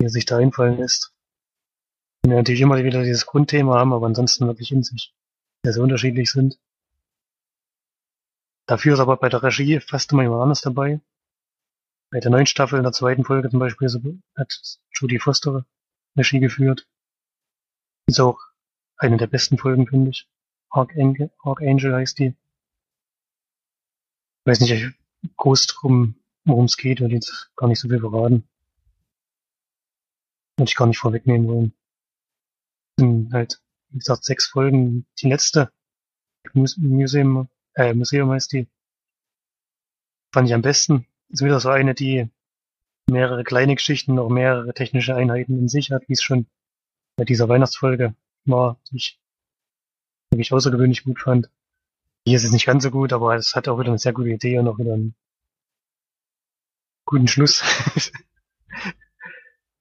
die 0.00 0.06
er 0.06 0.10
sich 0.10 0.24
da 0.24 0.38
einfallen 0.38 0.78
lässt 0.78 1.11
die 2.24 2.30
natürlich 2.30 2.60
immer 2.60 2.82
wieder 2.82 3.02
dieses 3.02 3.26
Grundthema 3.26 3.78
haben, 3.78 3.92
aber 3.92 4.06
ansonsten 4.06 4.46
wirklich 4.46 4.70
in 4.70 4.82
sich 4.82 5.14
sehr, 5.64 5.72
sehr 5.72 5.82
unterschiedlich 5.82 6.30
sind. 6.30 6.58
Dafür 8.66 8.94
ist 8.94 9.00
aber 9.00 9.16
bei 9.16 9.28
der 9.28 9.42
Regie 9.42 9.80
fast 9.80 10.12
immer 10.12 10.22
jemand 10.22 10.42
anders 10.42 10.60
dabei. 10.60 11.00
Bei 12.10 12.20
der 12.20 12.30
neuen 12.30 12.46
Staffel 12.46 12.76
in 12.76 12.84
der 12.84 12.92
zweiten 12.92 13.24
Folge 13.24 13.50
zum 13.50 13.58
Beispiel 13.58 13.88
hat 14.36 14.78
Judy 14.92 15.18
Foster 15.18 15.66
Regie 16.16 16.40
geführt. 16.40 16.86
Ist 18.06 18.20
auch 18.20 18.38
eine 18.98 19.16
der 19.16 19.26
besten 19.26 19.58
Folgen, 19.58 19.88
finde 19.88 20.10
ich. 20.10 20.28
Archangel, 20.70 21.30
Archangel 21.42 21.94
heißt 21.94 22.18
die. 22.18 22.34
Ich 24.44 24.46
weiß 24.46 24.60
nicht 24.60 24.94
groß 25.36 25.66
drum, 25.66 26.14
worum 26.44 26.66
es 26.66 26.76
geht, 26.76 27.00
weil 27.00 27.12
jetzt 27.12 27.50
gar 27.56 27.66
nicht 27.66 27.80
so 27.80 27.88
viel 27.88 28.00
verraten. 28.00 28.48
Würde 30.56 30.68
ich 30.68 30.76
gar 30.76 30.86
nicht 30.86 30.98
vorwegnehmen 30.98 31.48
wollen 31.48 31.74
sind 33.02 33.32
halt, 33.32 33.60
wie 33.90 33.98
gesagt, 33.98 34.24
sechs 34.24 34.46
Folgen. 34.46 35.06
Die 35.20 35.28
letzte 35.28 35.72
Museum, 36.54 37.48
äh, 37.74 37.94
Museum 37.94 38.30
heißt 38.30 38.52
die. 38.52 38.68
Fand 40.32 40.48
ich 40.48 40.54
am 40.54 40.62
besten. 40.62 41.06
Ist 41.28 41.44
wieder 41.44 41.60
so 41.60 41.68
eine, 41.68 41.94
die 41.94 42.30
mehrere 43.10 43.44
kleine 43.44 43.74
Geschichten, 43.74 44.14
noch 44.14 44.28
mehrere 44.28 44.72
technische 44.72 45.14
Einheiten 45.14 45.58
in 45.58 45.68
sich 45.68 45.90
hat, 45.90 46.08
wie 46.08 46.14
es 46.14 46.22
schon 46.22 46.46
bei 47.16 47.24
dieser 47.24 47.48
Weihnachtsfolge 47.48 48.14
war, 48.44 48.80
die 48.90 48.96
ich 48.96 49.20
wirklich 50.30 50.52
außergewöhnlich 50.52 51.04
gut 51.04 51.20
fand. 51.20 51.50
Hier 52.24 52.36
ist 52.36 52.44
es 52.44 52.52
nicht 52.52 52.66
ganz 52.66 52.84
so 52.84 52.90
gut, 52.90 53.12
aber 53.12 53.34
es 53.34 53.54
hat 53.54 53.68
auch 53.68 53.78
wieder 53.78 53.88
eine 53.88 53.98
sehr 53.98 54.12
gute 54.12 54.30
Idee 54.30 54.58
und 54.58 54.68
auch 54.68 54.78
wieder 54.78 54.94
einen 54.94 55.14
guten 57.04 57.28
Schluss. 57.28 57.62
es 57.96 58.12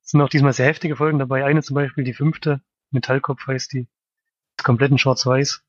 sind 0.03 0.22
auch 0.22 0.30
diesmal 0.30 0.53
sehr 0.53 0.65
heftige 0.65 0.95
Folgen 0.95 1.19
dabei. 1.19 1.45
Eine 1.45 1.61
zum 1.61 1.76
Beispiel, 1.76 2.03
die 2.03 2.13
fünfte, 2.13 2.61
Metallkopf 2.91 3.47
heißt 3.47 3.73
die, 3.73 3.87
ist 4.57 4.63
komplett 4.63 4.91
in 4.91 4.97
schwarz-weiß. 4.97 5.63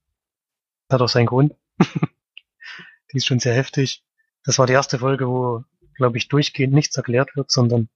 Hat 0.91 1.01
auch 1.01 1.09
seinen 1.09 1.27
Grund. 1.27 1.55
die 1.79 3.17
ist 3.17 3.27
schon 3.27 3.41
sehr 3.41 3.55
heftig. 3.55 4.05
Das 4.45 4.59
war 4.59 4.67
die 4.67 4.73
erste 4.73 4.99
Folge, 4.99 5.29
wo, 5.29 5.65
glaube 5.95 6.19
ich, 6.19 6.29
durchgehend 6.29 6.75
nichts 6.75 6.97
erklärt 6.97 7.37
wird, 7.37 7.51
sondern 7.51 7.89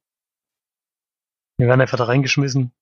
wir 1.59 1.67
werden 1.67 1.81
einfach 1.81 1.99
da 1.99 2.05
reingeschmissen. 2.05 2.73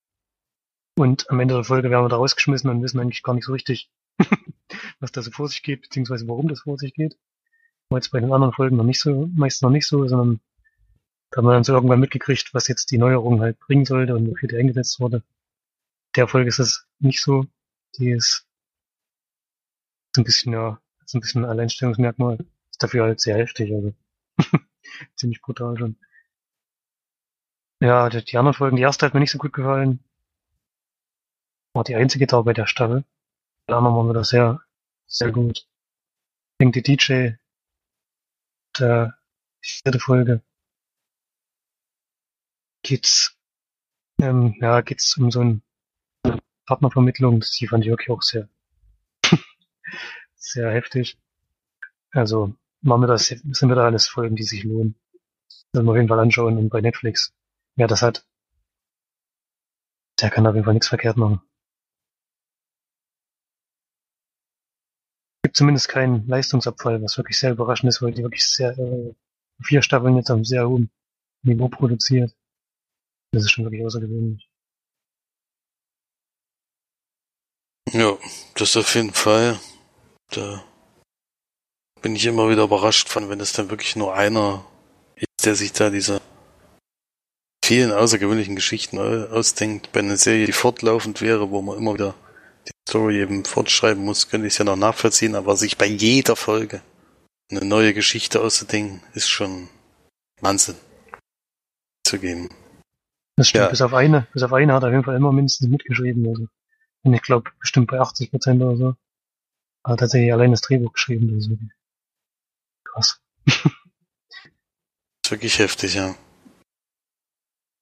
Und 0.97 1.29
am 1.29 1.39
Ende 1.39 1.55
der 1.55 1.63
Folge 1.63 1.89
werden 1.89 2.05
wir 2.05 2.09
da 2.09 2.17
rausgeschmissen 2.17 2.69
und 2.69 2.81
wissen 2.81 2.99
eigentlich 2.99 3.23
gar 3.23 3.33
nicht 3.33 3.45
so 3.45 3.53
richtig, 3.53 3.89
was 4.99 5.11
da 5.11 5.21
so 5.21 5.31
vor 5.31 5.49
sich 5.49 5.63
geht, 5.63 5.81
beziehungsweise 5.81 6.27
warum 6.27 6.47
das 6.47 6.61
vor 6.61 6.77
sich 6.77 6.93
geht. 6.93 7.17
War 7.89 7.99
jetzt 7.99 8.11
bei 8.11 8.19
den 8.19 8.31
anderen 8.31 8.53
Folgen 8.53 8.77
noch 8.77 8.83
nicht 8.83 8.99
so, 8.99 9.29
meist 9.35 9.61
noch 9.61 9.69
nicht 9.69 9.87
so, 9.87 10.07
sondern 10.07 10.39
da 11.31 11.37
haben 11.37 11.45
wir 11.45 11.53
dann 11.53 11.63
so 11.63 11.73
irgendwann 11.73 11.99
mitgekriegt, 11.99 12.53
was 12.53 12.67
jetzt 12.67 12.91
die 12.91 12.97
Neuerung 12.97 13.41
halt 13.41 13.59
bringen 13.59 13.85
sollte 13.85 14.15
und 14.15 14.29
wofür 14.29 14.47
die 14.47 14.57
eingesetzt 14.57 14.99
wurde. 14.99 15.21
Der 16.15 16.27
Folge 16.27 16.47
ist 16.49 16.59
es 16.59 16.87
nicht 16.99 17.21
so. 17.21 17.45
Die 17.97 18.11
ist 18.11 18.47
so 20.15 20.21
ein 20.21 20.23
bisschen, 20.23 20.53
ja, 20.53 20.81
so 21.05 21.17
ein 21.17 21.21
bisschen 21.21 21.43
ein 21.43 21.49
Alleinstellungsmerkmal. 21.49 22.37
Ist 22.71 22.81
dafür 22.81 23.03
halt 23.03 23.19
sehr 23.19 23.37
heftig, 23.37 23.73
also. 23.73 23.93
Ziemlich 25.15 25.41
brutal 25.41 25.77
schon. 25.77 25.97
Ja, 27.81 28.09
die, 28.09 28.23
die 28.23 28.37
anderen 28.37 28.53
Folgen, 28.53 28.77
die 28.77 28.83
erste 28.83 29.05
hat 29.05 29.13
mir 29.13 29.19
nicht 29.19 29.31
so 29.31 29.37
gut 29.37 29.53
gefallen. 29.53 30.03
War 31.73 31.83
die 31.83 31.95
einzige 31.95 32.27
da 32.27 32.41
bei 32.41 32.53
der 32.53 32.67
Staffel. 32.67 33.03
Die 33.67 33.73
anderen 33.73 33.95
waren 33.95 34.09
wieder 34.09 34.23
sehr, 34.23 34.61
sehr 35.07 35.31
gut. 35.31 35.67
Denke, 36.59 36.81
die 36.81 36.95
DJ, 36.95 37.31
der, 38.79 39.17
vierte 39.61 39.99
Folge, 39.99 40.41
geht's, 42.83 43.37
ähm, 44.21 44.55
ja, 44.61 44.81
geht's 44.81 45.17
um 45.17 45.31
so 45.31 45.41
ein 45.41 45.64
Partnervermittlung. 46.65 47.41
Die 47.59 47.67
fand 47.67 47.83
ich 47.83 47.89
wirklich 47.89 48.09
auch 48.09 48.21
sehr, 48.21 48.49
sehr 50.35 50.71
heftig. 50.71 51.17
Also, 52.11 52.55
machen 52.81 53.01
wir 53.01 53.07
das, 53.07 53.27
sind 53.27 53.69
wir 53.69 53.75
da 53.75 53.85
alles 53.85 54.07
Folgen, 54.07 54.35
die 54.35 54.43
sich 54.43 54.63
lohnen. 54.63 54.95
Sollen 55.73 55.85
wir 55.85 55.91
auf 55.91 55.97
jeden 55.97 56.07
Fall 56.07 56.19
anschauen 56.19 56.57
und 56.57 56.69
bei 56.69 56.81
Netflix. 56.81 57.33
Wer 57.75 57.87
das 57.87 58.01
hat, 58.01 58.25
der 60.21 60.29
kann 60.29 60.47
auf 60.47 60.55
jeden 60.55 60.65
Fall 60.65 60.73
nichts 60.73 60.87
verkehrt 60.87 61.17
machen. 61.17 61.41
Gibt 65.43 65.57
zumindest 65.57 65.89
keinen 65.89 66.27
Leistungsabfall, 66.27 67.01
was 67.03 67.17
wirklich 67.17 67.37
sehr 67.39 67.51
überraschend 67.51 67.89
ist, 67.89 68.01
weil 68.01 68.13
die 68.13 68.23
wirklich 68.23 68.47
sehr, 68.47 68.77
äh, 68.77 69.13
vier 69.61 69.81
Staffeln 69.81 70.15
jetzt 70.17 70.31
am 70.31 70.43
sehr 70.43 70.67
hohen 70.67 70.89
Niveau 71.43 71.69
produziert. 71.69 72.35
Das 73.31 73.43
ist 73.43 73.51
schon 73.51 73.65
wirklich 73.65 73.85
außergewöhnlich. 73.85 74.49
Ja, 77.95 78.17
das 78.55 78.75
auf 78.75 78.93
jeden 78.95 79.13
Fall. 79.13 79.57
Da 80.31 80.65
bin 82.01 82.13
ich 82.17 82.25
immer 82.25 82.49
wieder 82.49 82.63
überrascht 82.63 83.07
von, 83.07 83.29
wenn 83.29 83.39
es 83.39 83.53
dann 83.53 83.69
wirklich 83.69 83.95
nur 83.95 84.13
einer 84.13 84.65
ist, 85.15 85.45
der 85.45 85.55
sich 85.55 85.71
da 85.71 85.89
diese 85.89 86.19
vielen 87.63 87.93
außergewöhnlichen 87.93 88.57
Geschichten 88.57 88.99
ausdenkt. 88.99 89.93
Bei 89.93 90.01
einer 90.01 90.17
Serie, 90.17 90.45
die 90.45 90.51
fortlaufend 90.51 91.21
wäre, 91.21 91.51
wo 91.51 91.61
man 91.61 91.77
immer 91.77 91.93
wieder 91.93 92.15
die 92.67 92.73
Story 92.89 93.21
eben 93.21 93.45
fortschreiben 93.45 94.03
muss, 94.03 94.27
könnte 94.27 94.47
ich 94.47 94.53
es 94.55 94.57
ja 94.57 94.65
noch 94.65 94.75
nachvollziehen, 94.75 95.33
aber 95.33 95.55
sich 95.55 95.77
bei 95.77 95.85
jeder 95.85 96.35
Folge 96.35 96.81
eine 97.49 97.63
neue 97.63 97.93
Geschichte 97.93 98.41
auszudenken, 98.41 99.03
ist 99.13 99.29
schon 99.29 99.69
Wahnsinn 100.41 100.75
zu 102.05 102.19
geben. 102.19 102.49
Das 103.37 103.47
stimmt, 103.47 103.63
ja. 103.63 103.69
bis 103.69 103.81
auf 103.81 103.93
eine, 103.93 104.27
bis 104.33 104.43
auf 104.43 104.51
eine 104.51 104.73
hat 104.73 104.83
er 104.83 104.87
auf 104.87 104.93
jeden 104.93 105.05
Fall 105.05 105.15
immer 105.15 105.31
mindestens 105.31 105.69
mitgeschrieben. 105.69 106.27
Also. 106.27 106.47
Und 107.05 107.13
ich 107.13 107.21
glaube, 107.21 107.51
bestimmt 107.59 107.91
bei 107.91 107.99
80 107.99 108.31
Prozent 108.31 108.61
oder 108.63 108.77
so. 108.77 108.95
Hat 109.85 109.99
tatsächlich 109.99 110.33
allein 110.33 110.49
das 110.49 110.61
Drehbuch 110.61 110.91
geschrieben. 110.93 111.27
Das 111.27 111.45
ist 111.45 111.51
wirklich 111.51 111.71
krass. 112.83 113.21
das 113.45 113.55
ist 115.23 115.31
wirklich 115.31 115.59
heftig, 115.59 115.93
ja. 115.93 116.15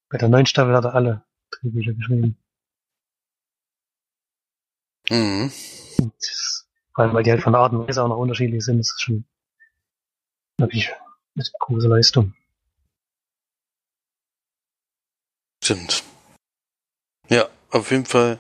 Bei 0.10 0.18
der 0.18 0.28
neuen 0.28 0.46
Staffel 0.46 0.76
hat 0.76 0.84
er 0.84 0.94
alle 0.94 1.26
Drehbücher 1.52 1.94
geschrieben. 1.94 2.38
Mhm. 5.10 5.52
Das, 5.98 6.68
vor 6.94 7.06
allem, 7.06 7.14
weil 7.14 7.24
die 7.24 7.32
halt 7.32 7.44
von 7.44 7.54
der 7.54 7.62
Art 7.62 7.72
und 7.72 7.88
Weise 7.88 8.04
auch 8.04 8.10
noch 8.10 8.18
unterschiedlich 8.18 8.64
sind, 8.66 8.80
ist 8.80 8.92
das 8.92 9.02
schon 9.02 9.26
wirklich 10.58 10.92
eine 11.36 11.46
große 11.60 11.88
Leistung. 11.88 12.34
Stimmt. 15.64 16.04
Ja, 17.30 17.48
auf 17.72 17.90
jeden 17.90 18.06
Fall 18.06 18.38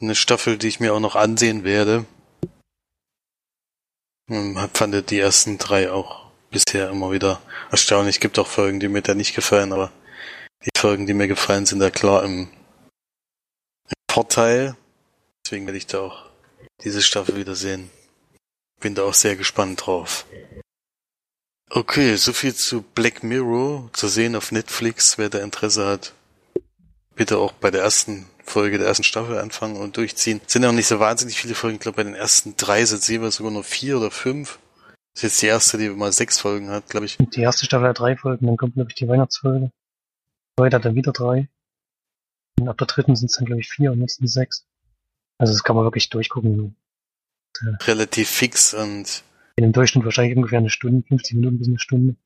eine 0.00 0.14
Staffel, 0.14 0.58
die 0.58 0.68
ich 0.68 0.80
mir 0.80 0.94
auch 0.94 1.00
noch 1.00 1.16
ansehen 1.16 1.64
werde. 1.64 2.04
Ähm, 4.28 4.56
fand 4.72 5.10
die 5.10 5.18
ersten 5.18 5.58
drei 5.58 5.90
auch 5.90 6.30
bisher 6.50 6.90
immer 6.90 7.12
wieder 7.12 7.40
erstaunlich. 7.70 8.20
Gibt 8.20 8.38
auch 8.38 8.46
Folgen, 8.46 8.80
die 8.80 8.88
mir 8.88 9.02
da 9.02 9.14
nicht 9.14 9.34
gefallen, 9.34 9.72
aber 9.72 9.92
die 10.64 10.78
Folgen, 10.78 11.06
die 11.06 11.14
mir 11.14 11.28
gefallen, 11.28 11.66
sind 11.66 11.80
da 11.80 11.90
klar 11.90 12.24
im, 12.24 12.48
im 13.86 13.94
Vorteil. 14.10 14.76
Deswegen 15.44 15.66
werde 15.66 15.78
ich 15.78 15.86
da 15.86 16.00
auch 16.00 16.26
diese 16.82 17.02
Staffel 17.02 17.36
wieder 17.36 17.54
sehen. 17.54 17.90
Bin 18.80 18.94
da 18.94 19.02
auch 19.02 19.14
sehr 19.14 19.36
gespannt 19.36 19.86
drauf. 19.86 20.26
Okay, 21.68 22.16
soviel 22.16 22.54
zu 22.54 22.82
Black 22.82 23.22
Mirror, 23.22 23.90
zu 23.92 24.08
sehen 24.08 24.34
auf 24.34 24.50
Netflix, 24.50 25.18
wer 25.18 25.28
da 25.28 25.38
Interesse 25.38 25.86
hat 25.86 26.14
bitte 27.20 27.36
auch 27.36 27.52
bei 27.52 27.70
der 27.70 27.82
ersten 27.82 28.26
Folge 28.50 28.78
der 28.78 28.88
ersten 28.88 29.04
Staffel 29.04 29.38
anfangen 29.38 29.76
und 29.76 29.96
durchziehen. 29.96 30.40
Es 30.44 30.52
sind 30.52 30.62
ja 30.62 30.68
auch 30.68 30.74
nicht 30.74 30.86
so 30.86 31.00
wahnsinnig 31.00 31.40
viele 31.40 31.54
Folgen. 31.54 31.76
Ich 31.76 31.80
glaube, 31.80 31.96
bei 31.96 32.04
den 32.04 32.14
ersten 32.14 32.56
drei 32.56 32.84
sind 32.84 33.22
es 33.22 33.36
sogar 33.36 33.52
nur 33.52 33.64
vier 33.64 33.96
oder 33.96 34.10
fünf. 34.10 34.58
Das 35.14 35.22
ist 35.22 35.22
jetzt 35.22 35.42
die 35.42 35.46
erste, 35.46 35.78
die 35.78 35.88
mal 35.88 36.12
sechs 36.12 36.38
Folgen 36.38 36.70
hat, 36.70 36.88
glaube 36.88 37.06
ich. 37.06 37.16
Die 37.16 37.40
erste 37.40 37.64
Staffel 37.64 37.88
hat 37.88 37.98
drei 37.98 38.16
Folgen, 38.16 38.46
dann 38.46 38.56
kommt, 38.56 38.74
glaube 38.74 38.90
ich, 38.90 38.94
die 38.94 39.08
Weihnachtsfolge. 39.08 39.70
Heute 40.58 40.76
hat 40.76 40.84
er 40.84 40.94
wieder 40.94 41.12
drei. 41.12 41.48
Und 42.58 42.68
ab 42.68 42.78
der 42.78 42.86
dritten 42.86 43.16
sind 43.16 43.30
es 43.30 43.36
dann, 43.36 43.46
glaube 43.46 43.60
ich, 43.60 43.68
vier 43.68 43.92
und 43.92 44.00
jetzt 44.00 44.18
sind 44.18 44.28
sechs. 44.28 44.66
Also 45.38 45.52
das 45.52 45.64
kann 45.64 45.76
man 45.76 45.84
wirklich 45.84 46.10
durchgucken. 46.10 46.76
Relativ 47.86 48.28
fix 48.28 48.74
und 48.74 49.24
in 49.56 49.64
dem 49.64 49.72
Durchschnitt 49.72 50.04
wahrscheinlich 50.04 50.36
ungefähr 50.36 50.58
eine 50.58 50.70
Stunde, 50.70 51.06
50 51.06 51.36
Minuten 51.36 51.58
bis 51.58 51.68
eine 51.68 51.78
Stunde. 51.78 52.16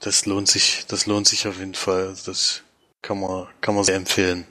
Das 0.00 0.26
lohnt 0.26 0.48
sich, 0.48 0.84
das 0.88 1.06
lohnt 1.06 1.28
sich 1.28 1.46
auf 1.46 1.58
jeden 1.58 1.74
Fall. 1.74 2.08
Also 2.08 2.32
das 2.32 2.62
kann 3.02 3.20
man, 3.20 3.46
kann 3.60 3.74
man 3.74 3.84
sehr 3.84 3.96
empfehlen. 3.96 4.44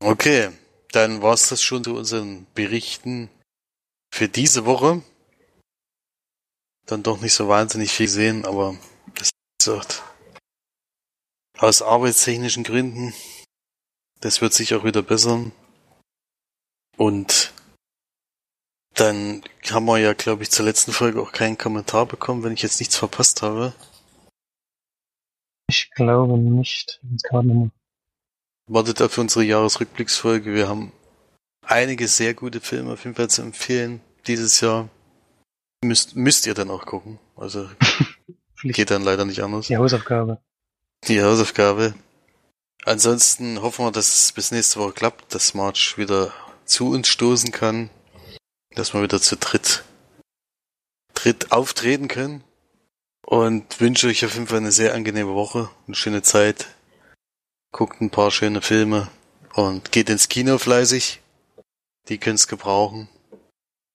Okay, 0.00 0.50
dann 0.92 1.22
war's 1.22 1.48
das 1.48 1.62
schon 1.62 1.84
zu 1.84 1.94
unseren 1.94 2.46
Berichten 2.54 3.30
für 4.12 4.28
diese 4.28 4.64
Woche. 4.66 5.02
Dann 6.86 7.02
doch 7.02 7.20
nicht 7.20 7.32
so 7.32 7.48
wahnsinnig 7.48 7.90
viel 7.90 8.08
sehen, 8.08 8.44
aber 8.44 8.76
das 9.14 9.30
gesagt, 9.58 10.02
aus 11.58 11.82
arbeitstechnischen 11.82 12.62
Gründen, 12.62 13.14
das 14.20 14.40
wird 14.40 14.52
sich 14.52 14.74
auch 14.74 14.84
wieder 14.84 15.02
bessern. 15.02 15.52
Und 16.96 17.52
dann 18.94 19.42
haben 19.70 19.86
wir 19.86 19.98
ja, 19.98 20.14
glaube 20.14 20.42
ich, 20.42 20.50
zur 20.50 20.64
letzten 20.64 20.92
Folge 20.92 21.20
auch 21.20 21.32
keinen 21.32 21.58
Kommentar 21.58 22.06
bekommen, 22.06 22.42
wenn 22.42 22.52
ich 22.52 22.62
jetzt 22.62 22.80
nichts 22.80 22.96
verpasst 22.96 23.42
habe. 23.42 23.74
Ich 25.68 25.90
glaube 25.90 26.38
nicht. 26.38 27.00
Wartet 28.68 29.00
auf 29.00 29.16
unsere 29.18 29.44
Jahresrückblicksfolge. 29.44 30.52
Wir 30.52 30.68
haben 30.68 30.92
einige 31.62 32.08
sehr 32.08 32.34
gute 32.34 32.60
Filme 32.60 32.92
auf 32.92 33.04
jeden 33.04 33.16
Fall 33.16 33.30
zu 33.30 33.42
empfehlen 33.42 34.00
dieses 34.26 34.60
Jahr. 34.60 34.88
Müsst, 35.84 36.16
müsst 36.16 36.46
ihr 36.46 36.54
dann 36.54 36.70
auch 36.70 36.84
gucken. 36.84 37.18
Also 37.36 37.68
geht 38.62 38.90
dann 38.90 39.02
leider 39.02 39.24
nicht 39.24 39.42
anders. 39.42 39.68
Die 39.68 39.76
Hausaufgabe. 39.76 40.40
Die 41.06 41.22
Hausaufgabe. 41.22 41.94
Ansonsten 42.84 43.62
hoffen 43.62 43.84
wir, 43.84 43.92
dass 43.92 44.14
es 44.14 44.32
bis 44.32 44.50
nächste 44.50 44.80
Woche 44.80 44.92
klappt, 44.92 45.34
dass 45.34 45.54
March 45.54 45.98
wieder 45.98 46.32
zu 46.64 46.90
uns 46.90 47.08
stoßen 47.08 47.52
kann, 47.52 47.90
dass 48.74 48.94
wir 48.94 49.02
wieder 49.02 49.20
zu 49.20 49.36
dritt, 49.36 49.84
dritt 51.14 51.52
auftreten 51.52 52.08
können 52.08 52.44
und 53.24 53.80
wünsche 53.80 54.08
euch 54.08 54.24
auf 54.24 54.34
jeden 54.34 54.46
Fall 54.46 54.58
eine 54.58 54.72
sehr 54.72 54.94
angenehme 54.94 55.34
Woche, 55.34 55.68
eine 55.86 55.96
schöne 55.96 56.22
Zeit. 56.22 56.68
Guckt 57.76 58.00
ein 58.00 58.08
paar 58.08 58.30
schöne 58.30 58.62
Filme 58.62 59.08
und 59.52 59.92
geht 59.92 60.08
ins 60.08 60.30
Kino 60.30 60.56
fleißig. 60.56 61.20
Die 62.08 62.16
könnt's 62.16 62.48
gebrauchen. 62.48 63.06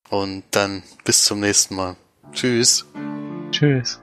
Und 0.07 0.43
dann 0.51 0.83
bis 1.03 1.23
zum 1.23 1.39
nächsten 1.39 1.73
Mal. 1.73 1.95
Tschüss. 2.31 2.85
Tschüss. 3.49 3.99